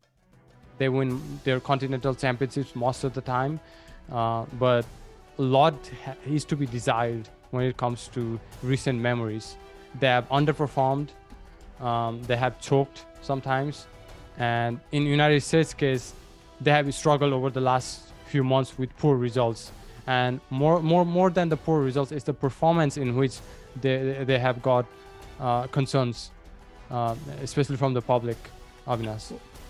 They 0.78 0.90
win 0.90 1.22
their 1.44 1.60
continental 1.60 2.16
championships 2.16 2.76
most 2.76 3.04
of 3.04 3.14
the 3.14 3.22
time, 3.22 3.60
uh, 4.12 4.46
but 4.60 4.86
a 5.38 5.42
lot 5.42 5.76
is 6.26 6.46
to 6.46 6.56
be 6.56 6.66
desired 6.66 7.30
when 7.52 7.66
it 7.66 7.78
comes 7.78 8.08
to 8.10 8.40
recent 8.64 9.00
memories. 9.00 9.56
They 10.00 10.08
have 10.08 10.28
underperformed 10.30 11.10
um, 11.80 12.22
they 12.24 12.38
have 12.38 12.60
choked 12.62 13.06
sometimes 13.22 13.88
and 14.38 14.80
in 14.92 15.04
united 15.04 15.42
states 15.42 15.74
case 15.74 16.14
they 16.62 16.72
have 16.72 16.94
struggled 16.94 17.34
over 17.34 17.50
the 17.50 17.62
last 17.62 18.05
few 18.36 18.44
months 18.56 18.72
with 18.80 18.90
poor 19.04 19.16
results 19.28 19.62
and 20.20 20.34
more 20.62 20.78
more 20.92 21.06
more 21.18 21.30
than 21.38 21.48
the 21.54 21.60
poor 21.66 21.80
results 21.90 22.12
is 22.18 22.24
the 22.32 22.38
performance 22.48 22.94
in 23.04 23.10
which 23.20 23.36
they 23.84 23.98
they 24.30 24.40
have 24.48 24.58
got 24.72 24.86
uh, 25.46 25.64
concerns 25.80 26.18
uh, 26.96 27.16
especially 27.48 27.78
from 27.84 27.92
the 27.98 28.04
public 28.14 28.38
Avinash. 28.94 29.26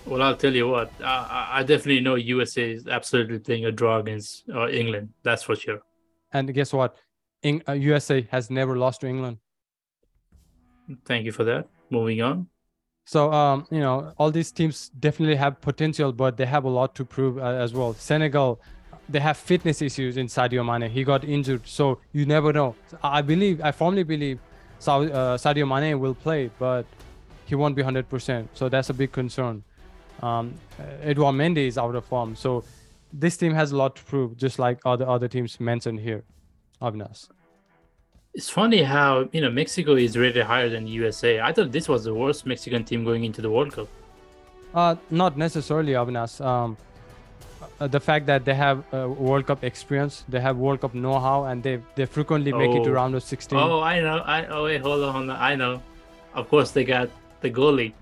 Well, 0.10 0.22
I'll 0.26 0.40
tell 0.46 0.56
you 0.62 0.68
what. 0.76 0.90
I, 1.14 1.60
I- 1.60 1.64
definitely 1.72 2.02
know 2.08 2.16
USA 2.36 2.66
is 2.78 2.82
absolutely 2.98 3.40
playing 3.48 3.66
a 3.72 3.74
draw 3.80 3.96
against 4.04 4.30
uh, 4.58 4.68
England. 4.82 5.06
That's 5.28 5.44
for 5.48 5.56
sure. 5.64 5.80
and 6.36 6.46
guess 6.60 6.72
what 6.80 6.92
uh, 7.70 7.78
usa 7.94 8.18
has 8.36 8.46
never 8.60 8.74
lost 8.86 8.98
to 9.02 9.08
england 9.14 9.38
Thank 11.10 11.22
you 11.28 11.34
for 11.38 11.46
that. 11.52 11.64
Moving 11.98 12.20
on. 12.30 12.38
So 13.06 13.32
um, 13.32 13.68
you 13.72 13.80
know, 13.80 14.14
all 14.18 14.32
these 14.32 14.52
teams 14.52 14.90
definitely 15.00 15.36
have 15.36 15.62
potential, 15.62 16.12
but 16.12 16.38
they 16.38 16.46
have 16.46 16.66
a 16.66 16.70
lot 16.70 16.96
to 16.96 17.06
prove 17.06 17.38
uh, 17.38 17.42
as 17.42 17.74
well. 17.74 17.94
Senegal, 17.94 18.60
they 19.08 19.20
have 19.20 19.38
fitness 19.38 19.82
issues 19.82 20.18
in 20.18 20.26
Sadio 20.26 20.66
Mane. 20.66 20.90
He 20.90 21.04
got 21.04 21.24
injured, 21.24 21.68
so 21.68 22.00
you 22.12 22.26
never 22.26 22.52
know. 22.52 22.76
I 23.04 23.22
believe, 23.22 23.62
I 23.64 23.72
firmly 23.72 24.04
believe, 24.04 24.40
Sa- 24.80 25.02
uh, 25.02 25.38
Sadio 25.38 25.68
Mane 25.68 26.00
will 26.00 26.16
play, 26.16 26.50
but 26.58 26.86
he 27.46 27.54
won't 27.54 27.76
be 27.76 27.84
100%. 27.84 28.48
So 28.54 28.70
that's 28.70 28.90
a 28.90 28.94
big 28.94 29.12
concern. 29.12 29.64
Um, 30.24 30.56
Edouard 31.04 31.36
Mendy 31.36 31.68
is 31.68 31.78
out 31.78 31.94
of 31.94 32.06
form, 32.06 32.36
so 32.36 32.64
this 33.14 33.38
team 33.38 33.54
has 33.54 33.72
a 33.72 33.78
lot 33.78 33.96
to 33.98 34.04
prove, 34.04 34.36
just 34.36 34.58
like 34.60 34.80
other 34.86 35.08
other 35.08 35.28
teams 35.28 35.60
mentioned 35.60 36.00
here. 36.00 36.24
Avnas. 36.82 37.30
It's 38.36 38.50
funny 38.50 38.84
how 38.84 39.30
you 39.32 39.40
know 39.42 39.50
Mexico 39.50 39.96
is 39.96 40.18
rated 40.18 40.44
higher 40.44 40.70
than 40.70 40.88
USA. 40.88 41.40
I 41.40 41.54
thought 41.54 41.72
this 41.72 41.88
was 41.88 42.04
the 42.04 42.14
worst 42.14 42.46
Mexican 42.46 42.84
team 42.84 43.06
going 43.06 43.24
into 43.24 43.42
the 43.42 43.50
World 43.50 43.72
Cup. 43.74 43.88
Uh, 44.74 44.96
not 45.10 45.38
necessarily, 45.38 45.94
Avinash. 45.94 46.44
Um, 46.46 46.76
uh, 47.80 47.88
the 47.88 48.00
fact 48.00 48.26
that 48.26 48.44
they 48.44 48.54
have 48.54 48.84
uh, 48.94 49.08
World 49.08 49.48
Cup 49.48 49.64
experience, 49.64 50.26
they 50.28 50.42
have 50.42 50.58
World 50.58 50.82
Cup 50.82 50.94
know-how, 50.94 51.46
and 51.46 51.64
they 51.64 51.80
they 51.96 52.06
frequently 52.06 52.52
make 52.52 52.72
it 52.76 52.84
to 52.84 52.90
Oh. 52.90 52.94
round 53.00 53.16
of 53.16 53.24
16. 53.24 53.58
Oh, 53.58 53.80
I 53.80 54.02
know. 54.02 54.18
I 54.36 54.46
oh 54.48 54.64
wait, 54.66 54.82
hold 54.82 55.02
on, 55.04 55.14
hold 55.16 55.30
on. 55.30 55.38
I 55.52 55.56
know. 55.56 55.82
Of 56.34 56.50
course, 56.50 56.72
they 56.72 56.84
got 56.84 57.10
the 57.40 57.50
goalie, 57.50 57.94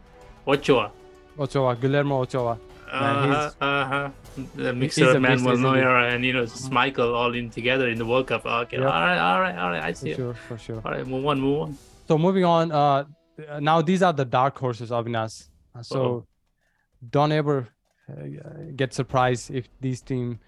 Ochoa. 0.47 0.91
Ochoa, 1.39 1.75
Guillermo 1.75 2.21
Ochoa. 2.23 2.57
Man, 2.91 3.31
Uh 3.61 3.85
huh. 3.93 4.09
Uh. 4.37 4.43
The 4.55 4.73
mixer 4.73 5.05
a 5.05 5.07
of 5.15 5.21
beast, 5.21 5.43
Manuel 5.43 5.53
isn't 5.53 5.65
he? 5.65 5.81
Neuer 5.81 5.97
and 6.07 6.25
you 6.25 6.33
know 6.33 6.43
it's 6.43 6.69
Michael 6.69 7.13
all 7.15 7.33
in 7.33 7.49
together 7.49 7.87
in 7.89 7.97
the 7.97 8.05
World 8.05 8.27
Cup. 8.27 8.45
Okay. 8.45 8.77
Yep. 8.77 8.85
All 8.85 8.91
right. 8.91 9.17
All 9.17 9.41
right. 9.41 9.57
All 9.57 9.69
right. 9.71 9.83
I 9.83 9.93
For 9.93 9.99
see. 9.99 10.09
it. 10.11 10.15
sure, 10.17 10.33
for 10.33 10.57
sure. 10.57 10.81
All 10.85 10.91
right. 10.91 11.05
Move 11.05 11.25
on. 11.25 11.39
Move 11.39 11.59
on. 11.61 11.77
So 12.07 12.17
moving 12.17 12.43
on, 12.45 12.71
uh, 12.71 13.05
now 13.59 13.81
these 13.81 14.01
are 14.03 14.13
the 14.13 14.25
dark 14.25 14.57
horses, 14.57 14.89
Avinash. 14.91 15.47
Uh, 15.75 15.83
So 15.83 15.99
Uh-oh. 16.01 16.25
don't 17.09 17.31
ever 17.31 17.67
uh, 18.09 18.13
get 18.75 18.93
surprised 18.93 19.51
if 19.51 19.69
these 19.79 20.01
team, 20.01 20.39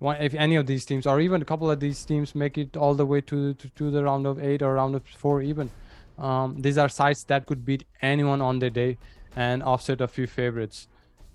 if 0.00 0.34
any 0.34 0.56
of 0.56 0.66
these 0.66 0.84
teams, 0.84 1.06
or 1.06 1.20
even 1.20 1.42
a 1.42 1.44
couple 1.44 1.70
of 1.70 1.80
these 1.80 2.04
teams, 2.04 2.34
make 2.34 2.56
it 2.56 2.76
all 2.76 2.94
the 2.94 3.06
way 3.06 3.20
to 3.22 3.54
to, 3.54 3.68
to 3.78 3.90
the 3.90 4.02
round 4.04 4.26
of 4.26 4.42
eight 4.42 4.62
or 4.62 4.74
round 4.74 4.94
of 4.94 5.02
four 5.06 5.42
even. 5.42 5.70
Um, 6.18 6.60
these 6.60 6.78
are 6.78 6.88
sides 6.88 7.24
that 7.24 7.46
could 7.46 7.64
beat 7.64 7.84
anyone 8.00 8.40
on 8.40 8.58
their 8.58 8.70
day 8.70 8.98
and 9.34 9.62
offset 9.62 10.00
a 10.00 10.08
few 10.08 10.26
favorites. 10.26 10.88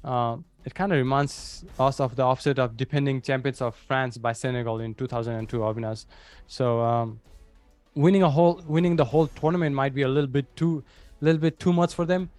Um, 0.03 0.45
it 0.67 0.75
kind 0.75 0.91
of 0.91 0.97
reminds 0.97 1.63
us 1.80 2.01
of 2.01 2.17
the 2.17 2.23
offset 2.23 2.60
of 2.60 2.75
defending 2.75 3.21
champions 3.21 3.62
of 3.62 3.73
France 3.73 4.17
by 4.17 4.34
Senegal 4.34 4.82
in 4.82 4.93
2002, 4.93 5.60
Avinash. 5.60 6.06
So 6.47 6.82
um, 6.82 7.21
winning 7.95 8.21
a 8.21 8.30
whole 8.30 8.62
winning 8.67 8.97
the 8.97 9.06
whole 9.06 9.27
tournament 9.27 9.73
might 9.73 9.95
be 9.95 10.01
a 10.01 10.10
little 10.10 10.34
bit 10.38 10.53
too 10.58 10.84
a 11.21 11.25
little 11.25 11.39
bit 11.39 11.58
too 11.58 11.71
much 11.71 11.93
for 11.93 12.03
them. 12.03 12.30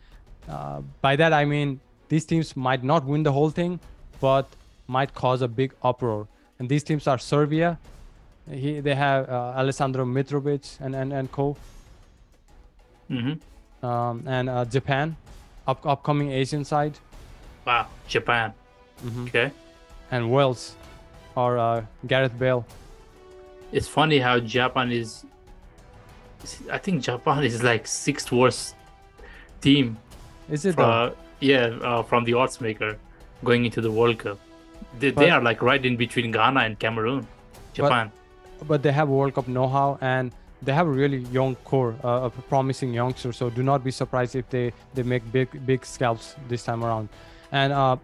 Uh, 0.47 0.83
by 1.03 1.15
that 1.17 1.33
i 1.33 1.45
mean 1.45 1.79
these 2.09 2.25
teams 2.25 2.57
might 2.57 2.83
not 2.83 3.05
win 3.05 3.23
the 3.23 3.33
whole 3.33 3.51
thing 3.51 3.81
but 4.21 4.47
might 4.87 5.13
cause 5.15 5.43
a 5.43 5.49
big 5.49 5.73
uproar. 5.83 6.29
And 6.59 6.69
these 6.69 6.83
teams 6.83 7.07
are 7.07 7.19
serbia. 7.19 7.79
He, 8.51 8.81
they 8.81 8.95
have 8.95 9.29
uh, 9.29 9.55
alessandro 9.57 10.05
mitrovic 10.07 10.81
and, 10.81 10.95
and, 10.95 11.13
and 11.13 11.33
co. 11.33 11.57
Mm-hmm. 13.11 13.87
um, 13.87 14.23
and 14.27 14.51
uh, 14.51 14.65
japan 14.67 15.17
up, 15.67 15.87
upcoming 15.87 16.31
asian 16.31 16.63
side 16.63 16.99
Wow. 17.69 17.87
Japan. 18.09 18.53
Mhm. 19.05 19.29
Okay. 19.29 19.51
and 20.11 20.23
wales 20.33 20.75
or 21.37 21.59
uh, 21.59 21.85
gareth 22.07 22.37
bale 22.39 22.65
It's 23.73 23.87
funny 23.87 24.19
how 24.27 24.41
Japan 24.41 24.91
is. 24.91 25.25
I 26.73 26.79
think 26.79 27.03
Japan 27.09 27.45
is 27.45 27.63
like 27.63 27.87
sixth 27.87 28.33
worst 28.33 28.75
team. 29.61 29.97
is 30.51 30.65
it? 30.65 30.79
Uh, 30.79 31.11
yeah, 31.41 31.67
uh, 31.89 32.03
from 32.03 32.25
the 32.25 32.35
odds 32.35 32.57
maker 32.61 32.97
going 33.45 33.67
into 33.67 33.81
the 33.87 33.91
World 33.99 34.19
Cup. 34.19 34.39
They, 34.99 35.11
But- 35.11 35.21
they 35.21 35.31
are 35.31 35.43
like 35.43 35.61
right 35.71 35.85
in 35.91 35.97
between 36.05 36.31
Ghana 36.33 36.61
and 36.61 36.79
Cameroon. 36.79 37.27
Japan. 37.75 38.11
but 38.67 38.83
they 38.83 38.91
have 38.93 39.09
World 39.09 39.35
Cup 39.35 39.47
know-how 39.47 39.99
and 40.01 40.33
they 40.67 40.73
have 40.75 40.89
a 40.89 40.95
really 41.03 41.19
young 41.39 41.55
core, 41.71 41.95
uh, 42.03 42.27
a 42.29 42.31
promising 42.53 42.91
youngster. 43.01 43.31
So 43.33 43.51
do 43.51 43.63
not 43.63 43.85
be 43.85 43.93
surprised 44.03 44.35
if 44.43 44.47
they 44.55 44.73
they 44.95 45.05
make 45.15 45.23
big 45.39 45.49
big 45.71 45.81
scalps 45.95 46.35
this 46.49 46.63
time 46.69 46.81
around. 46.87 47.09
And 47.53 47.73
uh, 47.73 47.97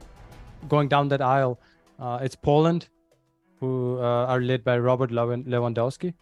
going 0.69 0.89
down 0.89 1.09
that 1.09 1.21
aisle, 1.21 1.59
uh, 1.99 2.19
it's 2.23 2.37
Poland, 2.37 2.89
who 3.61 3.99
uh, 3.99 4.27
are 4.33 4.41
led 4.41 4.65
by 4.65 4.79
Robert 4.79 5.11
Lewandowski. 5.11 6.15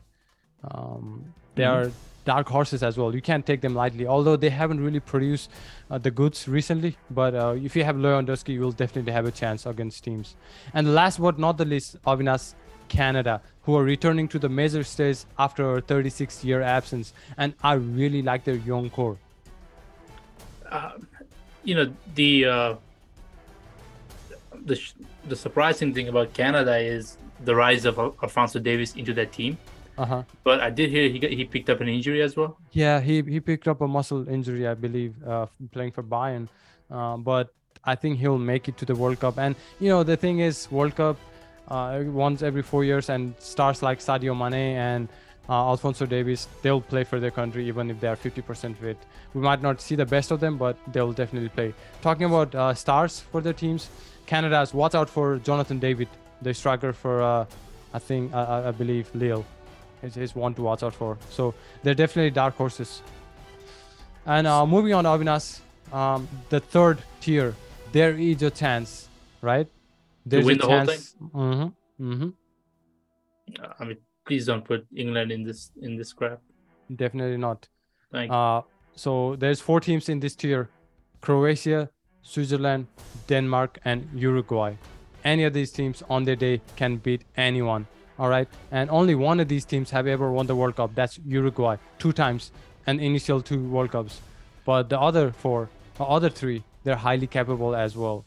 Um, 0.70 1.24
they 1.54 1.64
Mhm. 1.64 1.72
are 1.74 1.92
dark 2.24 2.48
horses 2.48 2.82
as 2.84 2.96
well. 2.96 3.12
You 3.14 3.20
can't 3.20 3.44
take 3.44 3.60
them 3.62 3.74
lightly, 3.74 4.06
although 4.06 4.36
they 4.36 4.50
haven't 4.50 4.80
really 4.80 5.00
produced 5.00 5.50
uh, 5.90 5.98
the 5.98 6.10
goods 6.10 6.46
recently. 6.46 6.96
But 7.10 7.34
uh, 7.34 7.54
if 7.56 7.74
you 7.74 7.82
have 7.84 7.96
Lewandowski, 7.96 8.50
you 8.54 8.60
will 8.60 8.72
definitely 8.72 9.12
have 9.12 9.26
a 9.26 9.32
chance 9.32 9.66
against 9.66 10.04
teams. 10.04 10.36
And 10.72 10.94
last 10.94 11.20
but 11.20 11.38
not 11.38 11.58
the 11.58 11.64
least, 11.64 12.00
Avinash, 12.04 12.54
Canada, 12.88 13.40
who 13.62 13.74
are 13.76 13.82
returning 13.82 14.28
to 14.28 14.38
the 14.38 14.48
major 14.48 14.84
stage 14.84 15.24
after 15.38 15.76
a 15.76 15.80
36 15.80 16.44
year 16.44 16.60
absence. 16.62 17.12
And 17.38 17.54
I 17.62 17.74
really 17.74 18.22
like 18.22 18.44
their 18.44 18.56
young 18.56 18.90
core. 18.90 19.16
Uh, 20.70 20.92
you 21.64 21.74
know, 21.74 21.92
the. 22.14 22.78
The, 24.64 24.80
the 25.28 25.36
surprising 25.36 25.92
thing 25.94 26.08
about 26.08 26.32
Canada 26.32 26.76
is 26.78 27.18
the 27.44 27.54
rise 27.54 27.84
of 27.84 27.98
Alphonso 27.98 28.58
Davies 28.58 28.94
into 28.96 29.12
that 29.14 29.32
team. 29.32 29.58
Uh-huh. 29.98 30.22
But 30.44 30.60
I 30.60 30.70
did 30.70 30.90
hear 30.90 31.08
he 31.08 31.18
got, 31.18 31.30
he 31.30 31.44
picked 31.44 31.68
up 31.68 31.80
an 31.80 31.88
injury 31.88 32.22
as 32.22 32.36
well. 32.36 32.56
Yeah, 32.72 33.00
he 33.00 33.22
he 33.22 33.40
picked 33.40 33.68
up 33.68 33.80
a 33.82 33.88
muscle 33.88 34.26
injury, 34.28 34.66
I 34.66 34.74
believe, 34.74 35.14
uh, 35.26 35.46
playing 35.70 35.92
for 35.92 36.02
Bayern. 36.02 36.48
Uh, 36.90 37.16
but 37.18 37.52
I 37.84 37.94
think 37.94 38.18
he'll 38.18 38.38
make 38.38 38.68
it 38.68 38.76
to 38.78 38.86
the 38.86 38.94
World 38.94 39.20
Cup. 39.20 39.38
And 39.38 39.54
you 39.80 39.90
know, 39.90 40.02
the 40.02 40.16
thing 40.16 40.38
is, 40.38 40.70
World 40.70 40.96
Cup 40.96 41.18
uh, 41.68 42.02
once 42.06 42.42
every 42.42 42.62
four 42.62 42.84
years, 42.84 43.08
and 43.08 43.34
stars 43.38 43.82
like 43.82 43.98
Sadio 43.98 44.36
Mane 44.36 44.76
and 44.76 45.08
uh, 45.48 45.68
Alphonso 45.68 46.06
Davies, 46.06 46.48
they'll 46.62 46.80
play 46.80 47.04
for 47.04 47.18
their 47.20 47.30
country 47.30 47.66
even 47.66 47.90
if 47.90 48.00
they 48.00 48.08
are 48.08 48.16
50% 48.16 48.76
fit. 48.76 48.96
We 49.34 49.40
might 49.40 49.62
not 49.62 49.80
see 49.80 49.94
the 49.94 50.06
best 50.06 50.30
of 50.30 50.40
them, 50.40 50.56
but 50.58 50.76
they'll 50.92 51.12
definitely 51.12 51.48
play. 51.48 51.74
Talking 52.00 52.26
about 52.26 52.54
uh, 52.54 52.74
stars 52.74 53.20
for 53.20 53.40
their 53.40 53.52
teams, 53.52 53.88
Canada's 54.26 54.72
watch 54.74 54.94
out 54.94 55.10
for 55.10 55.38
Jonathan 55.38 55.78
David, 55.78 56.08
the 56.40 56.54
striker 56.54 56.92
for 56.92 57.22
uh, 57.22 57.46
I 57.94 57.98
think 57.98 58.32
I, 58.34 58.68
I 58.68 58.70
believe 58.70 59.10
Lille 59.14 59.44
is, 60.02 60.16
is 60.16 60.34
one 60.34 60.54
to 60.54 60.62
watch 60.62 60.82
out 60.82 60.94
for. 60.94 61.18
So 61.30 61.54
they're 61.82 61.94
definitely 61.94 62.30
dark 62.30 62.56
horses. 62.56 63.02
And 64.26 64.46
uh, 64.46 64.64
moving 64.66 64.94
on, 64.94 65.04
Avinash, 65.04 65.60
um, 65.92 66.28
the 66.48 66.60
third 66.60 66.98
tier, 67.20 67.54
there 67.92 68.14
is 68.14 68.42
a 68.42 68.50
chance, 68.50 69.08
right? 69.40 69.68
There's 70.24 70.44
win 70.44 70.58
a 70.58 70.62
the 70.62 70.68
chance. 70.68 71.14
whole 71.20 71.28
thing. 71.28 71.74
Mm-hmm. 71.98 72.12
Mm-hmm. 72.12 72.28
I 73.78 73.84
mean, 73.84 73.98
please 74.26 74.46
don't 74.46 74.64
put 74.64 74.86
England 74.94 75.32
in 75.32 75.42
this 75.42 75.72
in 75.80 75.96
this 75.96 76.12
crap. 76.12 76.40
Definitely 76.94 77.36
not. 77.36 77.68
Thank 78.12 78.30
uh, 78.30 78.62
so 78.94 79.36
there's 79.36 79.60
four 79.60 79.80
teams 79.80 80.08
in 80.08 80.20
this 80.20 80.36
tier: 80.36 80.70
Croatia, 81.20 81.90
Switzerland, 82.22 82.86
Denmark, 83.26 83.78
and 83.84 84.08
Uruguay. 84.14 84.74
Any 85.24 85.44
of 85.44 85.52
these 85.52 85.70
teams 85.70 86.02
on 86.08 86.24
their 86.24 86.36
day 86.36 86.60
can 86.76 86.96
beat 86.96 87.22
anyone. 87.36 87.86
All 88.18 88.28
right. 88.28 88.48
And 88.70 88.90
only 88.90 89.14
one 89.14 89.40
of 89.40 89.48
these 89.48 89.64
teams 89.64 89.90
have 89.90 90.06
ever 90.06 90.30
won 90.30 90.46
the 90.46 90.56
World 90.56 90.76
Cup. 90.76 90.94
That's 90.94 91.18
Uruguay, 91.26 91.76
two 91.98 92.12
times, 92.12 92.52
and 92.86 93.00
initial 93.00 93.40
two 93.40 93.62
World 93.68 93.92
Cups. 93.92 94.20
But 94.64 94.88
the 94.88 94.98
other 94.98 95.32
four, 95.32 95.68
the 95.96 96.04
other 96.04 96.30
three, 96.30 96.62
they're 96.84 96.96
highly 96.96 97.26
capable 97.26 97.74
as 97.74 97.96
well. 97.96 98.24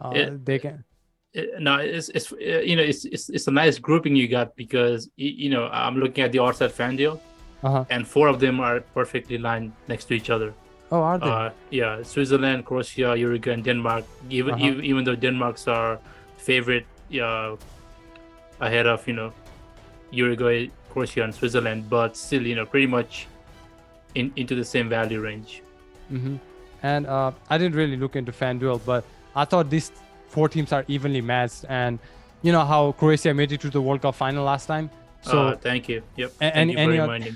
Uh, 0.00 0.12
it, 0.14 0.44
they 0.44 0.58
can. 0.58 0.84
It, 1.32 1.60
no, 1.60 1.76
it's, 1.76 2.08
it's 2.10 2.30
you 2.32 2.76
know 2.76 2.82
it's, 2.82 3.04
it's 3.04 3.28
it's 3.28 3.46
a 3.46 3.50
nice 3.50 3.78
grouping 3.78 4.16
you 4.16 4.26
got 4.28 4.56
because 4.56 5.10
you 5.16 5.50
know 5.50 5.68
I'm 5.68 5.96
looking 5.96 6.24
at 6.24 6.32
the 6.32 6.38
Orsat 6.38 6.72
FanDuel, 6.72 7.20
uh-huh. 7.62 7.84
and 7.90 8.06
four 8.06 8.28
of 8.28 8.40
them 8.40 8.60
are 8.60 8.80
perfectly 8.80 9.38
lined 9.38 9.72
next 9.88 10.06
to 10.06 10.14
each 10.14 10.30
other. 10.30 10.54
Oh, 10.92 11.02
are 11.02 11.18
they? 11.18 11.26
Uh, 11.26 11.50
yeah, 11.70 12.02
Switzerland, 12.02 12.64
Croatia, 12.64 13.16
Uruguay, 13.16 13.52
and 13.52 13.64
Denmark. 13.64 14.04
Even 14.30 14.54
uh-huh. 14.54 14.66
even, 14.66 14.84
even 14.84 15.04
though 15.04 15.16
Denmark's 15.16 15.66
our 15.66 15.98
favorite, 16.36 16.86
uh, 17.20 17.56
ahead 18.60 18.86
of 18.86 19.06
you 19.08 19.14
know, 19.14 19.32
Uruguay, 20.10 20.70
Croatia, 20.90 21.24
and 21.24 21.34
Switzerland, 21.34 21.90
but 21.90 22.16
still 22.16 22.46
you 22.46 22.54
know 22.54 22.66
pretty 22.66 22.86
much 22.86 23.26
in 24.14 24.32
into 24.36 24.54
the 24.54 24.64
same 24.64 24.88
value 24.88 25.20
range. 25.20 25.62
Mm-hmm. 26.12 26.36
And 26.82 27.06
uh, 27.06 27.32
I 27.50 27.58
didn't 27.58 27.74
really 27.74 27.96
look 27.96 28.14
into 28.14 28.30
FanDuel, 28.30 28.80
but 28.86 29.04
I 29.34 29.44
thought 29.44 29.70
these 29.70 29.90
four 30.28 30.48
teams 30.48 30.72
are 30.72 30.84
evenly 30.86 31.20
matched, 31.20 31.64
and 31.68 31.98
you 32.42 32.52
know 32.52 32.64
how 32.64 32.92
Croatia 32.92 33.34
made 33.34 33.50
it 33.50 33.60
to 33.62 33.70
the 33.70 33.82
World 33.82 34.02
Cup 34.02 34.14
final 34.14 34.44
last 34.44 34.66
time. 34.66 34.88
So 35.22 35.48
uh, 35.48 35.56
thank 35.56 35.88
you. 35.88 36.02
Yep. 36.16 36.30
Thank 36.38 36.56
any, 36.56 36.72
you 36.74 36.78
any. 36.78 36.98
Of, 36.98 37.34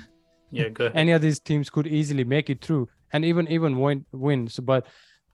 yeah. 0.53 0.69
Any 0.95 1.13
of 1.13 1.23
these 1.23 1.39
teams 1.39 1.71
could 1.71 1.87
easily 1.87 2.25
make 2.25 2.51
it 2.51 2.61
through 2.61 2.89
and 3.13 3.25
even 3.25 3.49
even 3.49 3.79
win 3.79 4.05
wins 4.13 4.59
but 4.61 4.87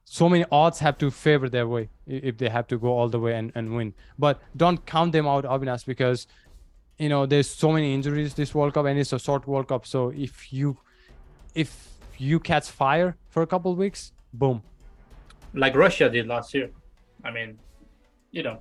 so 0.05 0.29
many 0.29 0.45
odds 0.53 0.79
have 0.79 0.97
to 0.99 1.11
favor 1.11 1.49
their 1.49 1.67
way 1.67 1.89
if 2.07 2.39
they 2.39 2.49
have 2.49 2.67
to 2.69 2.79
go 2.79 2.89
all 2.97 3.09
the 3.09 3.19
way 3.19 3.35
and, 3.35 3.51
and 3.57 3.75
win. 3.75 3.93
But 4.17 4.41
don't 4.57 4.87
count 4.87 5.11
them 5.11 5.27
out 5.27 5.45
Avinash 5.45 5.85
because 5.85 6.29
you 6.97 7.09
know 7.09 7.27
there's 7.27 7.49
so 7.49 7.73
many 7.73 7.93
injuries 7.93 8.33
this 8.35 8.55
world 8.55 8.75
cup 8.75 8.87
and 8.87 8.99
it's 9.01 9.13
a 9.13 9.19
short 9.19 9.49
world 9.49 9.67
cup. 9.67 9.85
So 9.85 10.11
if 10.11 10.53
you 10.53 10.79
if 11.57 11.89
you 12.19 12.39
catch 12.39 12.71
fire 12.71 13.17
for 13.29 13.43
a 13.43 13.47
couple 13.47 13.75
weeks 13.75 14.13
boom. 14.33 14.63
Like 15.55 15.75
russia 15.75 16.09
did 16.09 16.29
last 16.29 16.55
year. 16.55 16.71
I 17.25 17.33
mean 17.33 17.59
you 18.31 18.43
know 18.43 18.59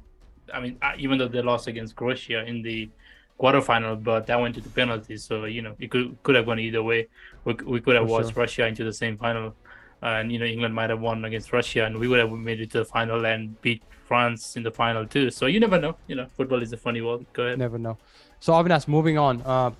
i 0.54 0.60
mean 0.60 0.78
uh, 0.82 0.94
even 0.98 1.18
though 1.18 1.28
they 1.28 1.42
lost 1.42 1.68
against 1.68 1.96
croatia 1.96 2.46
in 2.46 2.62
the 2.62 2.90
quarterfinal, 3.40 4.04
but 4.04 4.28
that 4.28 4.40
went 4.40 4.56
to 4.56 4.62
the 4.62 4.70
penalties. 4.70 5.24
So 5.24 5.46
you 5.46 5.62
know, 5.62 5.76
it 5.80 5.92
could 5.92 6.18
could 6.24 6.36
have 6.36 6.46
gone 6.46 6.60
either 6.60 6.84
way. 6.84 7.08
We, 7.44 7.54
we 7.66 7.82
could 7.82 7.96
have 7.96 8.06
For 8.06 8.12
watched 8.12 8.34
sure. 8.34 8.42
Russia 8.44 8.68
into 8.68 8.84
the 8.84 8.94
same 8.94 9.18
final, 9.18 9.56
and 10.02 10.32
you 10.32 10.40
know, 10.40 10.46
England 10.46 10.74
might 10.74 10.90
have 10.90 11.02
won 11.02 11.26
against 11.26 11.52
Russia, 11.54 11.86
and 11.86 11.98
we 11.98 12.08
would 12.08 12.20
have 12.20 12.32
made 12.32 12.62
it 12.62 12.72
to 12.72 12.80
the 12.80 12.86
final 12.86 13.26
and 13.26 13.60
beat 13.62 13.84
France 14.06 14.56
in 14.56 14.64
the 14.64 14.72
final 14.72 15.06
too. 15.06 15.30
So 15.32 15.46
you 15.48 15.60
never 15.60 15.80
know. 15.80 15.96
You 16.08 16.16
know, 16.16 16.28
football 16.38 16.62
is 16.62 16.72
a 16.74 16.78
funny 16.78 17.02
world. 17.02 17.26
Go 17.34 17.44
ahead. 17.44 17.60
Never 17.60 17.78
know. 17.78 17.98
So 18.40 18.54
Avinash, 18.54 18.88
moving 18.88 19.18
on. 19.18 19.42
Uh, 19.42 19.72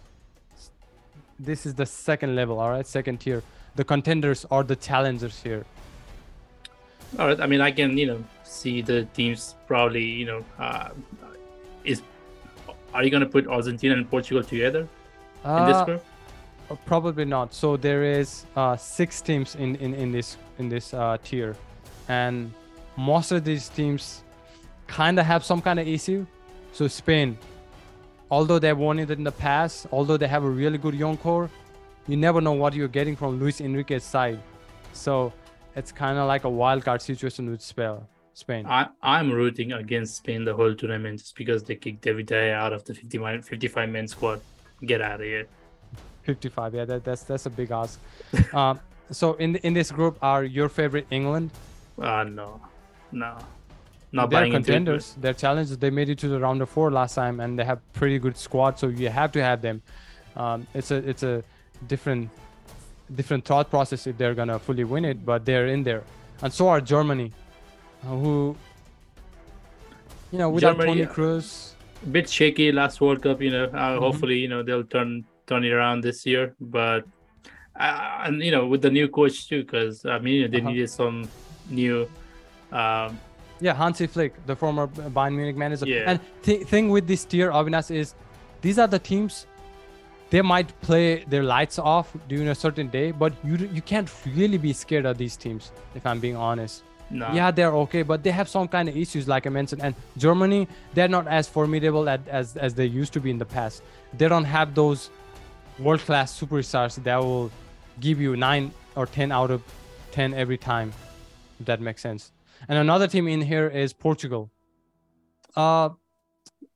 this 1.40 1.66
is 1.66 1.74
the 1.76 1.86
second 1.86 2.36
level. 2.36 2.60
All 2.60 2.70
right, 2.70 2.88
second 2.88 3.20
tier. 3.20 3.44
The 3.76 3.84
contenders 3.84 4.46
are 4.52 4.64
the 4.64 4.76
challengers 4.76 5.42
here. 5.42 5.66
All 7.20 7.28
right. 7.28 7.40
I 7.40 7.46
mean, 7.46 7.62
I 7.62 7.72
can 7.72 7.98
you 7.98 8.08
know 8.08 8.24
see 8.44 8.82
the 8.82 9.04
teams 9.14 9.56
probably 9.68 10.04
you 10.04 10.26
know 10.26 10.46
uh, 10.60 10.90
is 11.84 12.02
are 12.96 13.04
you 13.04 13.12
going 13.12 13.24
to 13.24 13.30
put 13.30 13.46
Argentina 13.48 13.94
and 13.94 14.10
Portugal 14.10 14.42
together 14.42 14.88
uh, 15.44 15.58
in 15.58 15.66
this 15.68 15.76
uh, 15.76 15.86
group? 15.86 16.06
Uh, 16.72 16.76
probably 16.86 17.26
not. 17.26 17.54
So 17.54 17.76
there 17.76 18.04
is 18.04 18.46
uh, 18.56 18.78
six 18.78 19.22
teams 19.22 19.56
in 19.56 19.76
in, 19.76 19.94
in 19.94 20.12
this 20.12 20.38
in 20.60 20.70
this 20.70 20.94
uh, 20.94 21.18
tier, 21.24 21.56
and 22.08 22.54
most 22.96 23.32
of 23.32 23.44
these 23.44 23.68
teams 23.70 24.24
kind 24.88 25.20
of 25.20 25.26
have 25.26 25.44
some 25.44 25.62
kind 25.62 25.80
of 25.80 25.88
issue. 25.88 26.26
So 26.72 26.88
Spain, 26.88 27.38
although 28.32 28.60
they've 28.60 28.78
won 28.78 29.00
it 29.00 29.12
in 29.12 29.24
the 29.24 29.32
past, 29.32 29.88
although 29.92 30.18
they 30.18 30.28
have 30.28 30.44
a 30.44 30.50
really 30.50 30.78
good 30.78 30.96
young 30.96 31.18
core, 31.18 31.50
you 32.08 32.18
never 32.18 32.40
know 32.40 32.54
what 32.54 32.74
you're 32.74 32.96
getting 33.00 33.16
from 33.16 33.40
Luis 33.40 33.60
Enrique's 33.60 34.04
side. 34.04 34.40
So 34.94 35.34
it's 35.76 35.92
kind 35.92 36.18
of 36.18 36.28
like 36.28 36.46
a 36.46 36.50
wild 36.50 36.86
card 36.86 37.02
situation 37.02 37.52
with 37.52 37.62
Spain. 37.62 37.98
Spain. 38.36 38.66
I, 38.68 38.90
I'm 39.02 39.32
rooting 39.32 39.72
against 39.72 40.18
Spain 40.18 40.44
the 40.44 40.54
whole 40.54 40.76
tournament 40.76 41.20
just 41.20 41.36
because 41.38 41.64
they 41.64 41.76
kicked 41.76 42.02
David 42.02 42.26
De 42.28 42.52
out 42.52 42.74
of 42.74 42.84
the 42.84 42.94
50 42.94 43.42
55 43.42 43.90
man 43.90 44.08
squad. 44.10 44.42
Get 44.86 45.02
out 45.02 45.22
of 45.22 45.26
here. 45.26 45.48
55, 46.24 46.76
yeah, 46.76 46.86
that, 46.86 47.06
that's 47.06 47.24
that's 47.24 47.46
a 47.46 47.50
big 47.50 47.72
ask. 47.72 47.98
um, 48.54 48.80
so 49.10 49.36
in 49.36 49.56
in 49.58 49.74
this 49.74 49.90
group 49.90 50.18
are 50.22 50.44
your 50.44 50.68
favorite 50.68 51.08
England? 51.12 51.50
Uh 51.98 52.26
no, 52.26 52.60
no, 53.14 53.38
not 54.12 54.30
they're 54.30 54.52
contenders. 54.52 55.16
They're 55.18 55.34
challengers. 55.34 55.78
They 55.78 55.90
made 55.90 56.10
it 56.10 56.20
to 56.20 56.28
the 56.28 56.40
round 56.40 56.62
of 56.62 56.70
four 56.70 56.92
last 56.92 57.16
time, 57.16 57.40
and 57.40 57.58
they 57.58 57.64
have 57.64 57.80
pretty 57.94 58.20
good 58.20 58.36
squad. 58.36 58.78
So 58.78 58.88
you 58.88 59.08
have 59.08 59.32
to 59.32 59.42
have 59.42 59.62
them. 59.62 59.82
Um, 60.36 60.68
it's 60.74 60.92
a 60.92 60.98
it's 61.08 61.24
a 61.24 61.42
different 61.88 62.30
different 63.16 63.46
thought 63.46 63.70
process 63.70 64.08
if 64.08 64.18
they're 64.18 64.36
gonna 64.36 64.60
fully 64.60 64.84
win 64.84 65.06
it, 65.06 65.26
but 65.26 65.46
they're 65.46 65.68
in 65.68 65.84
there, 65.84 66.04
and 66.42 66.52
so 66.52 66.68
are 66.68 66.82
Germany 66.82 67.32
who, 68.06 68.56
you 70.32 70.38
know, 70.38 70.50
without 70.50 70.78
Germany, 70.78 71.06
Toni 71.06 71.14
Kroos. 71.14 71.74
A 72.04 72.08
bit 72.08 72.30
shaky 72.30 72.72
last 72.72 73.02
World 73.02 73.22
Cup, 73.22 73.42
you 73.42 73.52
know. 73.52 73.66
Uh, 73.66 73.68
mm-hmm. 73.68 74.00
Hopefully, 74.00 74.38
you 74.38 74.48
know 74.48 74.64
they'll 74.64 74.84
turn 74.84 75.26
turn 75.48 75.64
it 75.64 75.72
around 75.72 76.02
this 76.02 76.26
year, 76.26 76.56
but 76.60 77.06
uh, 77.80 78.24
and 78.26 78.42
you 78.42 78.52
know 78.52 78.66
with 78.66 78.82
the 78.82 78.92
new 78.92 79.08
coach 79.08 79.48
too, 79.48 79.64
because 79.64 80.06
I 80.06 80.20
mean 80.20 80.52
they 80.52 80.60
uh-huh. 80.60 80.70
needed 80.70 80.90
some 80.90 81.28
new. 81.70 82.10
Um, 82.72 83.20
yeah, 83.62 83.74
Hansi 83.74 84.08
Flick, 84.08 84.34
the 84.46 84.56
former 84.56 84.88
Bayern 84.88 85.36
Munich 85.36 85.56
manager. 85.56 85.88
Yeah. 85.88 86.04
And 86.08 86.20
th- 86.44 86.68
thing 86.68 86.90
with 86.90 87.08
this 87.08 87.24
tier, 87.24 87.52
Avinash, 87.52 87.90
is 87.90 88.14
these 88.62 88.78
are 88.78 88.88
the 88.88 89.00
teams 89.00 89.48
they 90.30 90.42
might 90.42 90.80
play 90.82 91.24
their 91.30 91.44
lights 91.44 91.80
off 91.80 92.16
during 92.28 92.50
a 92.50 92.56
certain 92.56 92.90
day, 92.90 93.12
but 93.12 93.34
you 93.44 93.56
you 93.72 93.82
can't 93.82 94.12
really 94.36 94.58
be 94.58 94.74
scared 94.74 95.06
of 95.06 95.18
these 95.18 95.38
teams, 95.38 95.72
if 95.96 96.06
I'm 96.06 96.20
being 96.20 96.36
honest. 96.36 96.84
No. 97.10 97.32
Yeah, 97.34 97.52
they're 97.52 97.72
okay, 97.86 98.02
but 98.02 98.24
they 98.24 98.32
have 98.32 98.50
some 98.50 98.68
kind 98.68 98.90
of 98.90 98.98
issues, 98.98 99.28
like 99.28 99.46
I 99.46 99.50
mentioned. 99.50 99.82
And 99.84 99.94
Germany, 100.18 100.68
they're 100.94 101.08
not 101.08 101.28
as 101.28 101.48
formidable 101.48 102.10
as 102.10 102.20
as, 102.28 102.58
as 102.58 102.74
they 102.74 102.86
used 102.86 103.14
to 103.14 103.20
be 103.20 103.30
in 103.30 103.38
the 103.38 103.46
past. 103.46 103.84
They 104.18 104.28
don't 104.28 104.46
have 104.46 104.74
those 104.74 105.10
world 105.78 106.00
class 106.02 106.38
superstars 106.40 107.02
that 107.04 107.18
will 107.18 107.52
give 108.00 108.20
you 108.20 108.36
nine 108.36 108.72
or 108.96 109.06
ten 109.06 109.32
out 109.32 109.52
of 109.52 109.62
ten 110.12 110.34
every 110.34 110.58
time. 110.58 110.94
If 111.60 111.68
that 111.68 111.80
makes 111.80 112.02
sense. 112.02 112.32
And 112.68 112.78
another 112.80 113.08
team 113.08 113.28
in 113.28 113.42
here 113.42 113.68
is 113.68 113.94
Portugal. 113.94 114.50
Uh, 115.56 115.90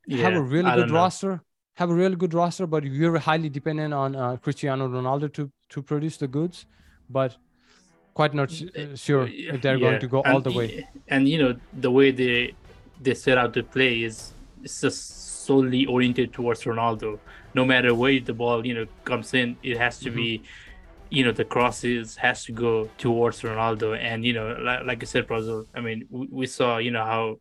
yeah, 0.06 0.24
have 0.24 0.36
a 0.36 0.42
really 0.42 0.72
good 0.72 0.92
roster. 0.92 1.42
have 1.76 1.90
a 1.90 1.94
really 1.94 2.16
good 2.16 2.34
roster, 2.34 2.68
but 2.68 2.84
you're 2.84 3.18
highly 3.18 3.50
dependent 3.50 3.94
on 3.94 4.16
uh, 4.16 4.38
Cristiano 4.38 4.88
Ronaldo 4.88 5.34
to 5.34 5.52
to 5.70 5.82
produce 5.82 6.18
the 6.18 6.28
goods. 6.28 6.66
But 7.10 7.38
quite 8.14 8.34
not 8.34 8.52
uh, 8.52 8.96
sure 8.96 9.28
if 9.32 9.62
they're 9.62 9.80
going 9.80 10.00
to 10.00 10.08
go 10.08 10.22
all 10.22 10.42
the 10.42 10.52
way. 10.52 10.88
And 11.08 11.28
you 11.28 11.38
know 11.42 11.56
the 11.74 11.92
way 11.92 12.12
they 12.12 12.54
they 13.02 13.14
set 13.14 13.38
out 13.38 13.54
to 13.54 13.64
play 13.64 14.04
is 14.04 14.34
it's 14.64 14.82
just 14.82 15.46
solely 15.46 15.86
oriented 15.86 16.34
towards 16.34 16.64
Ronaldo. 16.64 17.20
No 17.54 17.66
matter 17.66 17.96
where 17.96 18.20
the 18.20 18.34
ball 18.34 18.66
you 18.66 18.74
know 18.74 18.86
comes 19.06 19.34
in, 19.34 19.58
it 19.64 19.78
has 19.78 20.00
to 20.00 20.12
be, 20.12 20.40
Mm-hmm. 20.40 21.16
you 21.16 21.24
know, 21.26 21.32
the 21.32 21.46
crosses 21.46 22.16
has 22.18 22.44
to 22.46 22.52
go 22.52 22.90
towards 22.98 23.42
Ronaldo. 23.42 23.98
And 23.98 24.24
you 24.26 24.34
know, 24.34 24.56
like, 24.62 24.86
like 24.86 25.02
I 25.04 25.06
said, 25.06 25.26
Brazil. 25.28 25.66
I 25.74 25.82
mean, 25.82 26.06
we, 26.10 26.28
we 26.32 26.46
saw 26.48 26.78
you 26.78 26.92
know 26.92 27.04
how 27.04 27.40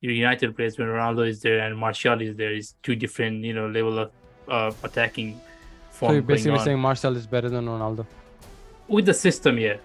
United 0.00 0.56
plays 0.56 0.78
when 0.78 0.88
Ronaldo 0.88 1.28
is 1.28 1.40
there 1.42 1.58
and 1.60 1.76
Martial 1.76 2.20
is 2.20 2.36
there. 2.36 2.52
Is 2.52 2.74
two 2.82 2.96
different 2.96 3.44
you 3.44 3.54
know 3.54 3.68
level 3.68 3.98
of 3.98 4.10
uh, 4.48 4.72
attacking 4.82 5.40
form 5.90 6.10
So 6.10 6.14
you're 6.14 6.22
basically 6.22 6.58
saying 6.60 6.78
Martial 6.78 7.16
is 7.16 7.26
better 7.26 7.48
than 7.48 7.66
Ronaldo. 7.66 8.06
with 8.88 9.06
the 9.06 9.14
system, 9.14 9.58
yeah, 9.58 9.76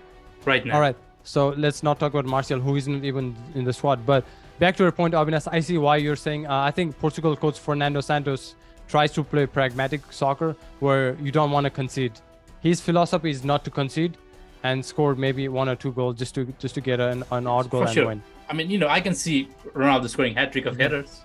right 0.45 0.65
now. 0.65 0.75
All 0.75 0.81
right. 0.81 0.95
So 1.23 1.49
let's 1.49 1.83
not 1.83 1.99
talk 1.99 2.13
about 2.13 2.25
Martial, 2.25 2.59
who 2.59 2.75
isn't 2.75 3.05
even 3.05 3.35
in 3.55 3.63
the 3.63 3.73
squad. 3.73 4.05
But 4.05 4.25
back 4.59 4.75
to 4.77 4.83
your 4.83 4.91
point, 4.91 5.13
Avinas, 5.13 5.47
I 5.51 5.59
see 5.59 5.77
why 5.77 5.97
you're 5.97 6.15
saying. 6.15 6.47
Uh, 6.47 6.61
I 6.61 6.71
think 6.71 6.97
Portugal 6.99 7.35
coach 7.35 7.59
Fernando 7.59 8.01
Santos 8.01 8.55
tries 8.87 9.11
to 9.13 9.23
play 9.23 9.45
pragmatic 9.45 10.01
soccer, 10.11 10.55
where 10.79 11.15
you 11.21 11.31
don't 11.31 11.51
want 11.51 11.65
to 11.65 11.69
concede. 11.69 12.13
His 12.61 12.81
philosophy 12.81 13.29
is 13.29 13.43
not 13.43 13.63
to 13.65 13.71
concede 13.71 14.17
and 14.63 14.83
score 14.85 15.15
maybe 15.15 15.47
one 15.47 15.67
or 15.69 15.75
two 15.75 15.91
goals 15.91 16.17
just 16.17 16.35
to 16.35 16.45
just 16.59 16.75
to 16.75 16.81
get 16.81 16.99
an, 16.99 17.23
an 17.31 17.47
odd 17.47 17.69
goal 17.69 17.81
For 17.81 17.87
and 17.87 17.93
sure. 17.95 18.07
win. 18.07 18.21
I 18.49 18.53
mean, 18.53 18.69
you 18.69 18.77
know, 18.77 18.87
I 18.89 18.99
can 18.99 19.15
see 19.15 19.47
Ronaldo 19.73 20.09
scoring 20.09 20.35
hat 20.35 20.51
trick 20.51 20.65
of 20.65 20.73
Mm-hmm. 20.73 20.81
headers. 20.81 21.21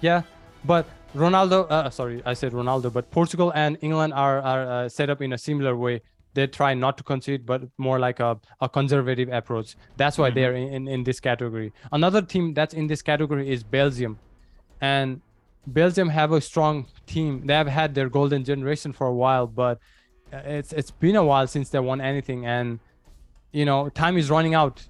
Yeah, 0.00 0.22
but 0.64 0.86
Ronaldo, 1.14 1.66
uh, 1.70 1.90
sorry, 1.90 2.22
I 2.24 2.34
said 2.34 2.52
Ronaldo, 2.52 2.92
but 2.92 3.10
Portugal 3.10 3.52
and 3.54 3.76
England 3.80 4.12
are 4.12 4.38
are 4.40 4.62
uh, 4.70 4.88
set 4.88 5.08
up 5.10 5.20
in 5.22 5.32
a 5.32 5.38
similar 5.38 5.76
way. 5.76 6.02
They 6.34 6.46
try 6.46 6.74
not 6.74 6.96
to 6.98 7.02
concede, 7.02 7.44
but 7.44 7.62
more 7.76 7.98
like 7.98 8.20
a, 8.20 8.38
a 8.60 8.68
conservative 8.68 9.28
approach. 9.30 9.76
That's 9.96 10.16
why 10.16 10.30
they're 10.30 10.54
in, 10.54 10.72
in, 10.72 10.88
in 10.88 11.04
this 11.04 11.18
category. 11.18 11.72
Another 11.90 12.22
team 12.22 12.54
that's 12.54 12.72
in 12.74 12.86
this 12.86 13.02
category 13.02 13.50
is 13.50 13.64
Belgium. 13.64 14.18
And 14.80 15.20
Belgium 15.66 16.08
have 16.08 16.32
a 16.32 16.40
strong 16.40 16.86
team. 17.06 17.46
They 17.46 17.54
have 17.54 17.66
had 17.66 17.94
their 17.94 18.08
golden 18.08 18.44
generation 18.44 18.92
for 18.92 19.06
a 19.08 19.12
while, 19.12 19.46
but 19.46 19.78
uh, 20.32 20.38
it's 20.44 20.72
it's 20.72 20.90
been 20.90 21.16
a 21.16 21.24
while 21.24 21.46
since 21.46 21.70
they 21.70 21.80
won 21.80 22.00
anything. 22.00 22.46
And, 22.46 22.78
you 23.52 23.64
know, 23.64 23.88
time 23.88 24.16
is 24.16 24.30
running 24.30 24.54
out. 24.54 24.86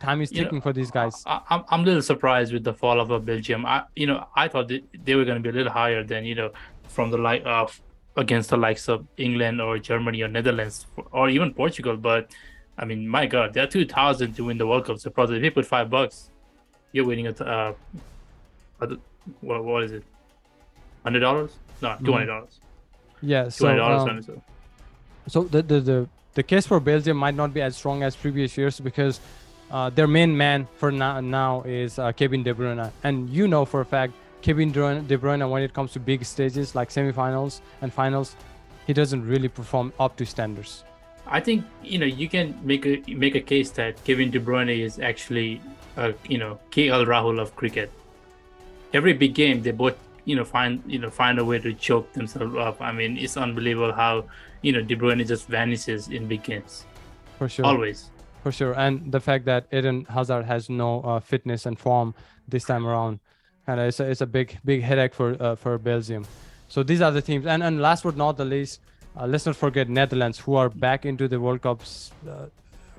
Time 0.00 0.20
is 0.20 0.32
You 0.32 0.38
know, 0.38 0.44
ticking 0.44 0.60
for 0.60 0.72
these 0.72 0.90
guys. 0.90 1.22
I, 1.26 1.40
I'm 1.48 1.64
I'm 1.68 1.80
a 1.82 1.84
little 1.84 2.02
surprised 2.02 2.52
with 2.52 2.64
the 2.64 2.74
fall 2.74 3.00
of 3.00 3.12
uh, 3.12 3.20
Belgium. 3.20 3.64
I 3.64 3.84
you 3.94 4.08
know 4.08 4.26
I 4.34 4.48
thought 4.48 4.66
that 4.68 4.82
they 5.04 5.14
were 5.14 5.24
going 5.24 5.36
to 5.36 5.42
be 5.42 5.48
a 5.48 5.52
little 5.52 5.72
higher 5.72 6.02
than 6.02 6.24
you 6.24 6.34
know 6.34 6.50
from 6.88 7.10
the 7.12 7.18
light 7.18 7.44
of 7.44 7.80
against 8.16 8.50
the 8.50 8.56
likes 8.56 8.88
of 8.88 9.06
England 9.16 9.60
or 9.60 9.78
Germany 9.78 10.22
or 10.22 10.28
Netherlands 10.28 10.86
or 11.12 11.28
even 11.28 11.52
Portugal. 11.54 11.96
But 11.96 12.30
I 12.78 12.84
mean, 12.84 13.06
my 13.08 13.26
God, 13.26 13.54
they're 13.54 13.66
two 13.66 13.86
thousand 13.86 14.34
to 14.36 14.44
win 14.44 14.58
the 14.58 14.66
World 14.66 14.86
Cup. 14.86 14.98
So 14.98 15.10
probably 15.10 15.38
if 15.38 15.44
you 15.44 15.50
put 15.50 15.66
five 15.66 15.90
bucks, 15.90 16.30
you're 16.92 17.06
winning 17.06 17.26
at 17.26 17.40
uh, 17.40 17.72
what 19.40 19.64
what 19.64 19.82
is 19.84 19.92
it? 19.92 20.04
Hundred 21.02 21.20
dollars? 21.20 21.52
No, 21.80 21.96
two 22.04 22.12
hundred 22.12 22.26
dollars. 22.26 22.60
Yeah, 23.20 23.44
Two 23.44 23.50
so 23.50 23.76
dollars. 23.76 24.08
um, 24.08 24.22
so 24.22 24.42
so 25.28 25.44
the, 25.44 25.62
the 25.62 25.80
the 25.80 26.08
the 26.34 26.42
case 26.42 26.66
for 26.66 26.80
Belgium 26.80 27.16
might 27.16 27.34
not 27.34 27.52
be 27.54 27.60
as 27.60 27.76
strong 27.76 28.02
as 28.02 28.16
previous 28.16 28.56
years 28.56 28.80
because 28.80 29.20
uh, 29.70 29.90
their 29.90 30.06
main 30.06 30.36
man 30.36 30.66
for 30.76 30.90
now, 30.90 31.20
now 31.20 31.62
is 31.62 31.98
uh, 31.98 32.12
Kevin 32.12 32.42
De 32.42 32.54
Bruyne, 32.54 32.90
and 33.04 33.30
you 33.30 33.48
know 33.48 33.64
for 33.64 33.80
a 33.80 33.84
fact 33.84 34.12
Kevin 34.42 34.72
De 34.72 35.16
Bruyne, 35.16 35.48
when 35.48 35.62
it 35.62 35.72
comes 35.72 35.92
to 35.92 36.00
big 36.00 36.24
stages 36.24 36.74
like 36.74 36.90
semifinals 36.90 37.60
and 37.80 37.92
finals, 37.92 38.36
he 38.86 38.92
doesn't 38.92 39.26
really 39.26 39.48
perform 39.48 39.92
up 40.00 40.16
to 40.16 40.26
standards. 40.26 40.84
I 41.26 41.38
think 41.40 41.64
you 41.82 41.98
know 41.98 42.06
you 42.06 42.28
can 42.28 42.58
make 42.62 42.84
a 42.84 43.00
make 43.14 43.36
a 43.36 43.40
case 43.40 43.70
that 43.72 44.02
Kevin 44.04 44.30
De 44.30 44.40
Bruyne 44.40 44.76
is 44.76 44.98
actually, 44.98 45.60
uh, 45.96 46.12
you 46.28 46.36
know, 46.38 46.58
KL 46.72 47.06
Rahul 47.06 47.40
of 47.40 47.54
cricket. 47.54 47.90
Every 48.92 49.12
big 49.12 49.34
game, 49.34 49.62
they 49.62 49.70
both 49.70 49.96
you 50.24 50.34
know 50.34 50.44
find 50.44 50.82
you 50.86 50.98
know 50.98 51.10
find 51.10 51.38
a 51.38 51.44
way 51.44 51.60
to 51.60 51.72
choke 51.72 52.12
themselves 52.12 52.56
up. 52.56 52.82
I 52.82 52.90
mean, 52.90 53.16
it's 53.16 53.36
unbelievable 53.36 53.92
how 53.92 54.24
you 54.62 54.72
know 54.72 54.82
De 54.82 54.96
Bruyne 54.96 55.24
just 55.26 55.46
vanishes 55.46 56.08
in 56.08 56.26
big 56.26 56.42
games 56.42 56.84
For 57.38 57.48
sure, 57.48 57.66
always. 57.66 58.10
for 58.42 58.50
sure, 58.50 58.72
and 58.74 59.12
the 59.12 59.20
fact 59.20 59.44
that 59.44 59.66
Eden 59.72 60.04
Hazard 60.10 60.44
has 60.46 60.68
no 60.68 61.02
uh, 61.02 61.20
fitness 61.20 61.66
and 61.66 61.78
form 61.78 62.14
this 62.48 62.64
time 62.64 62.84
around, 62.86 63.20
and 63.66 63.80
it's 63.80 64.00
a, 64.00 64.10
it's 64.10 64.20
a 64.20 64.26
big 64.26 64.58
big 64.64 64.82
headache 64.82 65.14
for 65.14 65.36
uh, 65.40 65.54
for 65.56 65.78
Belgium. 65.78 66.26
So 66.68 66.82
these 66.82 67.00
are 67.00 67.10
the 67.10 67.22
teams, 67.22 67.46
and 67.46 67.62
and 67.62 67.80
last 67.80 68.02
but 68.04 68.16
not 68.16 68.36
the 68.36 68.44
least, 68.44 68.80
uh, 69.16 69.26
let's 69.26 69.46
not 69.46 69.56
forget 69.56 69.88
Netherlands, 69.88 70.38
who 70.38 70.54
are 70.54 70.68
back 70.68 71.04
into 71.04 71.28
the 71.28 71.38
World 71.38 71.62
Cups 71.62 72.12
uh, 72.28 72.46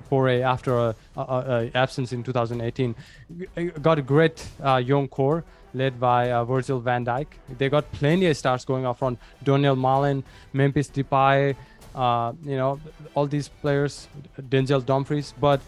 foray 0.08 0.42
after 0.42 0.76
a, 0.76 0.94
a, 1.16 1.22
a 1.22 1.70
absence 1.74 2.12
in 2.12 2.22
2018. 2.22 2.94
G- 3.38 3.70
Got 3.82 3.98
a 3.98 4.02
great 4.02 4.46
uh, 4.62 4.76
young 4.76 5.08
core 5.08 5.44
led 5.72 5.98
by 5.98 6.30
uh, 6.30 6.44
Virgil 6.44 6.78
van 6.78 7.04
Dijk. 7.04 7.26
They 7.58 7.68
got 7.68 7.90
plenty 7.92 8.26
of 8.26 8.36
stars 8.36 8.64
going 8.64 8.86
up 8.86 8.98
front. 8.98 9.18
Donyell 9.44 9.76
Malen, 9.76 10.22
Memphis 10.52 10.88
Depay, 10.88 11.56
uh, 11.94 12.32
you 12.44 12.56
know, 12.56 12.80
all 13.14 13.26
these 13.26 13.48
players, 13.48 14.08
Denzel 14.40 14.84
Dumfries, 14.84 15.34
but 15.40 15.60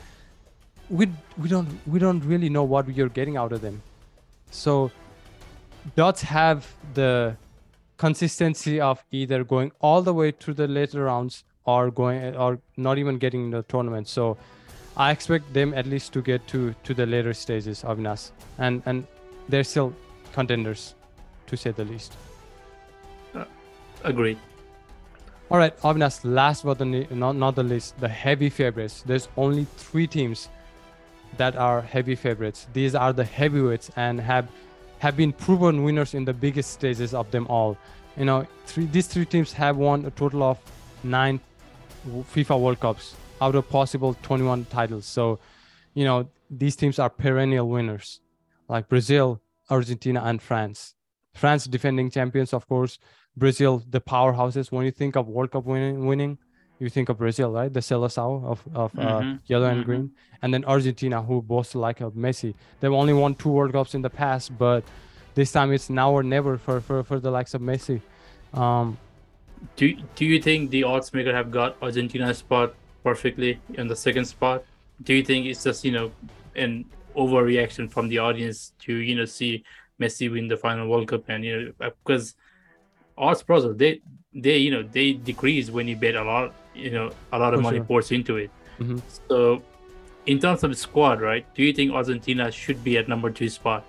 we 0.89 1.09
we 1.37 1.49
don't 1.49 1.69
we 1.87 1.99
don't 1.99 2.21
really 2.25 2.49
know 2.49 2.63
what 2.63 2.89
you're 2.89 3.09
getting 3.09 3.37
out 3.37 3.53
of 3.53 3.61
them. 3.61 3.83
So 4.51 4.91
dots 5.95 6.23
have 6.23 6.67
the 6.95 7.37
consistency 7.97 8.81
of 8.81 9.03
either 9.11 9.45
going 9.45 9.73
all 9.81 10.03
the 10.03 10.13
way 10.13 10.33
to 10.33 10.53
the 10.53 10.67
later 10.69 11.05
rounds 11.05 11.45
or 11.65 11.91
going 11.91 12.37
or 12.37 12.59
not 12.77 12.99
even 12.99 13.19
getting 13.19 13.45
in 13.45 13.51
the 13.51 13.63
tournament. 13.65 14.09
So 14.09 14.37
I 14.97 15.11
expect 15.11 15.53
them 15.53 15.75
at 15.75 15.87
least 15.87 16.13
to 16.15 16.23
get 16.23 16.47
to 16.49 16.75
to 16.85 16.95
the 16.95 17.07
later 17.07 17.35
stages 17.35 17.85
of 17.85 17.99
NAS, 17.99 18.33
and 18.59 18.83
and 18.87 19.07
they're 19.49 19.65
still 19.65 19.93
contenders, 20.33 20.95
to 21.47 21.57
say 21.57 21.71
the 21.71 21.85
least. 21.85 22.17
Uh, 23.35 23.45
agreed. 24.05 24.39
All 25.51 25.59
right, 25.59 25.77
Avnas, 25.81 26.21
last 26.25 26.65
but 26.65 26.79
the 26.79 27.07
not, 27.11 27.37
not 27.37 27.55
the 27.55 27.63
least, 27.63 27.99
the 28.01 28.09
heavy 28.09 28.51
favorites. 28.51 29.03
There's 29.07 29.29
only 29.37 29.67
three 29.77 30.07
teams 30.07 30.49
that 31.37 31.57
are 31.57 31.83
heavy 31.83 32.15
favorites. 32.15 32.67
These 32.73 32.95
are 32.95 33.13
the 33.13 33.25
heavyweights 33.25 33.91
and 33.97 34.21
have 34.21 34.49
have 34.99 35.17
been 35.17 35.33
proven 35.33 35.83
winners 35.83 36.15
in 36.15 36.25
the 36.25 36.33
biggest 36.33 36.71
stages 36.71 37.13
of 37.13 37.31
them 37.31 37.47
all. 37.49 37.77
You 38.17 38.25
know, 38.25 38.47
three, 38.65 38.87
these 38.87 39.07
three 39.07 39.27
teams 39.27 39.53
have 39.53 39.77
won 39.77 40.07
a 40.07 40.11
total 40.11 40.43
of 40.43 40.59
nine 41.05 41.39
FIFA 42.35 42.61
World 42.61 42.81
Cups 42.81 43.15
out 43.41 43.55
of 43.55 43.69
possible 43.69 44.17
21 44.23 44.65
titles. 44.67 45.05
So, 45.05 45.39
you 45.95 46.05
know, 46.05 46.29
these 46.51 46.77
teams 46.77 46.99
are 46.99 47.11
perennial 47.11 47.69
winners, 47.69 48.21
like 48.69 48.89
Brazil, 48.89 49.43
Argentina, 49.69 50.23
and 50.25 50.41
France. 50.41 50.95
France 51.35 51.67
defending 51.67 52.11
champions, 52.11 52.55
of 52.55 52.67
course. 52.67 52.99
Brazil, 53.37 53.83
the 53.91 54.01
powerhouses. 54.01 54.73
When 54.73 54.87
you 54.87 54.91
think 54.91 55.17
of 55.17 55.29
World 55.29 55.51
Cup 55.51 55.67
winning, 55.67 56.07
winning 56.07 56.39
you 56.79 56.89
think 56.91 57.09
of 57.09 57.19
Brazil, 57.19 57.51
right? 57.53 57.73
The 57.73 57.81
Seleção 57.81 58.45
of, 58.45 58.63
of 58.75 58.99
uh, 58.99 59.21
Mhm, 59.23 59.41
yellow 59.47 59.67
and 59.67 59.83
mhm. 59.83 59.85
green. 59.85 60.11
And 60.43 60.53
then 60.53 60.65
Argentina, 60.65 61.23
who 61.23 61.41
boasts 61.43 61.75
like 61.75 62.01
a 62.01 62.11
Messi. 62.11 62.55
They've 62.81 62.93
only 62.93 63.15
won 63.15 63.35
two 63.35 63.49
World 63.49 63.73
Cups 63.73 63.95
in 63.95 64.03
the 64.03 64.11
past, 64.11 64.57
but 64.59 64.85
this 65.35 65.51
time 65.53 65.73
it's 65.73 65.89
now 65.89 66.13
or 66.13 66.23
never 66.23 66.59
for, 66.59 66.81
for, 66.81 67.03
for 67.03 67.19
the 67.19 67.31
likes 67.31 67.55
of 67.55 67.63
Messi. 67.63 68.01
Um, 68.53 68.99
Do 69.77 69.95
do 70.15 70.25
you 70.25 70.41
think 70.41 70.71
the 70.71 70.85
odds 70.85 71.13
maker 71.15 71.33
have 71.35 71.51
got 71.51 71.77
Argentina's 71.83 72.39
spot 72.39 72.75
perfectly 73.03 73.59
in 73.75 73.89
the 73.89 73.97
second 73.97 74.27
spot? 74.27 74.65
Do 75.03 75.15
you 75.15 75.23
think 75.25 75.47
it's 75.47 75.65
just 75.65 75.85
you 75.85 75.93
know 75.93 76.13
an 76.55 76.85
overreaction 77.17 77.91
from 77.91 78.09
the 78.09 78.19
audience 78.19 78.73
to 78.81 78.93
you 78.95 79.15
know 79.15 79.25
see 79.25 79.65
Messi 80.01 80.31
win 80.31 80.49
the 80.49 80.57
final 80.59 80.89
World 80.89 81.09
Cup 81.09 81.25
and 81.29 81.45
you 81.45 81.73
know 81.81 81.91
because 82.05 82.35
odds 83.17 83.43
pros 83.43 83.65
they 83.77 84.01
they 84.35 84.59
you 84.59 84.71
know 84.71 84.83
they 84.83 85.13
decrease 85.15 85.71
when 85.71 85.89
you 85.89 85.97
bet 85.97 86.15
a 86.17 86.23
lot 86.23 86.55
you 86.77 86.91
know 86.91 87.11
a 87.33 87.39
lot 87.39 87.55
of 87.55 87.61
For 87.61 87.65
money 87.65 87.79
sure. 87.79 87.85
pours 87.85 88.13
into 88.13 88.37
it. 88.37 88.51
Mhm. 88.81 89.01
So 89.29 89.63
in 90.27 90.39
terms 90.39 90.65
of 90.65 90.77
squad, 90.77 91.21
right? 91.21 91.45
Do 91.55 91.63
you 91.63 91.73
think 91.73 91.93
Argentina 91.93 92.51
should 92.53 92.83
be 92.85 92.99
at 92.99 93.09
number 93.09 93.31
two 93.31 93.49
spot 93.49 93.85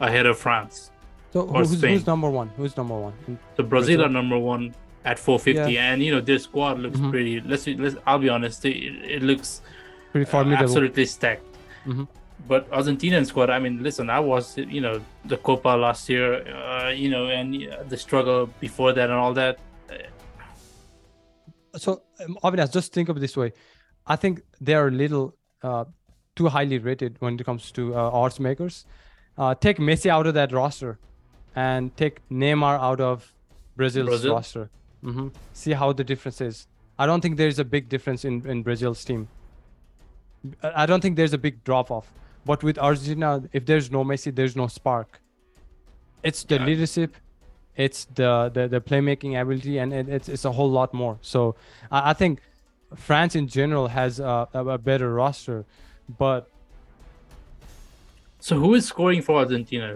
ahead 0.00 0.26
of 0.26 0.38
France? 0.38 0.90
so 1.32 1.42
Or 1.42 1.60
who's, 1.60 1.76
Spain. 1.78 1.92
who's 1.98 2.06
number 2.06 2.30
one? 2.30 2.48
Who's 2.56 2.76
number 2.76 2.94
one? 2.98 3.14
So 3.56 3.62
Brazil 3.64 3.68
Brazil. 3.68 4.04
are 4.04 4.08
number 4.08 4.38
one 4.38 4.74
at 5.04 5.18
450, 5.18 5.78
and 5.78 6.02
you 6.02 6.12
know 6.14 6.20
their 6.20 6.38
squad 6.38 6.78
looks 6.78 6.98
Mhm. 6.98 7.10
pretty. 7.10 7.40
Let's 7.40 7.66
let's. 7.66 7.96
I'll 8.06 8.18
be 8.18 8.28
honest, 8.28 8.64
it, 8.64 8.76
it 9.16 9.22
looks 9.22 9.62
Pretty 10.12 10.26
uh, 10.26 10.30
formidable. 10.30 10.62
absolutely 10.64 11.06
stacked. 11.06 11.44
Mhm. 11.86 12.06
But 12.48 12.68
Argentinian 12.70 13.24
squad, 13.26 13.50
I 13.50 13.58
mean, 13.58 13.82
listen, 13.82 14.10
I 14.10 14.20
was 14.20 14.56
you 14.58 14.80
know 14.80 15.00
the 15.24 15.36
Copa 15.36 15.68
last 15.86 16.08
year, 16.08 16.28
uh, 16.54 16.90
you 16.90 17.08
know, 17.10 17.26
and 17.28 17.48
uh, 17.54 17.82
the 17.88 17.96
struggle 17.96 18.48
before 18.60 18.92
that 18.92 19.10
and 19.10 19.18
all 19.18 19.34
that. 19.34 19.58
So 21.76 22.02
um, 22.20 22.36
just 22.70 22.92
think 22.92 23.08
of 23.08 23.16
it 23.16 23.20
this 23.20 23.36
way. 23.36 23.52
I 24.06 24.16
think 24.16 24.42
they 24.60 24.74
are 24.74 24.88
a 24.88 24.90
little 24.90 25.36
uh, 25.62 25.84
too 26.36 26.48
highly 26.48 26.78
rated 26.78 27.16
when 27.20 27.34
it 27.38 27.44
comes 27.44 27.70
to 27.72 27.94
uh, 27.94 28.10
odds 28.10 28.40
makers. 28.40 28.84
Uh, 29.38 29.54
take 29.54 29.78
Messi 29.78 30.10
out 30.10 30.26
of 30.26 30.34
that 30.34 30.52
roster, 30.52 30.98
and 31.54 31.96
take 31.96 32.20
Neymar 32.30 32.78
out 32.80 33.00
of 33.00 33.32
Brazil's 33.76 34.08
Brazil? 34.08 34.34
roster. 34.34 34.70
hmm 35.02 35.28
See 35.52 35.72
how 35.72 35.92
the 35.92 36.04
difference 36.04 36.40
is. 36.40 36.66
I 36.98 37.06
don't 37.06 37.20
think 37.20 37.36
there's 37.36 37.58
a 37.58 37.64
big 37.64 37.88
difference 37.88 38.24
in, 38.24 38.46
in 38.48 38.62
Brazil's 38.62 39.04
team. 39.04 39.28
I 40.62 40.82
I 40.82 40.86
don't 40.86 41.00
think 41.00 41.16
there's 41.16 41.32
a 41.32 41.38
big 41.38 41.62
drop 41.64 41.90
off. 41.90 42.08
But 42.44 42.62
with 42.64 42.78
Argentina, 42.78 43.42
if 43.52 43.64
there's 43.66 43.90
no 43.90 44.04
Messi, 44.04 44.34
there's 44.34 44.56
no 44.56 44.66
spark. 44.66 45.20
It's 46.22 46.42
the 46.44 46.56
Yeah. 46.56 46.66
leadership, 46.66 47.16
it's 47.76 48.04
the, 48.04 48.50
the 48.52 48.68
the 48.68 48.80
playmaking 48.80 49.40
ability, 49.40 49.78
and 49.78 49.92
it, 49.92 50.08
it's 50.08 50.28
it's 50.28 50.44
a 50.44 50.52
whole 50.52 50.70
lot 50.70 50.92
more. 50.92 51.18
So 51.22 51.54
I, 51.90 52.10
I 52.10 52.12
think 52.12 52.40
France 52.94 53.34
in 53.34 53.48
general 53.48 53.88
has 53.88 54.20
a, 54.20 54.48
a, 54.52 54.78
better 54.78 55.12
roster, 55.14 55.64
but 56.18 56.48
So 58.40 58.58
who 58.58 58.74
is 58.74 58.86
scoring 58.86 59.22
for 59.22 59.38
Argentina? 59.38 59.86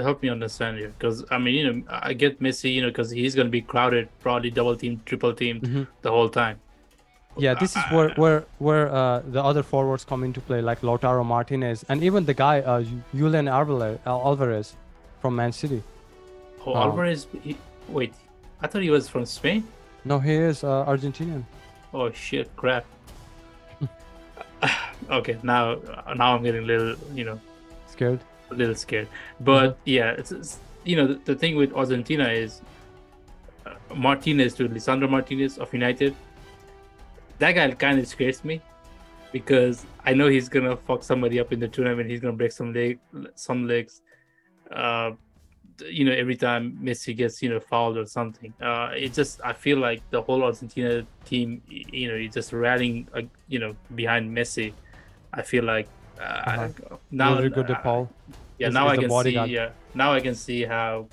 Help 0.00 0.22
me 0.22 0.28
understand 0.30 0.78
here, 0.78 0.92
because 0.96 1.24
I 1.30 1.38
mean, 1.38 1.54
you 1.54 1.72
know, 1.72 1.82
I 1.88 2.14
get 2.14 2.40
Messi, 2.40 2.72
you 2.72 2.82
know, 2.82 2.88
because 2.88 3.10
he's 3.10 3.34
going 3.34 3.48
to 3.48 3.50
be 3.50 3.60
crowded, 3.60 4.08
probably 4.20 4.50
double 4.50 4.76
team, 4.76 5.02
triple 5.04 5.34
team 5.34 5.60
Mhm. 5.60 5.86
the 6.02 6.10
whole 6.10 6.28
time. 6.28 6.60
Yeah, 7.36 7.54
this 7.54 7.76
is 7.76 7.82
where 7.90 8.10
where 8.16 8.44
where 8.58 8.86
uh, 8.90 9.22
the 9.26 9.42
other 9.42 9.62
forwards 9.62 10.04
come 10.04 10.24
into 10.24 10.40
play, 10.40 10.60
like 10.62 10.80
Lautaro 10.80 11.24
Martinez 11.24 11.84
and 11.88 12.02
even 12.02 12.24
the 12.24 12.34
guy 12.34 12.60
uh, 12.60 12.84
Julian 13.14 13.48
Alvarez 13.48 14.76
from 15.20 15.36
Man 15.36 15.52
City. 15.52 15.82
Oh, 16.66 16.72
Oh. 16.72 16.76
Alvarez. 16.76 17.26
He, 17.42 17.56
wait, 17.88 18.12
I 18.60 18.66
thought 18.66 18.82
he 18.82 18.90
was 18.90 19.08
from 19.08 19.24
Spain. 19.24 19.64
No, 20.04 20.18
he 20.18 20.34
is 20.34 20.62
uh, 20.64 20.84
Argentinian. 20.86 21.44
Oh 21.92 22.10
shit, 22.12 22.54
crap. 22.56 22.84
okay, 25.10 25.38
now 25.42 25.76
now 26.16 26.36
I'm 26.36 26.42
getting 26.42 26.62
a 26.64 26.66
little, 26.66 26.96
you 27.14 27.24
know, 27.24 27.40
Scared. 27.86 28.20
a 28.50 28.54
little 28.54 28.74
scared. 28.74 29.08
But 29.40 29.78
yeah, 29.84 30.10
it's, 30.12 30.32
it's 30.32 30.58
you 30.84 30.96
know 30.96 31.06
the, 31.06 31.14
the 31.24 31.34
thing 31.34 31.56
with 31.56 31.72
Argentina 31.72 32.28
is 32.28 32.60
uh, 33.66 33.72
Martinez 33.94 34.54
to 34.54 34.68
Lisandro 34.68 35.08
Martinez 35.08 35.58
of 35.58 35.72
United. 35.72 36.14
That 37.38 37.52
guy 37.52 37.70
kind 37.72 37.98
of 37.98 38.06
scares 38.06 38.44
me 38.44 38.60
because 39.32 39.86
I 40.04 40.12
know 40.12 40.28
he's 40.28 40.48
gonna 40.48 40.76
fuck 40.76 41.02
somebody 41.02 41.40
up 41.40 41.52
in 41.52 41.60
the 41.60 41.68
tournament. 41.68 42.08
He's 42.10 42.20
gonna 42.20 42.36
break 42.36 42.52
some 42.52 42.72
leg, 42.72 42.98
some 43.34 43.66
legs. 43.66 44.02
Uh, 44.70 45.12
you 45.88 46.04
know, 46.04 46.12
every 46.12 46.36
time 46.36 46.78
Messi 46.82 47.16
gets 47.16 47.42
you 47.42 47.48
know 47.48 47.60
fouled 47.60 47.96
or 47.96 48.06
something. 48.06 48.52
Uh, 48.60 48.90
it 48.96 49.12
just 49.14 49.40
I 49.44 49.52
feel 49.52 49.78
like 49.78 50.02
the 50.10 50.20
whole 50.22 50.42
Argentina 50.42 51.06
team, 51.24 51.62
you 51.68 52.08
know, 52.08 52.14
is 52.14 52.34
just 52.34 52.52
rallying, 52.52 53.08
uh, 53.14 53.22
you 53.48 53.58
know, 53.58 53.74
behind 53.94 54.30
Messi. 54.36 54.72
I 55.32 55.42
feel 55.42 55.64
like 55.64 55.88
uh, 56.20 56.42
Uh-huh. 56.46 56.68
now 57.10 57.34
Rodrigo 57.34 57.62
de 57.62 57.72
uh, 57.74 57.82
Paul. 57.82 58.08
yeah 58.58 58.68
is- 58.68 58.74
now 58.74 58.86
is 58.86 58.92
i 58.92 58.96
can 59.02 59.10
see 59.24 59.38
yeah 59.56 59.70
now 59.94 60.12
i 60.12 60.20
can 60.20 60.34
see 60.34 60.64
how 60.64 61.06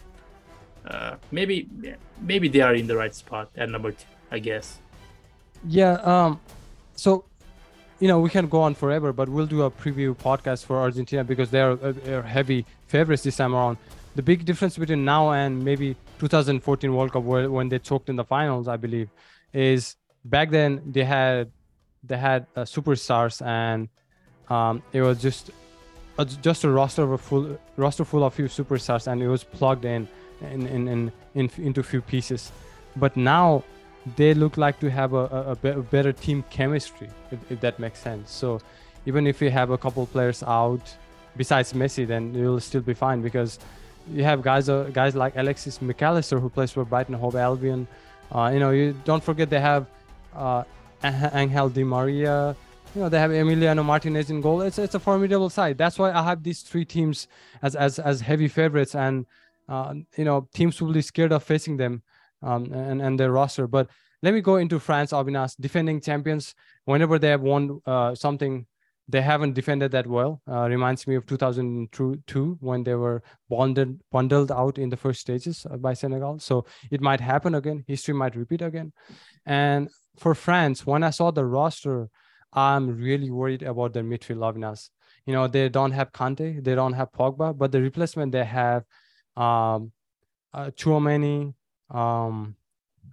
uh 0.85 1.15
maybe 1.31 1.67
maybe 2.21 2.47
they 2.49 2.61
are 2.61 2.75
in 2.75 2.87
the 2.87 2.95
right 2.95 3.15
spot 3.15 3.47
at 3.55 3.69
number 3.69 3.91
two 3.91 4.05
i 4.31 4.39
guess 4.39 4.79
Yeah. 5.67 5.93
Um. 6.11 6.39
So, 6.95 7.25
you 7.99 8.07
know, 8.07 8.19
we 8.19 8.29
can 8.29 8.47
go 8.47 8.61
on 8.61 8.73
forever, 8.75 9.11
but 9.13 9.27
we'll 9.29 9.47
do 9.57 9.63
a 9.63 9.71
preview 9.71 10.15
podcast 10.15 10.65
for 10.65 10.77
Argentina 10.77 11.23
because 11.23 11.49
they 11.49 11.61
are, 11.61 11.77
uh, 11.81 12.15
are 12.17 12.21
heavy 12.21 12.65
favorites 12.87 13.23
this 13.23 13.37
time 13.37 13.53
around. 13.55 13.77
The 14.17 14.23
big 14.23 14.45
difference 14.45 14.75
between 14.79 15.05
now 15.05 15.29
and 15.29 15.63
maybe 15.63 15.95
2014 16.17 16.91
World 16.91 17.11
Cup, 17.11 17.21
when 17.21 17.69
they 17.69 17.77
choked 17.77 18.09
in 18.09 18.15
the 18.15 18.23
finals, 18.23 18.67
I 18.67 18.75
believe, 18.75 19.09
is 19.53 19.95
back 20.25 20.49
then 20.49 20.81
they 20.87 21.03
had 21.03 21.51
they 22.03 22.17
had 22.17 22.47
uh, 22.55 22.61
superstars 22.61 23.45
and 23.45 23.89
um, 24.49 24.81
it 24.91 25.03
was 25.03 25.21
just 25.21 25.51
uh, 26.17 26.25
just 26.25 26.63
a 26.63 26.69
roster 26.71 27.03
of 27.03 27.11
a 27.11 27.17
full 27.19 27.59
roster 27.75 28.03
full 28.03 28.23
of 28.23 28.33
few 28.33 28.45
superstars 28.45 29.05
and 29.05 29.21
it 29.21 29.27
was 29.27 29.43
plugged 29.43 29.85
in 29.85 30.07
in 30.41 30.65
in, 30.65 30.87
in, 30.87 31.11
in 31.35 31.51
into 31.59 31.83
few 31.83 32.01
pieces. 32.01 32.51
But 32.95 33.15
now 33.17 33.63
they 34.15 34.33
look 34.33 34.57
like 34.57 34.79
to 34.79 34.89
have 34.89 35.13
a, 35.13 35.25
a, 35.53 35.55
be- 35.57 35.77
a 35.81 35.83
better 35.95 36.11
team 36.11 36.43
chemistry, 36.49 37.09
if, 37.29 37.51
if 37.51 37.61
that 37.61 37.77
makes 37.77 37.99
sense. 37.99 38.31
So 38.31 38.61
even 39.05 39.27
if 39.27 39.41
we 39.41 39.51
have 39.51 39.69
a 39.69 39.77
couple 39.77 40.07
players 40.07 40.41
out 40.41 40.81
besides 41.35 41.73
Messi, 41.73 42.07
then 42.07 42.33
you'll 42.33 42.59
still 42.59 42.81
be 42.81 42.95
fine 42.95 43.21
because 43.21 43.59
you 44.11 44.23
have 44.23 44.41
guys 44.41 44.69
uh, 44.69 44.89
guys 44.93 45.15
like 45.15 45.35
Alexis 45.35 45.81
Mac 45.81 46.01
Allister 46.01 46.39
who 46.39 46.49
plays 46.49 46.71
for 46.71 46.85
Brighton 46.85 47.15
Hove 47.15 47.35
Albion. 47.35 47.87
Uh, 48.31 48.49
you 48.53 48.59
know, 48.59 48.71
you 48.71 48.93
don't 49.05 49.23
forget 49.23 49.49
they 49.49 49.59
have 49.59 49.87
uh, 50.35 50.63
Angel 51.03 51.69
Di 51.69 51.83
Maria. 51.83 52.55
You 52.95 53.01
know, 53.01 53.09
they 53.09 53.19
have 53.19 53.31
Emiliano 53.31 53.83
Martinez 53.83 54.29
in 54.29 54.41
goal. 54.41 54.61
It's 54.61 54.79
it's 54.79 54.95
a 54.95 54.99
formidable 54.99 55.49
side. 55.49 55.77
That's 55.77 55.99
why 55.99 56.11
I 56.11 56.23
have 56.23 56.43
these 56.43 56.61
three 56.61 56.85
teams 56.85 57.27
as 57.61 57.75
as 57.75 57.99
as 57.99 58.21
heavy 58.21 58.47
favorites, 58.47 58.95
and 58.95 59.25
uh, 59.69 59.93
you 60.17 60.25
know, 60.25 60.47
teams 60.53 60.81
will 60.81 60.93
be 60.93 61.01
scared 61.01 61.31
of 61.31 61.43
facing 61.43 61.77
them 61.77 62.01
um, 62.41 62.71
and 62.73 63.01
and 63.01 63.19
their 63.19 63.31
roster. 63.31 63.67
But 63.67 63.89
let 64.23 64.33
me 64.33 64.41
go 64.41 64.55
into 64.55 64.79
France. 64.79 65.11
Avinas, 65.11 65.55
defending 65.59 66.01
champions. 66.01 66.55
Whenever 66.85 67.19
they 67.19 67.29
have 67.29 67.41
won 67.41 67.81
uh, 67.85 68.15
something, 68.15 68.65
they 69.09 69.21
haven't 69.21 69.53
defended 69.53 69.91
that 69.91 70.05
well. 70.07 70.41
Uh, 70.49 70.67
reminds 70.67 71.07
me 71.07 71.15
of 71.15 71.25
2002 71.25 72.57
when 72.59 72.83
they 72.83 72.95
were 72.95 73.23
bonded 73.49 73.99
bundled 74.11 74.51
out 74.51 74.77
in 74.77 74.89
the 74.89 74.97
first 74.97 75.21
stages 75.21 75.65
uh, 75.69 75.77
by 75.77 75.93
Senegal. 75.93 76.39
So 76.39 76.65
it 76.91 77.01
might 77.01 77.21
happen 77.21 77.55
again. 77.55 77.85
History 77.87 78.13
might 78.13 78.35
repeat 78.35 78.61
again. 78.61 78.91
And 79.45 79.89
for 80.17 80.35
France, 80.35 80.85
when 80.85 81.03
I 81.03 81.11
saw 81.11 81.31
the 81.31 81.45
roster, 81.45 82.09
I'm 82.51 82.97
really 82.97 83.31
worried 83.31 83.63
about 83.63 83.93
their 83.93 84.03
midfield. 84.03 84.39
Avinas. 84.39 84.89
You 85.25 85.33
know, 85.33 85.47
they 85.47 85.67
don't 85.69 85.91
have 85.91 86.11
Kante, 86.11 86.63
they 86.63 86.75
don't 86.75 86.93
have 86.93 87.11
Pogba, 87.11 87.57
but 87.57 87.71
the 87.71 87.81
replacement 87.81 88.31
they 88.31 88.45
have 88.45 88.83
um, 89.35 89.91
uh, 90.53 90.71
Tchouameni, 90.71 91.53
um, 91.89 92.55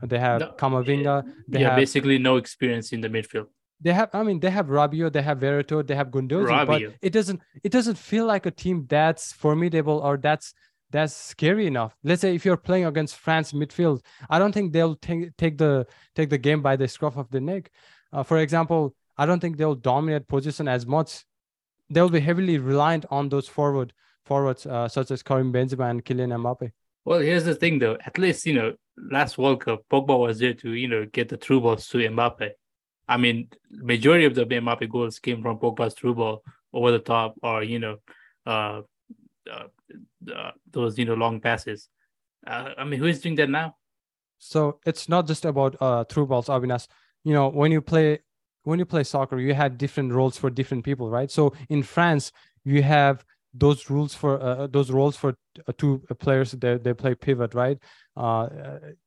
they 0.01 0.19
have 0.19 0.41
No, 0.41 0.55
Camavinga, 0.57 1.25
they 1.49 1.61
yeah 1.61 1.71
have 1.71 1.77
basically 1.77 2.19
no 2.19 2.37
experience 2.37 2.93
in 2.93 3.01
the 3.01 3.09
midfield 3.09 3.47
they 3.85 3.93
have 3.93 4.09
i 4.15 4.23
mean 4.23 4.41
they 4.41 4.51
have 4.51 4.67
rabiot 4.67 5.13
they 5.13 5.23
have 5.23 5.39
Veretout, 5.39 5.87
they 5.87 5.95
have 5.95 6.09
Gundogan, 6.09 6.67
but 6.67 6.83
it 7.01 7.13
doesn't 7.13 7.41
it 7.63 7.71
doesn't 7.71 7.99
feel 7.99 8.27
like 8.27 8.47
a 8.47 8.51
team 8.51 8.87
that's 8.89 9.33
formidable 9.33 9.99
or 9.99 10.17
that's 10.17 10.55
that's 10.91 11.13
scary 11.13 11.67
enough. 11.67 11.97
Let's 12.05 12.21
say 12.21 12.37
if 12.37 12.45
you're 12.45 12.57
playing 12.57 12.87
against 12.87 13.17
france 13.17 13.53
midfield 13.53 14.01
i 14.31 14.39
don't 14.39 14.53
think 14.53 14.73
they'll 14.73 14.97
take 14.97 15.37
take 15.37 15.59
the 15.59 15.87
take 16.17 16.31
the 16.31 16.39
game 16.39 16.63
by 16.63 16.77
the 16.77 16.89
scruff 16.89 17.17
of 17.17 17.31
the 17.31 17.41
neck. 17.41 17.71
Uh, 18.13 18.23
for 18.23 18.39
example 18.39 18.95
i 19.19 19.27
don't 19.27 19.41
think 19.41 19.59
they'll 19.59 19.75
dominate 19.77 20.27
position 20.27 20.67
as 20.67 20.87
much. 20.87 21.25
They'll 21.91 22.09
be 22.09 22.21
heavily 22.21 22.59
reliant 22.59 23.05
on 23.11 23.29
those 23.29 23.47
forward 23.47 23.93
forwards 24.25 24.65
uh, 24.65 24.89
such 24.89 25.11
as 25.11 25.23
Karim 25.23 25.53
Benzema 25.53 25.91
and 25.91 26.03
Kylian 26.03 26.33
Mbappe. 26.43 26.73
Well 27.05 27.21
here's 27.21 27.45
the 27.45 27.55
thing 27.55 27.79
though. 27.79 27.99
At 28.07 28.17
least 28.17 28.47
you 28.47 28.55
know 28.55 28.73
last 28.97 29.37
world 29.37 29.61
cup 29.61 29.83
pogba 29.91 30.19
was 30.19 30.39
there 30.39 30.55
to 30.55 30.73
you 30.73 30.89
know 30.89 31.05
get 31.05 31.29
the 31.29 31.37
through 31.37 31.61
balls 31.61 31.87
to 31.89 31.99
mbappe 31.99 32.51
i 33.09 33.17
mean 33.17 33.49
majority 33.71 34.25
of 34.25 34.35
the 34.35 34.45
mbappe 34.45 34.89
goals 34.89 35.19
came 35.19 35.43
from 35.43 35.59
pogba's 35.59 35.95
through 35.95 36.15
ball 36.15 36.43
over 36.73 36.91
the 36.91 36.99
top 36.99 37.35
or 37.43 37.63
you 37.63 37.79
know 37.79 37.97
uh, 38.47 38.81
uh, 39.51 39.69
uh 40.35 40.51
those 40.71 40.99
you 40.99 41.05
know 41.05 41.15
long 41.15 41.41
passes 41.41 41.89
uh, 42.47 42.71
i 42.79 42.85
mean 42.85 42.99
who 42.99 43.07
is 43.07 43.21
doing 43.21 43.35
that 43.37 43.51
now 43.51 43.75
So 44.39 44.79
it's 44.85 45.09
not 45.09 45.27
just 45.27 45.45
about 45.45 45.77
uh 45.81 46.05
through 46.05 46.27
balls, 46.27 46.49
Avinas. 46.49 46.87
You 47.25 47.33
know, 47.33 47.49
when 47.49 47.73
you 47.73 47.81
play 47.81 48.21
when 48.65 48.79
you 48.79 48.85
play 48.85 49.05
soccer, 49.05 49.39
you 49.39 49.55
have 49.55 49.79
different 49.79 50.13
roles 50.13 50.37
for 50.37 50.51
different 50.51 50.85
people, 50.85 51.09
right? 51.11 51.31
So 51.31 51.55
in 51.69 51.83
France, 51.83 52.33
you 52.65 52.83
have 52.83 53.25
those 53.53 53.89
rules 53.89 54.15
for 54.15 54.41
uh, 54.43 54.67
those 54.67 54.91
roles 54.91 55.17
for 55.17 55.37
uh, 55.67 55.73
two 55.79 56.03
players. 56.19 56.53
They 56.53 56.79
they 56.79 56.95
play 56.95 57.15
pivot, 57.15 57.55
right? 57.55 57.79
Uh, 58.17 58.49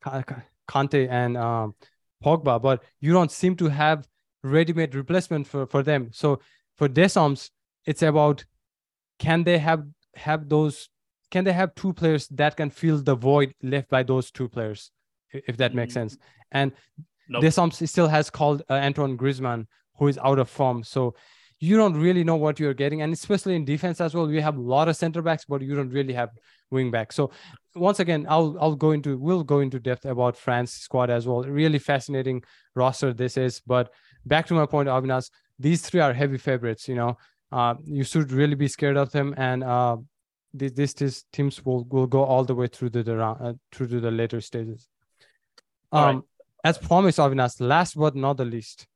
uh, 0.06 0.24
Kante 0.68 1.08
and 1.10 1.38
um, 1.38 1.76
Pogba, 2.24 2.61
but 2.61 2.84
you 2.99 3.13
don't 3.13 3.32
seem 3.32 3.55
to 3.57 3.70
have 3.70 4.07
ready-made 4.43 4.95
replacement 4.95 5.47
for 5.47 5.65
for 5.65 5.84
them. 5.84 6.09
So 6.11 6.39
for 6.78 6.88
Deschamps, 6.88 7.49
it's 7.86 8.01
about 8.01 8.45
can 9.20 9.43
they 9.43 9.57
have 9.57 9.84
have 10.15 10.49
those 10.49 10.89
can 11.32 11.43
they 11.43 11.53
have 11.53 11.76
two 11.76 11.93
players 11.93 12.28
that 12.30 12.55
can 12.55 12.70
fill 12.70 12.97
the 13.01 13.15
void 13.15 13.53
left 13.61 13.89
by 13.89 14.03
those 14.03 14.32
two 14.32 14.47
players 14.47 14.91
if 15.34 15.57
that 15.57 15.74
makes 15.76 15.91
Mm. 15.91 15.93
sense 15.95 16.18
and 16.51 16.72
Nope. 17.30 17.41
Deschamps 17.41 17.89
still 17.89 18.07
has 18.07 18.30
called 18.30 18.61
uh, 18.70 18.74
Antoine 18.74 19.18
Griezmann 19.18 19.65
who 19.99 20.07
is 20.07 20.18
out 20.20 20.39
of 20.39 20.49
form 20.49 20.84
so 20.84 21.15
you 21.59 21.76
don't 21.76 21.95
really 21.99 22.24
know 22.24 22.36
what 22.36 22.59
you're 22.59 22.74
getting 22.74 23.01
and 23.01 23.11
especially 23.13 23.55
in 23.55 23.65
defense 23.65 23.99
as 23.99 24.13
well 24.15 24.28
We 24.28 24.39
have 24.41 24.57
a 24.57 24.61
lot 24.61 24.88
of 24.88 24.95
center 24.95 25.22
backs 25.22 25.45
but 25.45 25.61
you 25.61 25.76
don't 25.76 25.89
really 25.89 26.13
have 26.13 26.30
wing 26.72 26.91
backs 26.91 27.15
so 27.15 27.32
once 27.80 28.00
again 28.00 28.26
I'll 28.30 28.58
I'll 28.60 28.76
go 28.76 28.92
into 28.92 29.18
we'll 29.18 29.44
go 29.44 29.60
into 29.60 29.80
depth 29.80 30.06
about 30.06 30.38
France 30.38 30.74
squad 30.74 31.10
as 31.10 31.28
well. 31.28 31.44
Really 31.44 31.80
fascinating 31.80 32.44
roster 32.76 33.14
this 33.14 33.38
is. 33.38 33.62
But 33.66 33.94
back 34.26 34.48
to 34.48 34.54
my 34.54 34.66
point 34.66 34.90
Avinash 34.90 35.30
these 35.60 35.82
three 35.82 36.02
are 36.02 36.14
heavy 36.14 36.38
favorites 36.38 36.88
you 36.88 36.96
know. 36.96 37.18
Uh, 37.52 37.76
you 37.84 38.04
should 38.04 38.32
really 38.32 38.56
be 38.56 38.68
scared 38.68 38.98
of 38.98 39.10
them. 39.14 39.34
And 39.38 39.64
uh, 39.64 39.96
these, 40.54 40.74
these, 40.74 40.94
these 40.94 41.26
teams 41.32 41.64
will, 41.66 41.86
will 41.86 42.06
go 42.06 42.24
all 42.24 42.44
the 42.44 42.54
way 42.54 42.68
through 42.68 42.90
to 42.90 43.04
the 43.04 43.16
round 43.16 43.42
uh, 43.42 43.54
through 43.72 43.88
to 43.88 44.00
the 44.00 44.12
later 44.12 44.42
stages. 44.42 44.88
Um 45.92 46.16
right. 46.16 46.24
as 46.66 46.78
promised 46.78 47.20
Avinash 47.20 47.62
last 47.62 47.98
but 47.98 48.16
not 48.16 48.38
the 48.38 48.46
least 48.46 48.88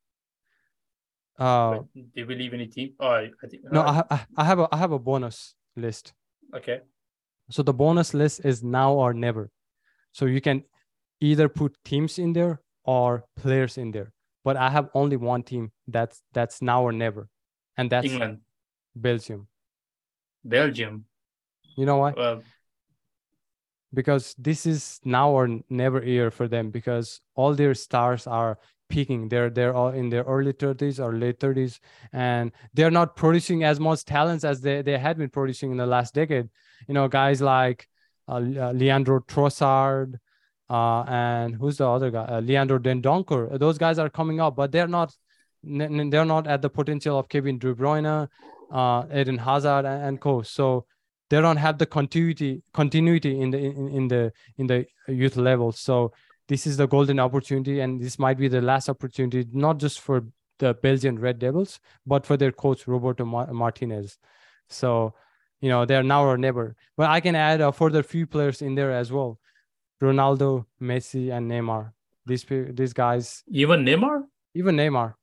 uh 1.40 1.72
But 1.72 1.94
do 1.94 2.02
you 2.16 2.26
believe 2.26 2.54
any 2.54 2.68
team? 2.68 2.94
Oh 3.00 3.08
i 3.08 3.30
I 3.44 3.48
think 3.48 3.64
no 3.72 3.82
uh, 3.82 4.04
I, 4.10 4.16
I 4.16 4.26
I 4.38 4.44
have 4.44 4.60
a 4.60 4.68
i 4.72 4.78
have 4.78 4.92
a 4.92 5.00
bonus 5.00 5.56
list. 5.76 6.14
Okay 6.54 6.82
So 7.52 7.64
the 7.64 7.74
bonus 7.74 8.14
list 8.14 8.45
is 8.45 8.64
now 8.64 8.93
or 8.93 9.14
never. 9.14 9.52
So 10.12 10.26
you 10.26 10.41
can 10.41 10.64
either 11.20 11.49
put 11.49 11.76
teams 11.86 12.18
in 12.18 12.34
there 12.34 12.62
or 12.84 13.26
players 13.36 13.78
in 13.78 13.91
there. 13.91 14.14
But 14.43 14.58
I 14.58 14.70
have 14.70 14.89
only 14.93 15.18
one 15.18 15.43
team 15.43 15.72
that's 15.88 16.24
that's 16.34 16.62
now 16.62 16.82
or 16.82 16.91
never, 16.91 17.30
and 17.78 17.89
that's 17.89 18.08
England, 18.08 18.39
Belgium. 18.95 19.47
Belgium. 20.43 21.06
You 21.78 21.86
know 21.86 21.97
why? 21.97 22.14
Well, 22.18 22.41
because 23.93 24.34
this 24.38 24.66
is 24.66 24.99
now 25.04 25.30
or 25.30 25.60
never 25.70 26.04
year 26.04 26.32
for 26.32 26.47
them 26.47 26.72
because 26.72 27.22
all 27.36 27.54
their 27.54 27.76
stars 27.76 28.26
are 28.26 28.58
peaking. 28.92 29.30
They're 29.30 29.50
they're 29.50 29.74
all 29.74 29.89
in 29.89 30.10
their 30.10 30.24
early 30.24 30.54
30s 30.54 31.00
or 31.04 31.14
late 31.14 31.39
30s 31.39 31.80
and 32.14 32.52
they're 32.74 32.92
not 32.92 33.16
producing 33.16 33.64
as 33.64 33.80
much 33.80 34.06
talents 34.06 34.44
as 34.44 34.62
they, 34.62 34.82
they 34.82 34.98
had 34.98 35.18
been 35.18 35.30
producing 35.30 35.72
in 35.72 35.78
the 35.78 35.88
last 35.88 36.14
decade. 36.14 36.50
You 36.88 36.94
know 36.94 37.08
guys 37.08 37.42
like 37.42 37.88
uh, 38.28 38.36
uh, 38.36 38.72
leandro 38.74 39.22
trossard 39.22 40.20
uh, 40.70 41.04
and 41.04 41.56
who's 41.56 41.78
the 41.78 41.89
other 41.89 42.12
guy? 42.12 42.26
Uh, 42.26 42.42
leandro 42.42 42.80
dendoncker. 42.80 43.58
Those 43.58 43.78
guys 43.78 43.98
are 43.98 44.10
coming 44.10 44.39
up 44.39 44.56
but 44.56 44.72
they're 44.72 44.88
not 44.88 45.16
they're 45.64 46.26
not 46.26 46.48
at 46.48 46.62
the 46.62 46.70
potential 46.70 47.20
of 47.20 47.30
kevin 47.30 47.60
de 47.60 47.74
bruyne 47.76 48.28
uh, 48.72 49.04
eden 49.14 49.38
hazard 49.38 49.86
and, 49.86 50.04
and 50.04 50.22
co. 50.22 50.42
So 50.42 50.86
they 51.30 51.39
don't 51.39 51.58
have 51.58 51.78
the 51.78 51.86
continuity 51.86 52.62
continuity 52.74 53.39
in 53.39 53.52
the 53.52 53.58
in, 53.58 53.88
in 53.89 54.08
the 54.08 54.34
in 54.58 54.68
the 54.68 54.86
youth 55.08 55.38
level. 55.38 55.72
So 55.72 56.12
this 56.52 56.68
is 56.68 56.76
the 56.76 56.88
golden 56.93 57.20
opportunity 57.26 57.80
and 57.80 58.02
this 58.02 58.20
might 58.20 58.38
be 58.38 58.49
the 58.49 58.62
last 58.62 58.89
opportunity 58.89 59.45
not 59.54 59.78
just 59.84 60.02
for 60.02 60.26
the 60.60 60.74
belgian 60.86 61.18
red 61.18 61.39
devils 61.39 61.80
but 62.06 62.26
for 62.26 62.36
their 62.36 62.52
coach 62.52 62.88
roberto 62.88 63.24
martinez. 63.26 64.18
So 64.68 65.14
you 65.62 65.70
know 65.70 65.86
they're 65.86 66.04
now 66.04 66.24
or 66.26 66.38
never. 66.38 66.76
But 66.97 67.10
i 67.10 67.22
can 67.22 67.36
add 67.36 67.62
uh, 67.62 67.70
a 67.70 67.72
further 67.72 68.04
few 68.04 68.28
players 68.28 68.62
in 68.62 68.76
there 68.76 68.91
as 68.91 69.12
well 69.12 69.39
ronaldo 70.04 70.66
messi 70.82 71.32
and 71.32 71.49
neymar. 71.49 71.93
These 72.26 72.45
these 72.82 72.93
guys. 72.93 73.43
Even 73.47 73.86
neymar? 73.86 74.24
Even 74.54 74.76
neymar. 74.76 75.16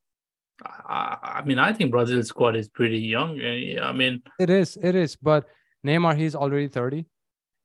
I, 0.65 1.39
I 1.39 1.41
mean 1.45 1.59
i 1.59 1.71
think 1.71 1.91
brazil's 1.91 2.27
squad 2.27 2.55
is 2.57 2.67
pretty 2.67 2.99
young 2.99 3.39
eh, 3.39 3.79
i 3.81 3.93
mean. 3.93 4.23
It 4.39 4.49
is 4.49 4.77
it 4.81 4.95
is 4.95 5.15
but 5.15 5.47
Neymar, 5.85 6.17
he's 6.17 6.35
already 6.35 6.67
30 6.67 7.05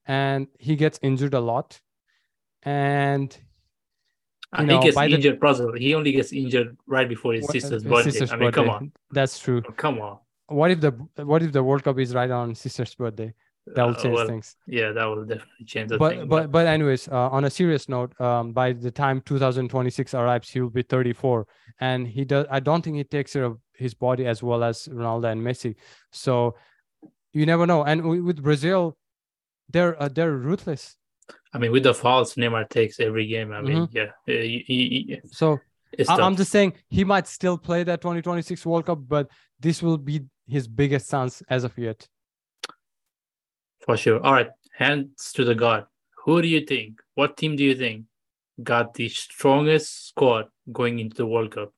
and 0.06 0.46
he 0.58 0.76
gets 0.76 0.98
injured 1.02 1.34
a 1.34 1.40
lot. 1.40 1.80
And 2.62 3.36
you 4.58 4.66
know, 4.66 4.80
he 4.80 4.84
gets 4.86 4.96
injured, 4.98 5.40
the. 5.40 5.76
He 5.78 5.94
only 5.94 6.12
gets 6.12 6.32
injured 6.32 6.76
right 6.86 7.08
before 7.08 7.32
his 7.32 7.44
what, 7.44 7.52
sister's 7.52 7.82
his 7.82 7.90
birthday. 7.90 8.10
Sister's 8.10 8.32
I 8.32 8.36
mean, 8.36 8.50
birthday. 8.50 8.60
come 8.62 8.70
on. 8.70 8.92
That's 9.10 9.38
true. 9.38 9.62
Oh, 9.68 9.72
come 9.72 10.00
on. 10.00 10.18
What 10.46 10.70
if 10.70 10.80
the 10.80 10.90
what 11.24 11.42
if 11.42 11.52
the 11.52 11.62
World 11.62 11.82
Cup 11.84 11.98
is 11.98 12.14
right 12.14 12.30
on 12.30 12.54
sister's 12.54 12.94
birthday? 12.94 13.34
That 13.66 13.84
will 13.84 13.92
uh, 13.92 13.94
change 13.94 14.12
uh, 14.12 14.16
well, 14.16 14.26
things. 14.26 14.56
Yeah, 14.66 14.92
that 14.92 15.04
will 15.04 15.24
definitely 15.24 15.64
change. 15.64 15.90
but, 15.96 16.16
thing, 16.16 16.28
but 16.28 16.52
but 16.52 16.66
anyways, 16.66 17.08
uh, 17.08 17.30
on 17.30 17.44
a 17.44 17.50
serious 17.50 17.88
note, 17.88 18.18
um, 18.20 18.52
by 18.52 18.74
the 18.74 18.90
time 18.90 19.22
2026 19.22 20.12
arrives, 20.12 20.50
he 20.50 20.60
will 20.60 20.68
be 20.68 20.82
34, 20.82 21.46
and 21.80 22.06
he 22.06 22.26
does. 22.26 22.46
I 22.50 22.60
don't 22.60 22.82
think 22.82 22.96
he 22.96 23.04
takes 23.04 23.32
care 23.32 23.44
of 23.44 23.58
his 23.72 23.94
body 23.94 24.26
as 24.26 24.42
well 24.42 24.62
as 24.62 24.86
Ronaldo 24.88 25.32
and 25.32 25.40
Messi. 25.40 25.76
So 26.12 26.56
you 27.32 27.46
never 27.46 27.66
know. 27.66 27.84
And 27.84 28.24
with 28.24 28.42
Brazil, 28.42 28.98
they're 29.70 30.00
uh, 30.00 30.08
they're 30.08 30.32
ruthless. 30.32 30.96
I 31.52 31.58
mean, 31.58 31.72
with 31.72 31.84
the 31.84 31.94
fouls 31.94 32.34
Neymar 32.34 32.68
takes 32.68 33.00
every 33.00 33.26
game. 33.26 33.52
I 33.52 33.60
mean, 33.60 33.86
mm-hmm. 33.86 33.96
yeah. 33.96 34.10
He, 34.26 34.64
he, 34.66 35.20
so 35.26 35.58
I, 36.08 36.14
I'm 36.16 36.36
just 36.36 36.50
saying 36.50 36.74
he 36.88 37.04
might 37.04 37.26
still 37.26 37.56
play 37.56 37.84
that 37.84 38.00
2026 38.00 38.64
World 38.66 38.86
Cup, 38.86 38.98
but 39.06 39.28
this 39.60 39.82
will 39.82 39.98
be 39.98 40.22
his 40.48 40.66
biggest 40.66 41.10
chance 41.10 41.42
as 41.48 41.64
of 41.64 41.76
yet. 41.78 42.08
For 43.80 43.96
sure. 43.96 44.24
All 44.24 44.32
right, 44.32 44.50
hands 44.76 45.32
to 45.34 45.44
the 45.44 45.54
god. 45.54 45.86
Who 46.24 46.42
do 46.42 46.48
you 46.48 46.64
think? 46.64 47.00
What 47.14 47.36
team 47.36 47.54
do 47.56 47.64
you 47.64 47.74
think 47.74 48.06
got 48.62 48.94
the 48.94 49.08
strongest 49.08 50.08
squad 50.08 50.46
going 50.72 50.98
into 50.98 51.16
the 51.16 51.26
World 51.26 51.52
Cup? 51.54 51.72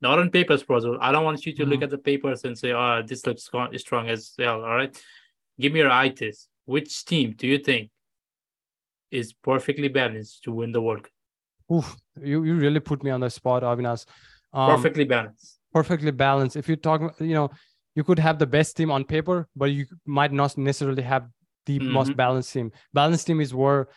not 0.00 0.18
on 0.18 0.30
papers, 0.30 0.62
Prozul. 0.62 0.98
I 1.00 1.12
don't 1.12 1.24
want 1.24 1.44
you 1.46 1.52
to 1.54 1.62
mm-hmm. 1.62 1.70
look 1.72 1.82
at 1.82 1.90
the 1.90 1.98
papers 1.98 2.44
and 2.44 2.56
say, 2.56 2.72
oh, 2.72 3.02
this 3.06 3.26
looks 3.26 3.48
strong 3.76 4.08
as 4.08 4.32
hell. 4.38 4.62
All 4.62 4.76
right. 4.76 5.02
Give 5.58 5.72
me 5.72 5.80
your 5.80 5.90
eye 5.90 6.10
test. 6.10 6.48
Which 6.64 7.04
team 7.04 7.34
do 7.36 7.46
you 7.46 7.58
think 7.58 7.90
is 9.10 9.32
perfectly 9.32 9.88
balanced 9.88 10.44
to 10.44 10.52
win 10.52 10.72
the 10.72 10.80
World 10.80 11.04
Cup? 11.04 11.12
Oof, 11.72 11.96
you, 12.22 12.44
you 12.44 12.54
really 12.54 12.80
put 12.80 13.02
me 13.02 13.10
on 13.10 13.20
the 13.20 13.30
spot, 13.30 13.62
Avinash. 13.62 14.06
Um, 14.52 14.76
perfectly 14.76 15.04
balanced. 15.04 15.58
Perfectly 15.72 16.10
balanced. 16.10 16.56
If 16.56 16.68
you 16.68 16.76
talk, 16.76 17.16
you 17.20 17.34
know, 17.34 17.50
you 17.94 18.04
could 18.04 18.18
have 18.18 18.38
the 18.38 18.46
best 18.46 18.76
team 18.76 18.90
on 18.90 19.04
paper, 19.04 19.48
but 19.56 19.66
you 19.66 19.86
might 20.04 20.32
not 20.32 20.56
necessarily 20.56 21.02
have 21.02 21.28
the 21.66 21.78
mm-hmm. 21.78 21.90
most 21.90 22.16
balanced 22.16 22.52
team. 22.52 22.72
Balanced 22.92 23.26
team 23.26 23.40
is 23.40 23.52
where 23.52 23.88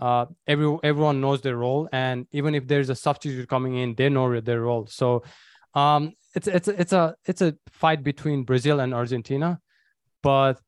uh, 0.00 0.26
every 0.46 0.76
everyone 0.82 1.20
knows 1.20 1.40
their 1.40 1.56
role, 1.56 1.88
and 1.92 2.26
even 2.32 2.54
if 2.54 2.66
there's 2.66 2.90
a 2.90 2.94
substitute 2.94 3.48
coming 3.48 3.76
in, 3.76 3.94
they 3.94 4.08
know 4.08 4.40
their 4.40 4.60
role. 4.62 4.86
So 4.86 5.22
um, 5.74 6.12
it's 6.34 6.48
it's 6.48 6.68
it's 6.68 6.92
a 6.92 7.14
it's 7.24 7.42
a 7.42 7.56
fight 7.70 8.02
between 8.02 8.44
Brazil 8.44 8.80
and 8.80 8.92
Argentina, 8.92 9.60
but 10.22 10.60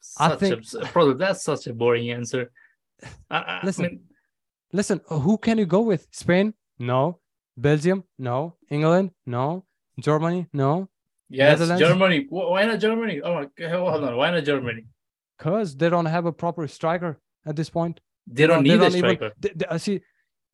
such 0.00 0.32
I 0.32 0.36
think 0.36 0.64
a, 0.96 1.14
that's 1.14 1.42
such 1.42 1.66
a 1.66 1.74
boring 1.74 2.10
answer. 2.10 2.50
I, 3.30 3.60
listen, 3.64 3.84
I 3.84 3.88
mean, 3.88 4.00
listen. 4.72 5.00
Who 5.08 5.38
can 5.38 5.58
you 5.58 5.66
go 5.66 5.80
with? 5.80 6.08
Spain? 6.10 6.54
No. 6.78 7.20
Belgium? 7.56 8.04
No. 8.18 8.56
England? 8.70 9.10
No. 9.26 9.64
Germany? 9.98 10.46
No. 10.52 10.88
Yes, 11.28 11.60
Germany. 11.78 12.26
Why 12.28 12.64
not 12.64 12.80
Germany? 12.80 13.20
Oh, 13.22 13.46
hold 13.68 14.04
on. 14.04 14.16
Why 14.16 14.30
not 14.30 14.44
Germany? 14.44 14.86
Because 15.38 15.76
they 15.76 15.88
don't 15.88 16.06
have 16.06 16.26
a 16.26 16.32
proper 16.32 16.66
striker 16.66 17.20
at 17.46 17.54
this 17.56 17.70
point. 17.70 18.00
They 18.26 18.46
don't 18.46 18.64
need 18.64 18.72
they 18.72 18.76
don't 18.78 18.94
a 18.94 18.98
striker. 18.98 19.24
Even, 19.26 19.32
they, 19.38 19.52
they, 19.54 19.66
uh, 19.66 19.78
see, 19.78 20.00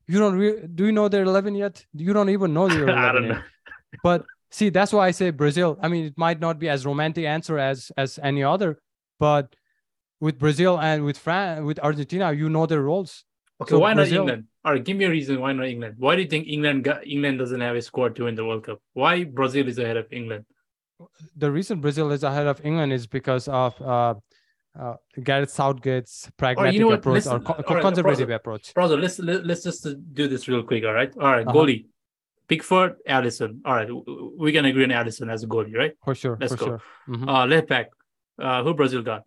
you 0.07 0.19
don't. 0.19 0.35
Re- 0.35 0.67
do 0.67 0.87
you 0.87 0.93
know 0.93 1.09
they're 1.09 1.25
eleven 1.25 1.55
yet? 1.55 1.85
You 1.95 2.13
don't 2.13 2.31
even 2.31 2.53
know 2.53 2.69
they're 2.69 2.83
eleven. 2.89 3.05
I 3.05 3.13
don't 3.13 3.29
know. 3.29 3.43
But 4.03 4.25
see, 4.51 4.69
that's 4.69 4.93
why 4.93 5.07
I 5.07 5.11
say 5.13 5.31
Brazil. 5.31 5.79
I 5.81 5.89
mean, 5.89 6.07
it 6.07 6.19
might 6.19 6.41
not 6.41 6.59
be 6.59 6.69
as 6.69 6.85
romantic 6.85 7.25
answer 7.25 7.59
as 7.59 7.91
as 7.97 8.19
any 8.23 8.45
other, 8.45 8.79
but 9.19 9.57
with 10.21 10.39
Brazil 10.39 10.79
and 10.79 11.05
with 11.05 11.19
France, 11.19 11.65
with 11.65 11.79
Argentina, 11.81 12.33
you 12.33 12.49
know 12.49 12.67
their 12.67 12.83
roles. 12.83 13.25
Okay, 13.61 13.71
so 13.71 13.79
why 13.79 13.95
Brazil, 13.95 14.25
not 14.25 14.33
England? 14.33 14.49
All 14.65 14.73
right, 14.73 14.85
give 14.85 14.97
me 14.97 15.05
a 15.05 15.11
reason 15.11 15.41
why 15.41 15.53
not 15.53 15.67
England. 15.67 15.95
Why 15.99 16.17
do 16.17 16.23
you 16.23 16.29
think 16.29 16.47
England 16.49 16.85
got, 16.85 17.07
England 17.07 17.39
doesn't 17.39 17.61
have 17.61 17.77
a 17.77 17.83
squad 17.83 18.17
to 18.17 18.25
win 18.25 18.35
the 18.35 18.45
World 18.45 18.65
Cup? 18.65 18.81
Why 18.93 19.25
Brazil 19.25 19.67
is 19.69 19.79
ahead 19.79 19.97
of 19.97 20.07
England? 20.13 20.45
The 21.37 21.51
reason 21.51 21.81
Brazil 21.81 22.11
is 22.11 22.23
ahead 22.23 22.47
of 22.47 22.65
England 22.65 22.93
is 22.93 23.07
because 23.07 23.49
of 23.49 23.81
uh, 23.81 24.15
uh, 24.79 24.95
Gareth 25.23 25.51
Southgate's 25.51 26.31
pragmatic 26.37 26.75
you 26.75 26.81
know 26.81 26.93
approach 26.93 27.15
listen, 27.15 27.33
or 27.33 27.41
co- 27.41 27.75
right, 27.75 27.83
conservative 27.83 28.29
brother, 28.29 28.35
approach. 28.35 28.75
Brother, 28.75 28.97
let's 28.97 29.19
let's 29.19 29.63
just 29.63 29.87
do 30.13 30.29
this 30.29 30.49
real 30.49 30.63
quick. 30.63 30.85
All 30.85 30.93
right, 30.93 31.13
all 31.17 31.33
right, 31.33 31.47
uh-huh. 31.47 31.57
goalie, 31.57 31.87
Pickford, 32.49 32.97
Alisson. 33.09 33.61
All 33.65 33.75
right, 33.75 33.89
we 34.37 34.53
can 34.53 34.65
agree 34.65 34.85
on 34.85 34.91
Alisson 34.91 35.31
as 35.31 35.43
a 35.43 35.47
goalie, 35.47 35.75
right? 35.75 35.93
For 36.05 36.15
sure. 36.15 36.37
Let's 36.41 36.55
for 36.55 36.59
go. 36.59 36.67
Sure. 36.67 36.83
Mm-hmm. 37.09 37.29
Uh, 37.29 37.47
left 37.47 37.69
back, 37.69 37.91
uh, 38.39 38.63
who 38.63 38.75
Brazil 38.75 39.03
got? 39.03 39.23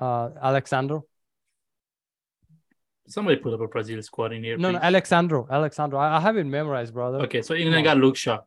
Uh, 0.00 0.30
Alex 0.42 0.70
Sandro. 0.70 1.04
Somebody 3.06 3.36
put 3.36 3.52
up 3.52 3.60
a 3.60 3.66
Brazil 3.66 4.00
squad 4.02 4.32
in 4.32 4.44
here. 4.44 4.56
No, 4.56 4.68
please. 4.68 4.74
no, 4.74 4.78
Alex 4.80 5.08
Sandro. 5.08 5.46
Alex 5.50 5.76
Sandro. 5.76 5.98
I, 5.98 6.16
I 6.16 6.20
have 6.20 6.36
it 6.36 6.44
memorized, 6.44 6.94
brother. 6.94 7.18
Okay, 7.18 7.42
so 7.42 7.54
England 7.54 7.84
got 7.84 7.98
Luke 7.98 8.16
Shaw. 8.16 8.38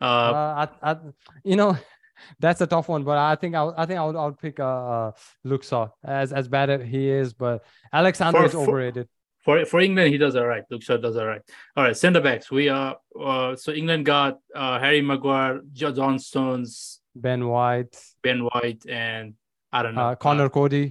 Uh, 0.00 0.04
uh 0.04 0.66
I, 0.82 0.90
I, 0.90 0.96
you 1.44 1.56
know, 1.56 1.76
that's 2.40 2.60
a 2.60 2.66
tough 2.66 2.88
one, 2.88 3.04
but 3.04 3.18
I 3.18 3.36
think 3.36 3.54
I, 3.54 3.70
I 3.76 3.86
think 3.86 3.98
I 3.98 4.04
would, 4.04 4.16
I 4.16 4.24
would 4.24 4.38
pick 4.38 4.58
uh, 4.58 4.64
uh 4.64 5.12
Luke 5.44 5.64
Shaw 5.64 5.88
as 6.02 6.32
as 6.32 6.48
bad 6.48 6.70
as 6.70 6.82
he 6.88 7.08
is, 7.08 7.34
but 7.34 7.64
Alex 7.92 8.18
Sandro 8.18 8.40
for, 8.40 8.46
is 8.46 8.54
overrated. 8.54 9.08
For, 9.44 9.66
for 9.66 9.80
England, 9.80 10.10
he 10.10 10.16
does 10.16 10.34
all 10.36 10.46
right. 10.46 10.64
Luke 10.70 10.82
Shaw 10.82 10.96
does 10.96 11.18
all 11.18 11.26
right. 11.26 11.42
All 11.76 11.84
right, 11.84 11.96
centre 11.96 12.22
backs. 12.22 12.50
We 12.50 12.70
are 12.70 12.96
uh, 13.20 13.54
so 13.54 13.72
England 13.72 14.06
got 14.06 14.38
uh, 14.54 14.80
Harry 14.80 15.02
Maguire, 15.02 15.60
John 15.72 16.18
Stones, 16.18 17.00
Ben 17.14 17.46
White, 17.46 17.94
Ben 18.22 18.44
White, 18.44 18.86
and 18.88 19.34
I 19.74 19.82
don't 19.82 19.96
know 19.96 20.10
uh, 20.10 20.14
Conor 20.14 20.50
uh. 20.54 20.86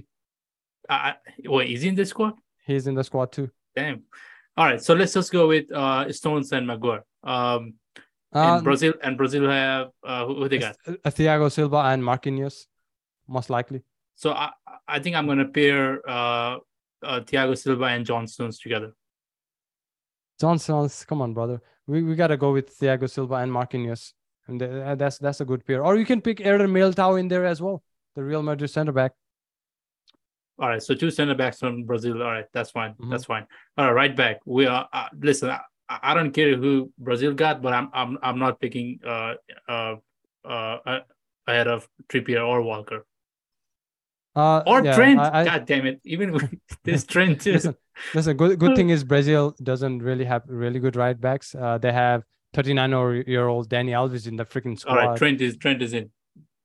Uh, 0.90 1.12
wait, 1.46 1.70
is 1.70 1.80
he 1.80 1.88
in 1.88 1.94
the 1.94 2.04
squad? 2.04 2.34
He's 2.66 2.86
in 2.86 2.94
the 2.94 3.02
squad 3.02 3.32
too. 3.32 3.48
Damn. 3.74 4.02
All 4.58 4.66
right, 4.66 4.80
so 4.80 4.92
let's 4.92 5.14
just 5.14 5.32
go 5.32 5.48
with 5.48 5.72
uh, 5.72 6.12
Stones 6.12 6.52
and 6.52 6.66
Maguire. 6.66 7.02
Um, 7.24 7.74
and 8.32 8.60
uh, 8.60 8.60
Brazil 8.60 8.92
and 9.02 9.16
Brazil 9.16 9.48
have 9.48 9.88
uh, 10.04 10.26
who, 10.26 10.34
who 10.34 10.48
they 10.48 10.58
got? 10.58 10.76
Uh, 10.86 10.92
Thiago 11.06 11.50
Silva 11.50 11.78
and 11.78 12.02
Marquinhos, 12.02 12.66
most 13.26 13.48
likely. 13.48 13.82
So 14.16 14.32
I 14.32 14.50
I 14.86 14.98
think 14.98 15.16
I'm 15.16 15.26
gonna 15.26 15.48
pair 15.48 16.08
uh, 16.08 16.58
uh 17.02 17.20
Thiago 17.20 17.56
Silva 17.56 17.84
and 17.84 18.04
John 18.04 18.26
Stones 18.26 18.58
together. 18.58 18.92
John 20.38 20.58
Stones, 20.58 21.04
come 21.06 21.22
on, 21.22 21.32
brother. 21.32 21.62
We 21.86 22.02
we 22.02 22.14
gotta 22.16 22.36
go 22.36 22.52
with 22.52 22.78
Thiago 22.78 23.08
Silva 23.08 23.36
and 23.36 23.50
Marquinhos, 23.50 24.12
and 24.46 24.60
that's 24.60 25.18
that's 25.18 25.40
a 25.40 25.44
good 25.44 25.64
pair. 25.64 25.82
Or 25.82 25.96
you 25.96 26.04
can 26.04 26.20
pick 26.20 26.40
Eder 26.40 26.68
Militao 26.68 27.18
in 27.18 27.28
there 27.28 27.46
as 27.46 27.62
well, 27.62 27.82
the 28.14 28.22
Real 28.22 28.42
Madrid 28.42 28.70
center 28.70 28.92
back. 28.92 29.12
All 30.58 30.68
right, 30.68 30.82
so 30.82 30.94
two 30.94 31.10
center 31.10 31.34
backs 31.34 31.58
from 31.58 31.82
Brazil. 31.84 32.22
All 32.22 32.30
right, 32.30 32.46
that's 32.52 32.70
fine. 32.70 32.92
Mm-hmm. 32.92 33.10
That's 33.10 33.24
fine. 33.24 33.46
All 33.76 33.86
right, 33.86 33.92
right 33.92 34.16
back. 34.16 34.40
We 34.44 34.66
are 34.66 34.88
uh, 34.92 35.08
listen. 35.18 35.50
I 35.88 36.14
don't 36.14 36.32
care 36.32 36.56
who 36.56 36.92
Brazil 36.98 37.34
got, 37.34 37.60
but 37.60 37.72
I'm 37.72 37.90
I'm 37.92 38.18
I'm 38.22 38.38
not 38.38 38.60
picking 38.60 39.00
uh 39.06 39.34
uh 39.68 39.96
uh 40.44 41.00
ahead 41.46 41.68
of 41.68 41.88
Trippier 42.08 42.46
or 42.46 42.62
Walker. 42.62 43.04
Uh, 44.36 44.62
or 44.66 44.84
yeah, 44.84 44.94
Trent. 44.94 45.20
I- 45.20 45.40
I- 45.40 45.44
God 45.44 45.66
damn 45.66 45.86
it! 45.86 46.00
Even 46.04 46.32
with 46.32 46.52
this 46.84 47.04
Trent 47.04 47.40
too. 47.42 47.52
listen, 47.52 47.76
listen. 48.14 48.36
Good, 48.36 48.58
good 48.58 48.74
thing 48.76 48.90
is 48.90 49.04
Brazil 49.14 49.54
doesn't 49.62 50.02
really 50.02 50.24
have 50.24 50.42
really 50.46 50.80
good 50.80 50.96
right 50.96 51.20
backs. 51.20 51.54
Uh, 51.54 51.78
they 51.78 51.92
have 51.92 52.22
39 52.54 53.24
year 53.26 53.46
old 53.46 53.68
Dani 53.68 53.90
Alves 53.90 54.26
in 54.26 54.36
the 54.36 54.44
freaking 54.44 54.78
squad. 54.78 54.98
All 54.98 55.08
right, 55.10 55.18
Trent 55.18 55.40
is 55.40 55.56
Trent 55.56 55.82
is 55.82 55.92
in, 55.92 56.10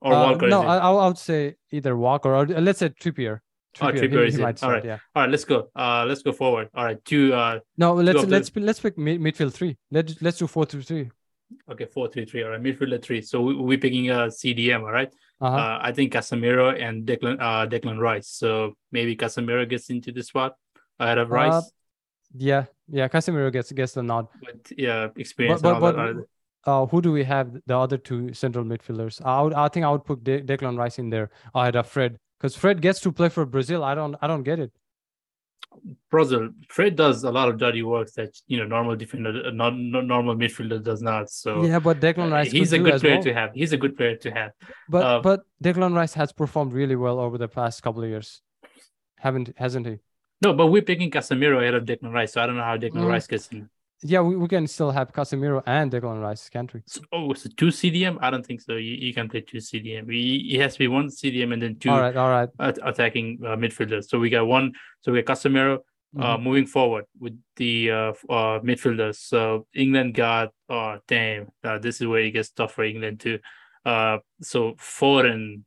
or 0.01 0.13
Uh, 0.13 0.31
Walker 0.31 0.47
no. 0.47 0.61
I, 0.63 0.77
I 0.77 1.07
would 1.07 1.17
say 1.17 1.55
either 1.71 1.95
Walker 1.95 2.33
or 2.33 2.43
uh, 2.43 2.61
let's 2.61 2.79
say 2.79 2.89
Trippier. 2.89 3.39
Oh, 3.81 3.85
Trippier, 3.87 3.99
Trippier 3.99 4.21
he, 4.23 4.27
is 4.29 4.35
he 4.37 4.55
start. 4.55 4.61
right. 4.63 4.85
Yeah. 4.85 4.97
All 5.15 5.23
right, 5.23 5.29
let's 5.29 5.45
go. 5.45 5.69
Uh, 5.75 6.05
let's 6.07 6.23
go 6.23 6.31
forward. 6.31 6.69
All 6.73 6.85
right, 6.85 7.03
two. 7.05 7.33
Uh, 7.33 7.59
No, 7.77 7.93
let's 7.93 8.23
let's 8.25 8.51
let's 8.55 8.79
pick 8.79 8.97
mid, 8.97 9.21
midfield 9.21 9.53
three. 9.53 9.77
Let's 9.91 10.21
let's 10.21 10.37
do 10.37 10.47
four 10.47 10.65
through 10.65 10.83
three. 10.83 11.11
okay, 11.71 11.85
four, 11.85 12.07
three, 12.07 12.25
three. 12.25 12.43
All 12.43 12.51
right, 12.51 12.61
midfielder 12.61 13.01
three. 13.01 13.21
So 13.21 13.41
we, 13.41 13.55
we're 13.55 13.77
picking 13.77 14.09
a 14.09 14.27
CDM. 14.29 14.81
All 14.81 14.91
right. 14.91 15.11
Uh-huh. 15.41 15.55
Uh, 15.55 15.79
I 15.81 15.91
think 15.93 16.13
Casemiro 16.13 16.75
and 16.79 17.07
Declan 17.07 17.37
uh 17.39 17.65
Declan 17.67 17.99
Rice. 17.99 18.27
So 18.27 18.73
maybe 18.91 19.15
Casemiro 19.15 19.67
gets 19.69 19.89
into 19.89 20.11
the 20.11 20.23
spot 20.23 20.55
ahead 20.99 21.17
of 21.17 21.29
Rice. 21.29 21.53
Uh, 21.53 21.61
yeah, 22.35 22.65
yeah. 22.89 23.07
Casemiro 23.07 23.51
gets 23.51 23.71
gets 23.71 23.93
the 23.93 24.03
nod. 24.03 24.27
but 24.43 24.59
yeah, 24.77 25.07
experience. 25.15 25.61
But 25.61 25.79
but, 25.79 25.95
all 25.95 26.13
but. 26.13 26.25
Uh, 26.65 26.85
who 26.87 27.01
do 27.01 27.11
we 27.11 27.23
have 27.23 27.51
the 27.65 27.77
other 27.77 27.97
two 27.97 28.33
central 28.33 28.65
midfielders? 28.65 29.21
I 29.25 29.41
would, 29.41 29.53
I 29.53 29.67
think 29.69 29.85
I 29.85 29.91
would 29.91 30.05
put 30.05 30.23
De- 30.23 30.41
Declan 30.41 30.77
Rice 30.77 30.99
in 30.99 31.09
there 31.09 31.29
ahead 31.55 31.75
of 31.75 31.87
Fred 31.87 32.17
because 32.37 32.55
Fred 32.55 32.81
gets 32.81 32.99
to 33.01 33.11
play 33.11 33.29
for 33.29 33.45
Brazil. 33.45 33.83
I 33.83 33.95
don't 33.95 34.15
I 34.21 34.27
don't 34.27 34.43
get 34.43 34.59
it. 34.59 34.71
Brazil, 36.09 36.49
Fred 36.67 36.95
does 36.95 37.23
a 37.23 37.31
lot 37.31 37.47
of 37.47 37.57
dirty 37.59 37.83
work 37.83 38.11
that 38.13 38.35
you 38.47 38.57
know 38.57 38.65
normal 38.65 38.95
defender, 38.95 39.43
uh, 39.45 39.51
not, 39.51 39.77
not 39.77 40.05
normal 40.05 40.35
midfielder 40.35 40.83
does 40.83 41.01
not. 41.01 41.29
So 41.29 41.63
yeah, 41.63 41.79
but 41.79 41.99
Declan 41.99 42.29
uh, 42.31 42.35
Rice 42.35 42.51
he's 42.51 42.73
a 42.73 42.79
good 42.79 42.99
player 42.99 43.15
well. 43.15 43.23
to 43.23 43.33
have. 43.33 43.51
He's 43.53 43.71
a 43.71 43.77
good 43.77 43.95
player 43.95 44.15
to 44.17 44.31
have. 44.31 44.51
But 44.89 45.03
uh, 45.05 45.21
but 45.21 45.41
Declan 45.63 45.95
Rice 45.95 46.15
has 46.15 46.31
performed 46.33 46.73
really 46.73 46.95
well 46.95 47.19
over 47.19 47.37
the 47.37 47.47
past 47.47 47.83
couple 47.83 48.03
of 48.03 48.09
years, 48.09 48.41
haven't 49.17 49.53
hasn't 49.57 49.85
he? 49.85 49.99
No, 50.41 50.53
but 50.53 50.67
we're 50.67 50.81
picking 50.81 51.11
Casemiro 51.11 51.61
ahead 51.61 51.75
of 51.75 51.83
Declan 51.85 52.13
Rice, 52.13 52.33
so 52.33 52.41
I 52.41 52.47
don't 52.47 52.57
know 52.57 52.63
how 52.63 52.77
Declan 52.77 53.03
Mm. 53.03 53.09
Rice 53.09 53.27
gets 53.27 53.47
in. 53.49 53.69
Yeah, 54.01 54.21
we, 54.21 54.37
we 54.37 54.47
can 54.47 54.65
still 54.67 54.91
have 54.91 55.11
Casemiro 55.11 55.61
and 55.65 55.91
Declan 55.91 56.21
Rice, 56.21 56.49
can't 56.49 56.73
we? 56.73 56.81
So, 56.85 57.01
oh, 57.11 57.33
so 57.33 57.49
two 57.57 57.67
CDM? 57.67 58.17
I 58.21 58.29
don't 58.29 58.45
think 58.45 58.61
so. 58.61 58.73
You, 58.73 58.93
you 58.95 59.13
can 59.13 59.27
play 59.27 59.41
two 59.41 59.57
CDM. 59.57 60.09
He, 60.11 60.47
he 60.51 60.57
has 60.59 60.73
to 60.73 60.79
be 60.79 60.87
one 60.87 61.07
CDM 61.09 61.51
and 61.53 61.61
then 61.61 61.75
two 61.77 61.89
All 61.89 61.99
right, 61.99 62.15
all 62.15 62.29
right. 62.29 62.49
at- 62.59 62.79
attacking 62.81 63.39
uh, 63.45 63.57
midfielders. 63.57 64.05
So 64.05 64.17
we 64.17 64.29
got 64.29 64.47
one. 64.47 64.71
So 65.01 65.11
we 65.11 65.21
got 65.21 65.35
Casemiro. 65.37 65.79
Uh, 66.19 66.37
Mhm. 66.37 66.41
moving 66.41 66.65
forward 66.65 67.05
with 67.19 67.39
the 67.57 67.91
uh, 67.91 68.13
uh, 68.29 68.59
midfielders. 68.61 69.17
So 69.17 69.67
England 69.75 70.15
got. 70.15 70.49
Oh 70.67 70.97
damn! 71.07 71.49
Uh, 71.63 71.77
this 71.77 72.01
is 72.01 72.07
where 72.07 72.21
it 72.21 72.31
gets 72.31 72.49
tough 72.49 72.73
for 72.73 72.83
England 72.83 73.19
too. 73.19 73.37
Uh, 73.85 74.17
so 74.41 74.73
Foden. 74.79 75.61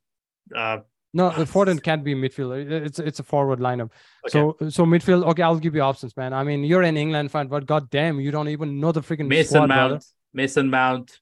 Uh, 0.52 0.78
No, 1.14 1.30
Foden 1.30 1.82
can't 1.82 2.02
be 2.02 2.14
midfielder. 2.14 2.70
It's 2.86 2.98
it's 2.98 3.20
a 3.20 3.22
forward 3.22 3.58
lineup. 3.60 3.90
okay. 4.26 4.30
So 4.32 4.56
so 4.70 4.84
midfield. 4.86 5.24
Okay, 5.30 5.42
I'll 5.42 5.58
give 5.58 5.74
you 5.74 5.82
options, 5.82 6.16
man. 6.16 6.32
I 6.32 6.42
mean, 6.42 6.64
you're 6.64 6.82
an 6.82 6.96
England 6.96 7.30
fan, 7.30 7.48
but 7.48 7.66
god 7.66 7.90
damn, 7.90 8.18
you 8.20 8.30
don't 8.30 8.48
even 8.48 8.80
know 8.80 8.92
the 8.92 9.02
freaking 9.02 9.26
Mason 9.28 9.56
squad, 9.56 9.66
Mount. 9.68 9.90
brother. 9.90 10.04
Mason 10.32 10.70
Mount. 10.70 11.18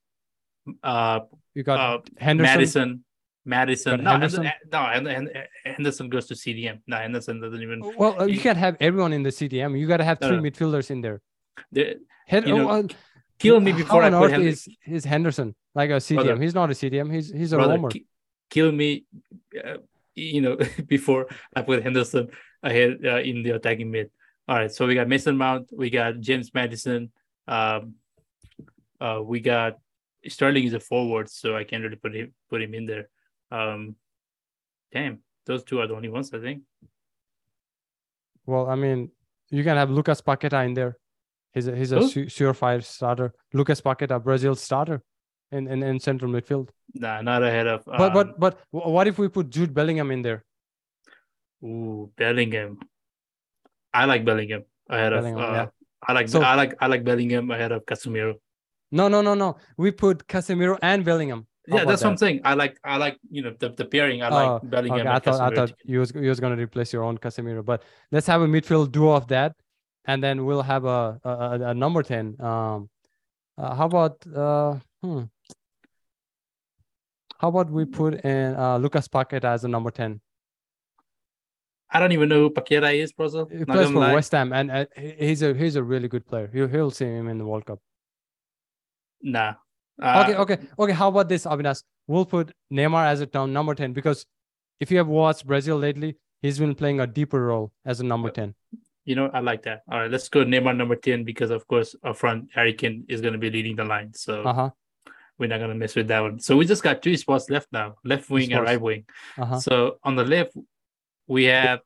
Uh, 0.82 1.20
You 1.54 1.62
got 1.64 1.78
uh, 1.80 1.98
Henderson. 2.18 2.52
Maddison. 2.54 3.04
Maddison. 3.44 4.04
No, 4.04 4.10
Henderson? 4.12 4.44
Henderson. 4.44 4.68
no, 4.72 4.78
Hen- 4.86 5.06
Hen- 5.34 5.46
Henderson 5.64 6.08
goes 6.08 6.26
to 6.26 6.34
CDM. 6.34 6.80
No, 6.86 6.96
Henderson 6.98 7.40
doesn't 7.40 7.60
even. 7.62 7.80
Well, 7.96 8.20
uh, 8.20 8.26
you 8.26 8.38
can't 8.38 8.58
have 8.58 8.76
everyone 8.80 9.12
in 9.12 9.22
the 9.24 9.30
CDM. 9.30 9.78
You 9.78 9.86
got 9.88 9.96
to 9.96 10.04
have 10.04 10.18
three 10.20 10.36
no. 10.36 10.42
midfielders 10.42 10.90
in 10.90 11.00
there. 11.00 11.20
They- 11.72 11.96
Hen- 12.26 12.46
You 12.46 12.56
know, 12.58 12.70
oh, 12.70 12.78
uh, 12.80 12.88
kill 13.40 13.58
me 13.58 13.72
how 13.72 13.78
before 13.78 14.02
I 14.04 14.12
on 14.12 14.20
put 14.22 14.30
Henderson. 14.30 14.74
is 14.86 14.98
is 14.98 15.04
Henderson 15.04 15.56
like 15.74 15.90
a 15.90 15.94
CDM? 15.94 16.14
Brother. 16.26 16.42
he's 16.42 16.54
not 16.54 16.70
a 16.70 16.74
CDM. 16.74 17.12
He's 17.12 17.32
he's 17.32 17.52
a 17.52 17.56
brother, 17.56 17.74
roamer. 17.74 17.88
ki- 17.88 18.06
kill 18.50 18.72
me, 18.72 19.04
uh, 19.64 19.78
you 20.14 20.40
know, 20.40 20.58
before 20.86 21.26
I 21.54 21.62
put 21.62 21.82
Henderson 21.82 22.28
ahead 22.62 22.98
uh, 23.04 23.20
in 23.20 23.42
the 23.42 23.50
attacking 23.50 23.90
mid. 23.90 24.10
All 24.48 24.56
right, 24.56 24.72
so 24.72 24.86
we 24.86 24.94
got 24.94 25.08
Mason 25.08 25.36
Mount, 25.36 25.70
we 25.72 25.90
got 25.90 26.18
James 26.20 26.52
Maddison, 26.52 27.10
um, 27.46 27.94
uh, 29.00 29.20
we 29.22 29.40
got 29.40 29.78
Sterling 30.28 30.64
is 30.64 30.74
a 30.74 30.80
forward, 30.80 31.30
so 31.30 31.56
I 31.56 31.64
can't 31.64 31.82
really 31.82 31.96
put 31.96 32.14
him 32.14 32.34
put 32.50 32.60
him 32.60 32.74
in 32.74 32.86
there. 32.86 33.08
Um, 33.50 33.96
damn, 34.92 35.20
those 35.46 35.64
two 35.64 35.80
are 35.80 35.86
the 35.86 35.94
only 35.94 36.08
ones 36.08 36.32
I 36.34 36.40
think. 36.40 36.62
Well, 38.44 38.68
I 38.68 38.74
mean, 38.74 39.10
you 39.50 39.64
can 39.64 39.76
have 39.76 39.90
Lucas 39.90 40.20
Paqueta 40.20 40.64
in 40.66 40.74
there. 40.74 40.98
He's 41.52 41.66
a 41.66 41.74
he's 41.74 41.92
a 41.92 42.06
su- 42.06 42.26
surefire 42.26 42.82
starter. 42.82 43.32
Lucas 43.52 43.80
Paqueta, 43.80 44.22
Brazil 44.22 44.54
starter, 44.54 45.02
in, 45.52 45.66
in 45.68 45.82
in 45.82 46.00
central 46.00 46.30
midfield. 46.30 46.68
Nah, 46.94 47.20
not 47.22 47.42
ahead 47.42 47.66
of. 47.66 47.86
Um, 47.88 47.98
But 47.98 48.12
but 48.14 48.40
but 48.40 48.58
what 48.70 49.06
if 49.06 49.18
we 49.18 49.28
put 49.28 49.50
Jude 49.50 49.74
Bellingham 49.74 50.10
in 50.10 50.22
there? 50.22 50.44
ooh, 51.64 52.10
Bellingham. 52.16 52.78
I 53.92 54.04
like 54.04 54.24
Bellingham 54.24 54.64
ahead 54.88 55.12
Bellingham, 55.12 55.38
of. 55.42 55.50
Uh, 55.50 55.52
yeah. 55.52 55.66
I 56.08 56.12
like 56.12 56.28
So- 56.28 56.42
I 56.42 56.54
like 56.54 56.74
I 56.80 56.86
like 56.86 57.04
Bellingham 57.04 57.50
ahead 57.50 57.72
of 57.72 57.84
Casemiro. 57.84 58.34
No 58.90 59.08
no 59.08 59.22
no 59.22 59.34
no. 59.34 59.56
We 59.76 59.90
put 59.90 60.26
Casemiro 60.26 60.78
and 60.82 61.04
Bellingham. 61.04 61.46
How 61.70 61.76
yeah, 61.76 61.84
that's 61.84 62.02
what 62.02 62.10
I'm 62.10 62.16
saying. 62.16 62.40
I 62.44 62.54
like 62.54 62.78
I 62.82 62.96
like 62.96 63.18
you 63.30 63.42
know 63.42 63.54
the, 63.58 63.68
the 63.70 63.84
pairing. 63.84 64.22
I 64.22 64.28
Oh, 64.28 64.34
like 64.34 64.70
Bellingham. 64.70 65.00
Okay, 65.00 65.00
and 65.00 65.08
I 65.08 65.18
thought 65.18 65.40
I 65.40 65.54
thought 65.54 65.72
you 65.84 66.00
was 66.00 66.12
you 66.14 66.28
was 66.28 66.40
gonna 66.40 66.56
replace 66.56 66.92
your 66.92 67.04
own 67.04 67.18
Casemiro, 67.18 67.64
but 67.64 67.82
let's 68.10 68.26
have 68.26 68.40
a 68.42 68.46
midfield 68.46 68.90
duo 68.90 69.12
of 69.12 69.28
that, 69.28 69.54
and 70.06 70.22
then 70.22 70.44
we'll 70.46 70.62
have 70.62 70.84
a 70.84 71.20
a, 71.22 71.30
a, 71.30 71.60
a 71.70 71.74
number 71.74 72.02
ten. 72.02 72.34
Um, 72.40 72.88
uh, 73.58 73.74
how 73.74 73.86
about 73.86 74.26
uh, 74.34 74.78
hmm. 75.02 75.24
How 77.40 77.48
about 77.48 77.70
we 77.70 77.86
put 77.86 78.22
in 78.22 78.54
uh, 78.54 78.76
Lucas 78.76 79.08
Paqueta 79.08 79.44
as 79.44 79.64
a 79.64 79.68
number 79.68 79.90
ten? 79.90 80.20
I 81.90 81.98
don't 81.98 82.12
even 82.12 82.28
know 82.28 82.40
who 82.40 82.50
Paqueta 82.50 82.94
is, 82.94 83.12
Brazil. 83.12 83.46
He 83.46 83.64
plays 83.64 83.88
for 83.90 83.98
lie. 83.98 84.12
West 84.12 84.32
Ham, 84.32 84.52
and 84.52 84.70
uh, 84.70 84.84
he's 84.94 85.40
a 85.42 85.54
he's 85.54 85.74
a 85.76 85.82
really 85.82 86.06
good 86.06 86.26
player. 86.26 86.50
He'll 86.52 86.68
he'll 86.68 86.90
see 86.90 87.06
him 87.06 87.28
in 87.28 87.38
the 87.38 87.46
World 87.46 87.64
Cup. 87.64 87.78
Nah. 89.22 89.54
Uh, 90.02 90.24
okay, 90.24 90.36
okay, 90.36 90.58
okay. 90.78 90.92
How 90.92 91.08
about 91.08 91.30
this, 91.30 91.46
Avinash? 91.46 91.82
We'll 92.06 92.26
put 92.26 92.52
Neymar 92.70 93.06
as 93.06 93.22
a 93.22 93.26
town 93.26 93.54
number 93.54 93.74
ten 93.74 93.94
because 93.94 94.26
if 94.78 94.90
you 94.90 94.98
have 94.98 95.08
watched 95.08 95.46
Brazil 95.46 95.78
lately, 95.78 96.16
he's 96.42 96.58
been 96.58 96.74
playing 96.74 97.00
a 97.00 97.06
deeper 97.06 97.46
role 97.46 97.72
as 97.86 98.00
a 98.00 98.04
number 98.04 98.30
ten. 98.30 98.54
You 99.06 99.14
know, 99.14 99.30
I 99.32 99.40
like 99.40 99.62
that. 99.62 99.80
All 99.90 100.00
right, 100.00 100.10
let's 100.10 100.28
go 100.28 100.44
Neymar 100.44 100.76
number 100.76 100.94
10 100.94 101.24
because, 101.24 101.50
of 101.50 101.66
course, 101.66 101.96
up 102.04 102.16
front, 102.18 102.50
Harry 102.54 102.74
Kane 102.74 103.06
is 103.08 103.22
going 103.22 103.32
to 103.32 103.38
be 103.38 103.50
leading 103.50 103.74
the 103.74 103.84
line. 103.84 104.12
So 104.14 104.42
Uh 104.42 104.52
huh. 104.52 104.70
We're 105.40 105.48
not 105.48 105.56
going 105.58 105.70
to 105.70 105.74
mess 105.74 105.96
with 105.96 106.08
that 106.08 106.20
one. 106.20 106.38
So 106.38 106.56
we 106.58 106.66
just 106.66 106.82
got 106.82 107.00
two 107.00 107.16
spots 107.16 107.48
left 107.48 107.68
now 107.72 107.96
left 108.04 108.28
wing 108.28 108.52
and 108.52 108.62
right 108.62 108.80
wing. 108.80 109.06
Uh 109.38 109.46
huh. 109.46 109.60
So 109.60 109.96
on 110.04 110.14
the 110.14 110.24
left, 110.24 110.52
we 111.26 111.44
have 111.44 111.80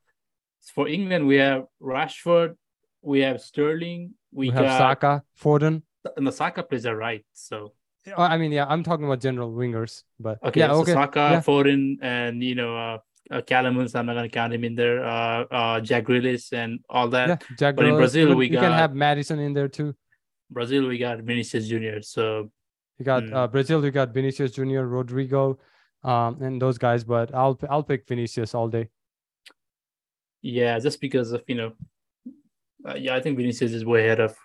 for 0.73 0.89
England, 0.89 1.25
we 1.25 1.37
have 1.37 1.63
Rashford, 1.81 2.55
we 3.01 3.21
have 3.21 3.39
Sterling, 3.39 4.13
we, 4.31 4.49
We 4.49 4.55
have 4.55 4.65
got 4.65 4.77
Saka, 4.77 5.23
Foden. 5.41 5.83
and 6.17 6.27
the 6.27 6.31
Saka 6.31 6.63
plays 6.63 6.85
are 6.85 6.97
right. 6.97 7.25
So 7.33 7.73
Uh, 8.05 8.21
I 8.21 8.37
mean, 8.37 8.51
yeah, 8.51 8.65
I'm 8.67 8.83
talking 8.83 9.05
about 9.05 9.21
general 9.21 9.51
wingers, 9.51 10.03
but 10.19 10.37
Okay, 10.43 10.59
yeah, 10.59 10.67
so 10.67 10.81
okay, 10.81 10.93
Saka, 10.93 11.19
yeah. 11.19 11.41
Foden, 11.41 11.97
and 12.01 12.43
you 12.43 12.53
know, 12.53 12.75
uh, 12.75 12.97
uh 13.31 13.41
Callumans, 13.41 13.95
I'm 13.95 14.05
not 14.05 14.13
gonna 14.13 14.29
count 14.29 14.53
him 14.53 14.63
in 14.63 14.75
there. 14.75 15.03
Uh, 15.03 15.45
uh, 15.49 15.79
Jack 15.79 16.05
Grealish 16.05 16.51
and 16.53 16.79
all 16.89 17.07
that. 17.09 17.27
yeah, 17.29 17.37
Jack 17.57 17.75
but 17.77 17.85
in 17.85 17.95
Brazil, 17.95 18.35
we 18.35 18.49
you 18.49 18.59
can 18.59 18.73
have 18.73 18.91
Maddison 18.91 19.39
in 19.39 19.53
there 19.53 19.69
too. 19.69 19.95
Brazil, 20.51 20.87
we 20.87 20.97
got 20.97 21.19
Vinicius 21.19 21.67
Junior. 21.67 22.01
So 22.01 22.51
You 22.97 23.05
got 23.05 23.23
Mm. 23.23 23.33
uh, 23.35 23.47
Brazil, 23.47 23.83
you 23.83 23.91
got 23.91 24.13
Vinicius 24.13 24.51
Junior, 24.51 24.87
Rodrygo, 24.87 25.57
um, 26.03 26.41
and 26.41 26.61
those 26.61 26.77
guys. 26.77 27.03
But 27.03 27.33
I'll 27.33 27.59
I'll 27.69 27.83
pick 27.83 28.07
Vinicius 28.07 28.55
all 28.55 28.69
day. 28.69 28.89
yeah, 30.41 30.77
just 30.79 31.01
because 31.01 31.31
of 31.31 31.43
you 31.47 31.55
know, 31.55 31.71
uh, 32.87 32.95
yeah, 32.95 33.15
I 33.15 33.21
think 33.21 33.37
Vinicius 33.37 33.71
is 33.73 33.83
way 33.85 34.05
ahead 34.05 34.19
of 34.19 34.37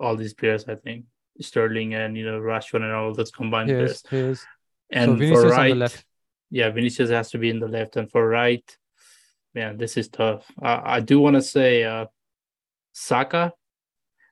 all 0.00 0.16
these 0.16 0.34
players. 0.34 0.64
I 0.68 0.76
think 0.76 1.04
Sterling 1.40 1.94
and 1.94 2.16
you 2.16 2.24
know 2.24 2.40
Rashford 2.40 2.82
and 2.82 2.92
all 2.92 3.12
those 3.14 3.30
combined 3.30 3.70
He 3.70 3.74
players. 3.76 3.90
is, 3.92 4.04
he 4.10 4.16
is. 4.18 4.46
And 4.90 5.10
so 5.10 5.14
Vinicius 5.16 5.42
for 5.42 5.48
right, 5.50 6.04
yeah, 6.50 6.70
Vinicius 6.70 7.10
has 7.10 7.30
to 7.30 7.38
be 7.38 7.50
in 7.50 7.60
the 7.60 7.68
left, 7.68 7.96
and 7.96 8.10
for 8.10 8.26
right, 8.28 8.64
man, 9.54 9.76
this 9.78 9.96
is 9.96 10.08
tough. 10.08 10.46
I, 10.62 10.96
I 10.96 11.00
do 11.00 11.18
want 11.20 11.36
to 11.36 11.42
say 11.42 11.84
uh, 11.84 12.06
Saka, 12.92 13.52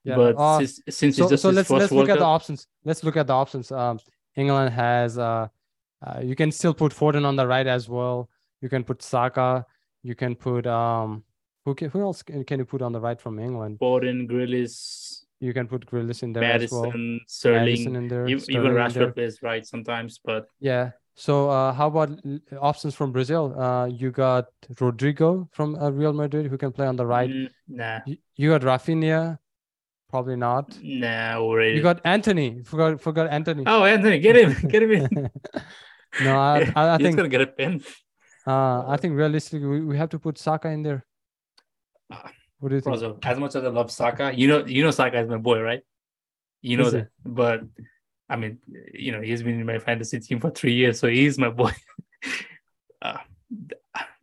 Yeah. 0.04 0.16
but 0.16 0.36
uh, 0.36 0.58
since, 0.58 0.80
since 0.88 1.16
so 1.16 1.24
it's 1.24 1.30
just 1.30 1.42
so 1.42 1.50
let's 1.50 1.68
first 1.68 1.80
let's 1.80 1.92
World 1.92 2.08
look 2.08 2.16
at 2.16 2.18
the 2.18 2.24
options. 2.24 2.66
Let's 2.84 3.04
look 3.04 3.16
at 3.16 3.26
the 3.26 3.34
options. 3.34 3.70
Um, 3.70 3.98
England 4.36 4.72
has 4.72 5.18
uh, 5.18 5.48
uh, 6.06 6.20
you 6.22 6.34
can 6.34 6.50
still 6.50 6.72
put 6.74 6.92
Foden 6.92 7.24
on 7.26 7.36
the 7.36 7.46
right 7.46 7.66
as 7.66 7.88
well. 7.88 8.28
You 8.62 8.68
can 8.68 8.84
put 8.84 9.02
Saka. 9.02 9.66
You 10.02 10.14
can 10.14 10.34
put 10.34 10.66
um, 10.66 11.24
who 11.64 11.74
can, 11.74 11.90
who 11.90 12.00
else 12.00 12.22
can, 12.22 12.44
can 12.44 12.58
you 12.58 12.64
put 12.64 12.80
on 12.82 12.92
the 12.92 13.00
right 13.00 13.20
from 13.20 13.38
England? 13.38 13.78
Foden, 13.78 14.26
Grealish, 14.28 15.20
You 15.40 15.52
can 15.52 15.66
put 15.68 15.86
Grealish 15.86 16.22
in 16.22 16.32
there 16.32 16.44
as 16.44 16.70
well. 16.70 16.86
Maddison, 16.86 17.20
Sterling, 17.26 17.64
Maddison 17.64 17.96
in 17.96 18.08
there. 18.08 18.24
ev- 18.24 18.30
even 18.30 18.40
Sterling 18.40 18.74
there. 18.74 19.08
Rashford 19.08 19.14
plays 19.14 19.42
right 19.42 19.66
sometimes, 19.66 20.18
but 20.24 20.46
Yeah. 20.60 20.92
So 21.14 21.50
uh, 21.50 21.72
how 21.74 21.88
about 21.88 22.18
options 22.60 22.94
from 22.94 23.12
Brazil? 23.12 23.54
Uh, 23.58 23.86
you 23.86 24.10
got 24.10 24.46
Rodrygo 24.74 25.48
from 25.52 25.74
uh, 25.76 25.90
Real 25.90 26.14
Madrid 26.14 26.46
who 26.46 26.56
can 26.56 26.72
play 26.72 26.86
on 26.86 26.96
the 26.96 27.04
right. 27.04 27.28
mm, 27.28 27.50
nah, 27.68 28.00
You, 28.06 28.16
you 28.36 28.48
got 28.48 28.62
Raphinha, 28.62 29.38
probably 30.10 30.36
not. 30.36 30.78
nah, 30.82 31.34
already. 31.36 31.76
You 31.76 31.82
got 31.82 32.00
Antony. 32.04 32.62
Forgot 32.64 33.00
forgot 33.00 33.28
Antony. 33.30 33.64
oh, 33.66 33.84
Antony, 33.84 34.18
get 34.18 34.36
him, 34.36 34.68
get 34.68 34.82
him 34.82 34.92
in. 34.92 35.30
no, 36.24 36.38
I, 36.38 36.70
I, 36.76 36.88
I 36.94 36.96
He's 36.98 37.04
think 37.06 37.16
gonna 37.16 37.28
get 37.28 37.40
a 37.40 37.46
pen. 37.46 37.82
Uh, 38.46 38.86
I 38.88 38.96
think 38.96 39.16
realistically, 39.16 39.66
we, 39.68 39.80
we 39.84 39.96
have 39.96 40.10
to 40.10 40.18
put 40.18 40.38
Saka 40.38 40.68
in 40.68 40.82
there. 40.82 41.04
Ah, 42.10 42.30
What 42.58 42.70
do 42.70 42.74
you 42.74 42.80
think? 42.80 43.24
As 43.24 43.38
much 43.38 43.54
as 43.54 43.64
I 43.64 43.68
love 43.68 43.90
Saka, 43.90 44.32
you 44.34 44.48
know, 44.48 44.66
you 44.66 44.82
know 44.82 44.90
Saka 44.90 45.20
is 45.20 45.28
my 45.28 45.36
boy, 45.38 45.60
right? 45.60 45.82
You 46.62 46.76
know 46.76 46.86
Is 46.86 46.92
that. 46.92 47.08
But 47.24 47.60
I 48.28 48.36
mean, 48.36 48.58
you 48.92 49.12
know, 49.12 49.20
he's 49.20 49.42
been 49.42 49.60
in 49.60 49.66
my 49.66 49.78
fantasy 49.78 50.18
team 50.20 50.40
for 50.40 50.50
three 50.50 50.74
years, 50.74 50.98
so 51.00 51.08
he's 51.08 51.38
my 51.38 51.50
boy. 51.50 51.72
uh, 53.02 53.18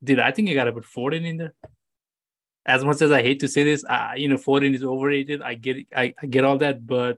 dude, 0.03 0.19
I 0.19 0.31
think 0.31 0.49
you 0.49 0.55
gotta 0.55 0.71
put 0.71 0.83
Foden 0.85 1.25
in 1.25 1.37
there. 1.37 1.53
As 2.67 2.83
much 2.83 3.01
as 3.01 3.11
I 3.11 3.21
hate 3.21 3.39
to 3.39 3.47
say 3.47 3.63
this, 3.63 3.83
uh, 3.85 4.11
you 4.15 4.27
know, 4.27 4.35
Foden 4.35 4.75
is 4.75 4.83
overrated. 4.83 5.41
I 5.41 5.55
get, 5.55 5.77
I, 5.95 6.13
I 6.21 6.25
get 6.27 6.43
all 6.43 6.57
that, 6.59 6.85
but 6.85 7.17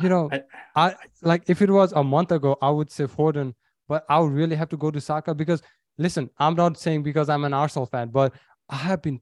You 0.00 0.08
know, 0.08 0.28
I- 0.30 0.42
I 0.76 0.94
like 1.22 1.42
if 1.48 1.60
it 1.60 1.70
was 1.70 1.92
a 1.92 2.04
month 2.04 2.30
ago, 2.30 2.56
I 2.62 2.70
would 2.70 2.90
say 2.90 3.04
Foden, 3.06 3.54
but 3.88 4.04
I 4.08 4.20
would 4.20 4.32
really 4.32 4.54
have 4.54 4.68
to 4.68 4.76
go 4.76 4.90
to 4.90 5.00
Saka 5.00 5.34
because 5.34 5.60
listen, 5.96 6.30
I'm 6.38 6.54
not 6.54 6.78
saying 6.78 7.02
because 7.02 7.28
I'm 7.28 7.44
an 7.44 7.52
Arsenal 7.54 7.86
fan, 7.86 8.10
but 8.10 8.32
I 8.68 8.76
have 8.76 9.02
been 9.02 9.20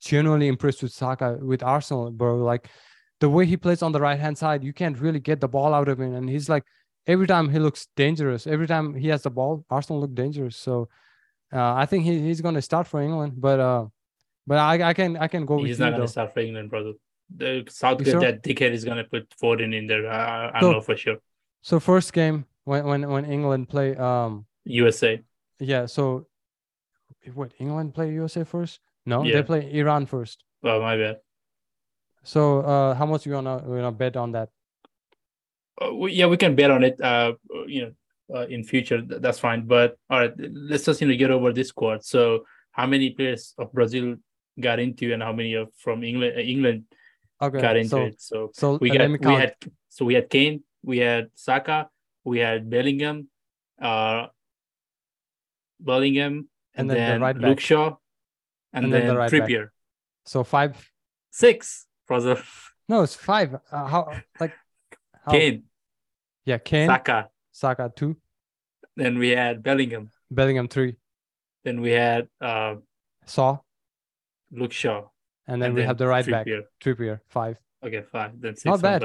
genuinely 0.00 0.48
impressed 0.48 0.82
with 0.82 0.92
Saka 0.92 1.38
with 1.40 1.62
Arsenal, 1.62 2.10
bro. 2.10 2.38
Like 2.38 2.68
the 3.20 3.28
way 3.28 3.46
he 3.46 3.56
plays 3.56 3.82
on 3.82 3.92
the 3.92 4.00
right 4.00 4.18
hand 4.18 4.36
side, 4.36 4.64
you 4.64 4.72
can't 4.72 4.98
really 4.98 5.20
get 5.20 5.40
the 5.40 5.48
ball 5.48 5.72
out 5.74 5.88
of 5.88 6.00
him, 6.00 6.14
and 6.14 6.28
he's 6.28 6.48
like 6.48 6.64
every 7.06 7.26
time 7.28 7.48
he 7.50 7.58
looks 7.60 7.86
dangerous. 7.94 8.46
Every 8.48 8.66
time 8.66 8.94
he 8.94 9.08
has 9.08 9.22
the 9.22 9.30
ball, 9.30 9.64
Arsenal 9.70 10.00
look 10.00 10.14
dangerous. 10.14 10.56
So 10.56 10.88
uh, 11.52 11.74
I 11.74 11.86
think 11.86 12.04
he, 12.04 12.18
he's 12.20 12.40
gonna 12.40 12.62
start 12.62 12.88
for 12.88 13.00
England, 13.00 13.34
but 13.36 13.60
uh, 13.60 13.86
but 14.46 14.58
I, 14.58 14.90
I 14.90 14.94
can 14.94 15.16
I 15.16 15.28
can 15.28 15.44
go 15.46 15.56
with 15.56 15.66
he's 15.66 15.78
not 15.78 15.90
gonna 15.90 16.02
though. 16.02 16.06
start 16.06 16.32
for 16.34 16.40
England, 16.40 16.70
brother. 16.70 16.92
The 17.36 17.64
Southgate, 17.68 18.12
sure? 18.12 18.20
that 18.20 18.42
dickhead, 18.42 18.70
is 18.72 18.84
gonna 18.84 19.04
put 19.04 19.28
Foden 19.42 19.74
in 19.74 19.86
there. 19.86 20.08
I, 20.08 20.50
I 20.54 20.60
So- 20.60 20.72
know 20.72 20.80
for 20.80 20.96
sure. 20.96 21.16
So 21.62 21.80
first 21.80 22.12
game 22.12 22.46
when 22.64 22.86
when 22.86 23.08
when 23.10 23.24
England 23.24 23.68
play 23.68 23.96
um 23.96 24.46
USA. 24.64 25.20
Yeah, 25.58 25.86
so 25.86 26.26
what 27.34 27.52
England 27.58 27.94
play 27.94 28.12
USA 28.12 28.44
first? 28.44 28.80
No, 29.04 29.24
Yeah. 29.24 29.36
they 29.36 29.42
play 29.42 29.72
Iran 29.72 30.06
first. 30.06 30.44
Oh 30.62 30.80
my 30.80 30.96
bad. 30.96 31.16
So 32.22 32.60
uh 32.60 32.94
how 32.94 33.06
much 33.06 33.26
you 33.26 33.32
gonna 33.32 33.62
you 33.66 33.74
gonna 33.76 33.92
bet 33.92 34.16
on 34.16 34.32
that? 34.32 34.50
Uh, 35.80 35.94
we, 35.94 36.12
yeah, 36.12 36.26
we 36.26 36.36
can 36.36 36.54
bet 36.54 36.70
on 36.70 36.84
it. 36.84 37.00
Uh, 37.00 37.34
you 37.66 37.82
know, 37.82 37.92
uh, 38.34 38.46
in 38.46 38.64
future, 38.64 39.02
th- 39.02 39.20
that's 39.20 39.38
fine. 39.38 39.66
But 39.66 39.98
all 40.08 40.20
right, 40.20 40.32
let's 40.38 40.84
just 40.84 41.00
you 41.00 41.08
know 41.08 41.16
get 41.16 41.30
over 41.30 41.52
this 41.52 41.68
squad. 41.68 42.02
So, 42.04 42.46
how 42.72 42.86
many 42.86 43.10
players 43.10 43.54
of 43.58 43.72
Brazil 43.72 44.16
got 44.60 44.78
into, 44.78 45.12
and 45.12 45.22
how 45.22 45.32
many 45.32 45.54
of 45.54 45.68
from 45.76 46.02
England? 46.04 46.36
Uh, 46.36 46.40
England 46.40 46.84
Okay. 47.40 47.60
got 47.60 47.76
into 47.76 47.90
so 47.90 48.02
it. 48.06 48.20
So 48.20 48.50
so 48.54 48.78
we 48.80 48.90
got 48.90 49.10
we 49.20 49.34
had 49.34 49.54
so 49.88 50.04
we 50.04 50.14
had 50.14 50.28
Kane, 50.30 50.62
we 50.82 50.98
had 50.98 51.30
Saka, 51.34 51.88
we 52.24 52.38
had 52.38 52.68
Bellingham, 52.70 53.28
uh, 53.80 54.26
Bellingham, 55.80 56.48
and, 56.74 56.90
And 56.90 56.90
then 56.90 57.14
the 57.20 57.20
right 57.20 57.36
Luke 57.36 57.56
back. 57.58 57.60
Shaw, 57.60 57.96
and, 58.72 58.84
And 58.84 58.92
then 58.92 59.00
then, 59.02 59.14
the 59.14 59.16
right 59.16 59.30
back. 59.30 59.48
Trippier. 59.48 59.68
So 60.24 60.44
five 60.44 60.90
Six, 61.30 61.86
brother. 62.08 62.42
no, 62.88 63.02
it's 63.02 63.14
five. 63.14 63.54
Uh, 63.70 63.86
how 63.86 64.12
like 64.40 64.52
how, 65.24 65.32
Kane, 65.32 65.64
Yeah, 66.44 66.58
Kane, 66.58 66.88
Saka. 66.88 67.28
Saka. 67.52 67.92
two, 67.94 68.16
Then 68.96 69.18
we 69.18 69.30
had 69.30 69.62
Bellingham. 69.62 70.10
Bellingham 70.30 70.68
three, 70.68 70.96
Then 71.64 71.80
we 71.80 71.90
had 71.90 72.28
uh, 72.40 72.76
Saw, 73.26 73.58
Luke 74.52 74.72
Shaw. 74.72 75.04
and 75.48 75.60
then 75.62 75.74
we 75.74 75.82
have 75.82 75.98
the 75.98 76.06
right 76.06 76.26
back, 76.26 76.46
Trippier. 76.46 76.62
Trippier, 76.82 77.20
five. 77.28 77.56
Okay, 77.84 78.02
five. 78.10 78.32
Then 78.40 78.54
six 78.56 78.64
Not 78.64 78.80
bad. 78.82 79.04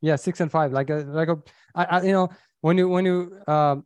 Yeah, 0.00 0.16
six 0.16 0.40
and 0.40 0.50
five. 0.50 0.72
Like 0.72 0.90
a 0.90 1.04
like 1.20 1.28
a 1.28 1.36
I, 1.74 1.84
I 1.84 2.02
you 2.02 2.12
know 2.12 2.28
when 2.60 2.78
you 2.78 2.88
when 2.88 3.04
you 3.04 3.38
um 3.46 3.84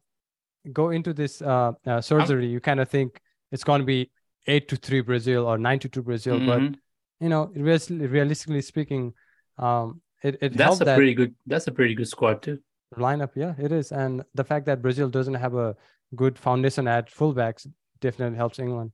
go 0.73 0.91
into 0.91 1.13
this 1.13 1.43
uh, 1.43 1.73
uh 1.87 2.01
surgery, 2.01 2.47
you 2.47 2.61
kind 2.61 2.81
of 2.81 2.89
think 2.89 3.21
it's 3.53 3.65
gonna 3.65 3.85
be 3.85 4.11
eight 4.47 4.69
to 4.69 4.77
three 4.77 5.01
Brazil 5.01 5.47
or 5.47 5.59
nine 5.59 5.79
to 5.81 5.89
two 5.89 6.03
Brazil, 6.03 6.39
but 6.39 6.61
Mhm. 6.61 6.75
you 7.21 7.29
know, 7.29 7.49
realis- 7.55 7.91
realistically 8.11 8.63
speaking, 8.63 9.13
um, 9.59 10.01
it, 10.23 10.39
it 10.41 10.57
That's 10.57 10.81
a 10.81 10.85
that 10.85 10.97
pretty 10.97 11.15
good. 11.15 11.35
That's 11.47 11.67
a 11.67 11.73
pretty 11.73 11.95
good 11.95 12.09
squad 12.09 12.43
too. 12.43 12.59
lineup. 12.97 13.31
Yeah, 13.35 13.55
it 13.59 13.73
is, 13.73 13.93
and 13.93 14.25
the 14.35 14.45
fact 14.45 14.65
that 14.67 14.81
Brazil 14.81 15.09
doesn't 15.11 15.35
have 15.35 15.55
a 15.55 15.77
good 16.15 16.39
foundation 16.39 16.89
at 16.89 17.11
fullbacks 17.11 17.67
definitely 18.01 18.37
helps 18.37 18.59
England. 18.59 18.93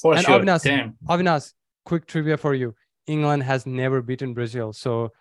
For 0.00 0.14
And 0.14 0.24
sure. 0.24 0.40
Avinash- 0.40 0.64
Damn. 0.64 0.96
Avinash, 1.08 1.52
quick 1.84 2.06
trivia 2.06 2.36
for 2.36 2.54
you: 2.54 2.74
England 3.06 3.42
has 3.44 3.64
never 3.66 4.02
beaten 4.02 4.34
Brazil, 4.34 4.72
so 4.72 5.12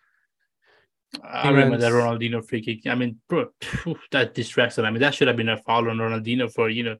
I 1.23 1.49
remember 1.49 1.77
that 1.77 1.91
Ronaldinho 1.91 2.43
free 2.47 2.61
kick. 2.61 2.87
I 2.87 2.95
mean, 2.95 3.19
bro, 3.29 3.49
phew, 3.61 3.97
that 4.11 4.33
distraction. 4.33 4.83
I 4.85 4.89
mean, 4.91 5.01
that 5.01 5.13
should 5.13 5.27
have 5.27 5.37
been 5.37 5.49
a 5.49 5.57
foul 5.57 5.89
on 5.89 5.97
Ronaldinho 5.97 6.51
for 6.51 6.69
you 6.69 6.83
know. 6.83 6.97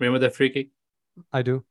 Remember 0.00 0.18
that 0.20 0.34
free 0.34 0.50
kick? 0.50 0.68
I 1.32 1.42
do. 1.42 1.64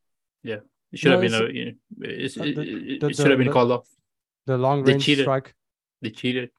Yeah. 0.44 0.60
It 0.92 1.00
should 1.00 1.10
No, 1.12 1.22
have 1.22 1.32
been 1.32 1.34
a. 1.42 1.54
You 1.54 1.66
know, 1.66 1.72
it's, 2.02 2.38
uh, 2.38 2.44
it, 2.44 2.58
it- 2.58 3.00
the- 3.02 3.08
it 3.08 3.16
should 3.16 3.30
have 3.30 3.38
been 3.38 3.48
the- 3.48 3.54
called 3.54 3.72
off. 3.72 3.88
The 4.46 4.58
long 4.58 4.84
They 4.84 4.92
range 4.94 5.06
cheated. 5.06 5.24
strike. 5.26 5.56
They 6.02 6.12
cheated. 6.12 6.52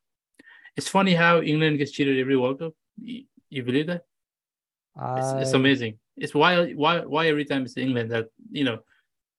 It's 0.77 0.89
funny 0.89 1.15
how 1.15 1.41
England 1.41 1.79
gets 1.79 1.93
cheated 1.93 2.19
every 2.19 2.37
World 2.37 2.59
Cup. 2.59 2.75
You, 3.01 3.25
you 3.49 3.63
believe 3.63 3.87
that? 3.87 4.03
It's, 5.19 5.43
it's 5.49 5.53
amazing. 5.53 5.99
It's 6.17 6.35
why 6.35 6.73
why 6.73 7.01
why 7.01 7.29
every 7.29 7.45
time 7.45 7.65
it's 7.65 7.77
England 7.77 8.11
that 8.11 8.29
you 8.51 8.65
know 8.65 8.79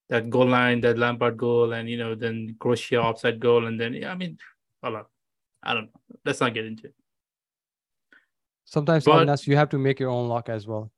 that 0.10 0.30
goal 0.30 0.48
line, 0.48 0.82
that 0.82 0.98
Lampard 0.98 1.38
goal, 1.38 1.74
and 1.74 1.90
you 1.90 1.98
know 1.98 2.16
then 2.16 2.56
Croatia 2.60 3.02
offside 3.02 3.40
goal, 3.40 3.66
and 3.66 3.80
then 3.80 3.94
yeah, 3.94 4.12
I 4.12 4.16
mean, 4.16 4.38
hold 4.84 4.96
on, 4.96 5.06
I 5.64 5.74
don't 5.74 5.86
know. 5.86 6.18
Let's 6.26 6.40
not 6.40 6.54
get 6.54 6.66
into 6.66 6.88
it. 6.88 6.96
Sometimes 8.66 9.06
But- 9.06 9.48
you 9.48 9.56
have 9.56 9.70
to 9.70 9.78
make 9.78 10.00
your 10.00 10.10
own 10.10 10.28
luck 10.28 10.50
as 10.50 10.68
well. 10.68 10.92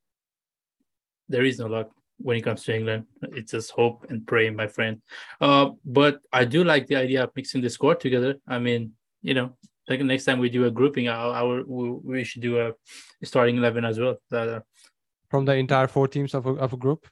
There 1.28 1.44
is 1.44 1.58
no 1.60 1.66
luck 1.66 1.90
when 2.18 2.36
it 2.36 2.42
comes 2.42 2.64
to 2.64 2.74
England. 2.74 3.06
It's 3.22 3.52
just 3.52 3.70
hope 3.70 4.06
and 4.10 4.26
pray, 4.26 4.50
my 4.50 4.66
friend. 4.66 5.00
Uh, 5.40 5.70
but 5.84 6.20
I 6.32 6.44
do 6.44 6.64
like 6.64 6.88
the 6.88 6.96
idea 6.96 7.22
of 7.24 7.30
mixing 7.36 7.62
the 7.62 7.70
squad 7.70 8.00
together. 8.00 8.34
I 8.48 8.58
mean, 8.58 8.92
you 9.22 9.34
know, 9.34 9.56
like 9.88 10.00
next 10.00 10.24
time 10.24 10.40
we 10.40 10.50
do 10.50 10.64
a 10.66 10.70
grouping, 10.70 11.08
our, 11.08 11.32
our 11.32 11.64
we, 11.64 11.90
we 11.90 12.24
should 12.24 12.42
do 12.42 12.58
a 12.58 12.72
starting 13.24 13.56
eleven 13.56 13.84
as 13.84 13.98
well. 13.98 14.16
Uh, 14.32 14.60
From 15.30 15.44
the 15.44 15.54
entire 15.54 15.86
four 15.86 16.08
teams 16.08 16.34
of 16.34 16.46
a, 16.46 16.50
of 16.50 16.72
a 16.72 16.76
group, 16.76 17.06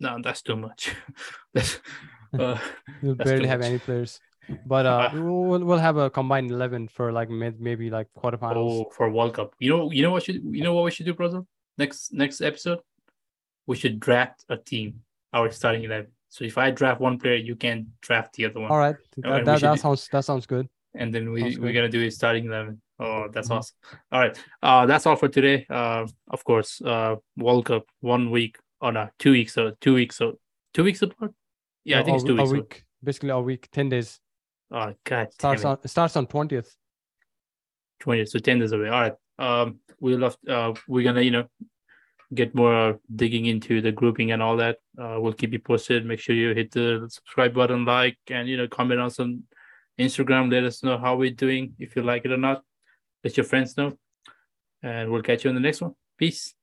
no, 0.00 0.18
that's 0.22 0.40
too 0.42 0.56
much. 0.56 0.94
that's, 1.54 1.78
uh, 2.38 2.56
you'll 3.02 3.14
That's 3.16 3.28
barely 3.30 3.46
have 3.48 3.60
much. 3.60 3.68
any 3.68 3.78
players. 3.78 4.18
But 4.66 4.86
uh, 4.86 5.10
Ah. 5.12 5.14
we'll, 5.14 5.62
we'll 5.64 5.78
have 5.78 5.96
a 5.96 6.08
combined 6.10 6.50
eleven 6.50 6.88
for 6.88 7.12
like 7.12 7.28
mid, 7.28 7.60
maybe 7.60 7.90
like 7.90 8.08
quarterfinals. 8.16 8.86
Oh, 8.86 8.90
for 8.96 9.10
World 9.10 9.34
Cup. 9.34 9.54
You 9.60 9.70
know, 9.70 9.90
you 9.92 10.02
know 10.02 10.10
what 10.10 10.22
should 10.24 10.36
you 10.42 10.62
know 10.64 10.74
what 10.74 10.84
we 10.84 10.90
should 10.90 11.06
do, 11.06 11.14
brother? 11.14 11.42
Next 11.78 12.12
next 12.12 12.40
episode, 12.40 12.80
we 13.66 13.76
should 13.76 14.00
draft 14.00 14.44
a 14.48 14.56
team, 14.56 15.02
our 15.32 15.50
starting 15.50 15.84
eleven. 15.84 16.08
So 16.30 16.44
if 16.44 16.56
I 16.58 16.70
draft 16.70 17.00
one 17.00 17.18
player, 17.18 17.36
you 17.36 17.54
can 17.56 17.92
draft 18.00 18.34
the 18.34 18.46
other 18.46 18.60
one, 18.60 18.70
All 18.70 18.78
right, 18.78 18.96
that, 19.18 19.44
that, 19.44 19.60
that 19.60 19.74
do- 19.74 19.76
sounds 19.76 20.08
that 20.12 20.24
sounds 20.24 20.46
good. 20.46 20.66
and 20.94 21.14
then 21.14 21.30
we 21.30 21.40
Sounds 21.42 21.58
we're 21.58 21.66
good. 21.72 21.74
gonna 21.74 21.88
do 21.88 22.04
a 22.06 22.10
starting 22.10 22.46
eleven. 22.46 22.80
Oh, 23.00 23.28
that's 23.32 23.48
Mhm. 23.48 23.56
awesome. 23.56 23.76
All 24.12 24.20
right, 24.20 24.38
uh, 24.62 24.84
that's 24.86 25.06
all 25.06 25.16
for 25.16 25.28
today. 25.28 25.66
Uh, 25.70 26.06
of 26.28 26.44
course, 26.44 26.80
uh, 26.82 27.16
World 27.36 27.64
Cup 27.66 27.84
one 28.00 28.30
week 28.30 28.58
or 28.80 28.92
no, 28.92 29.08
two 29.18 29.32
weeks. 29.32 29.54
So 29.54 29.72
two 29.80 29.94
weeks. 29.94 30.16
So 30.16 30.38
two 30.74 30.84
weeks 30.84 31.00
apart. 31.02 31.32
Yeah, 31.84 32.00
I 32.00 32.02
think 32.04 32.14
a, 32.14 32.16
it's 32.16 32.24
two 32.24 32.34
a 32.38 32.42
weeks. 32.42 32.52
week, 32.52 32.84
basically 33.02 33.30
a 33.30 33.40
week, 33.40 33.68
ten 33.72 33.88
days. 33.88 34.20
Oh 34.70 34.94
God, 35.04 35.32
Starts 35.32 35.64
on 35.64 35.88
starts 35.88 36.16
on 36.16 36.26
twentieth. 36.26 36.76
20 38.00 38.24
so 38.24 38.38
10 38.38 38.58
days 38.60 38.72
away 38.72 38.88
all 38.88 38.98
right 39.02 39.14
um 39.38 39.78
we 40.00 40.16
love 40.16 40.34
uh 40.48 40.72
we're 40.88 41.04
gonna 41.04 41.20
you 41.20 41.30
know 41.30 41.44
get 42.32 42.54
more 42.54 42.98
digging 43.14 43.44
into 43.44 43.82
the 43.82 43.92
grouping 43.92 44.30
and 44.32 44.42
all 44.42 44.56
that 44.56 44.78
uh 44.98 45.16
we'll 45.20 45.34
keep 45.34 45.52
you 45.52 45.58
posted 45.58 46.06
make 46.06 46.18
sure 46.18 46.34
you 46.34 46.54
hit 46.54 46.70
the 46.70 47.06
subscribe 47.10 47.52
button 47.52 47.84
like 47.84 48.16
and 48.30 48.48
you 48.48 48.56
know 48.56 48.66
comment 48.68 48.98
on 48.98 49.10
some 49.10 49.42
instagram 49.98 50.50
let 50.50 50.64
us 50.64 50.82
know 50.82 50.96
how 50.96 51.14
we're 51.14 51.30
doing 51.30 51.74
if 51.78 51.94
you 51.94 52.02
like 52.02 52.24
it 52.24 52.32
or 52.32 52.38
not 52.38 52.62
let 53.24 53.36
your 53.36 53.44
friends 53.44 53.76
know 53.76 53.96
and 54.82 55.10
we'll 55.10 55.22
catch 55.22 55.44
you 55.44 55.50
on 55.50 55.54
the 55.54 55.60
next 55.60 55.80
one. 55.80 55.94
Peace 56.18 56.54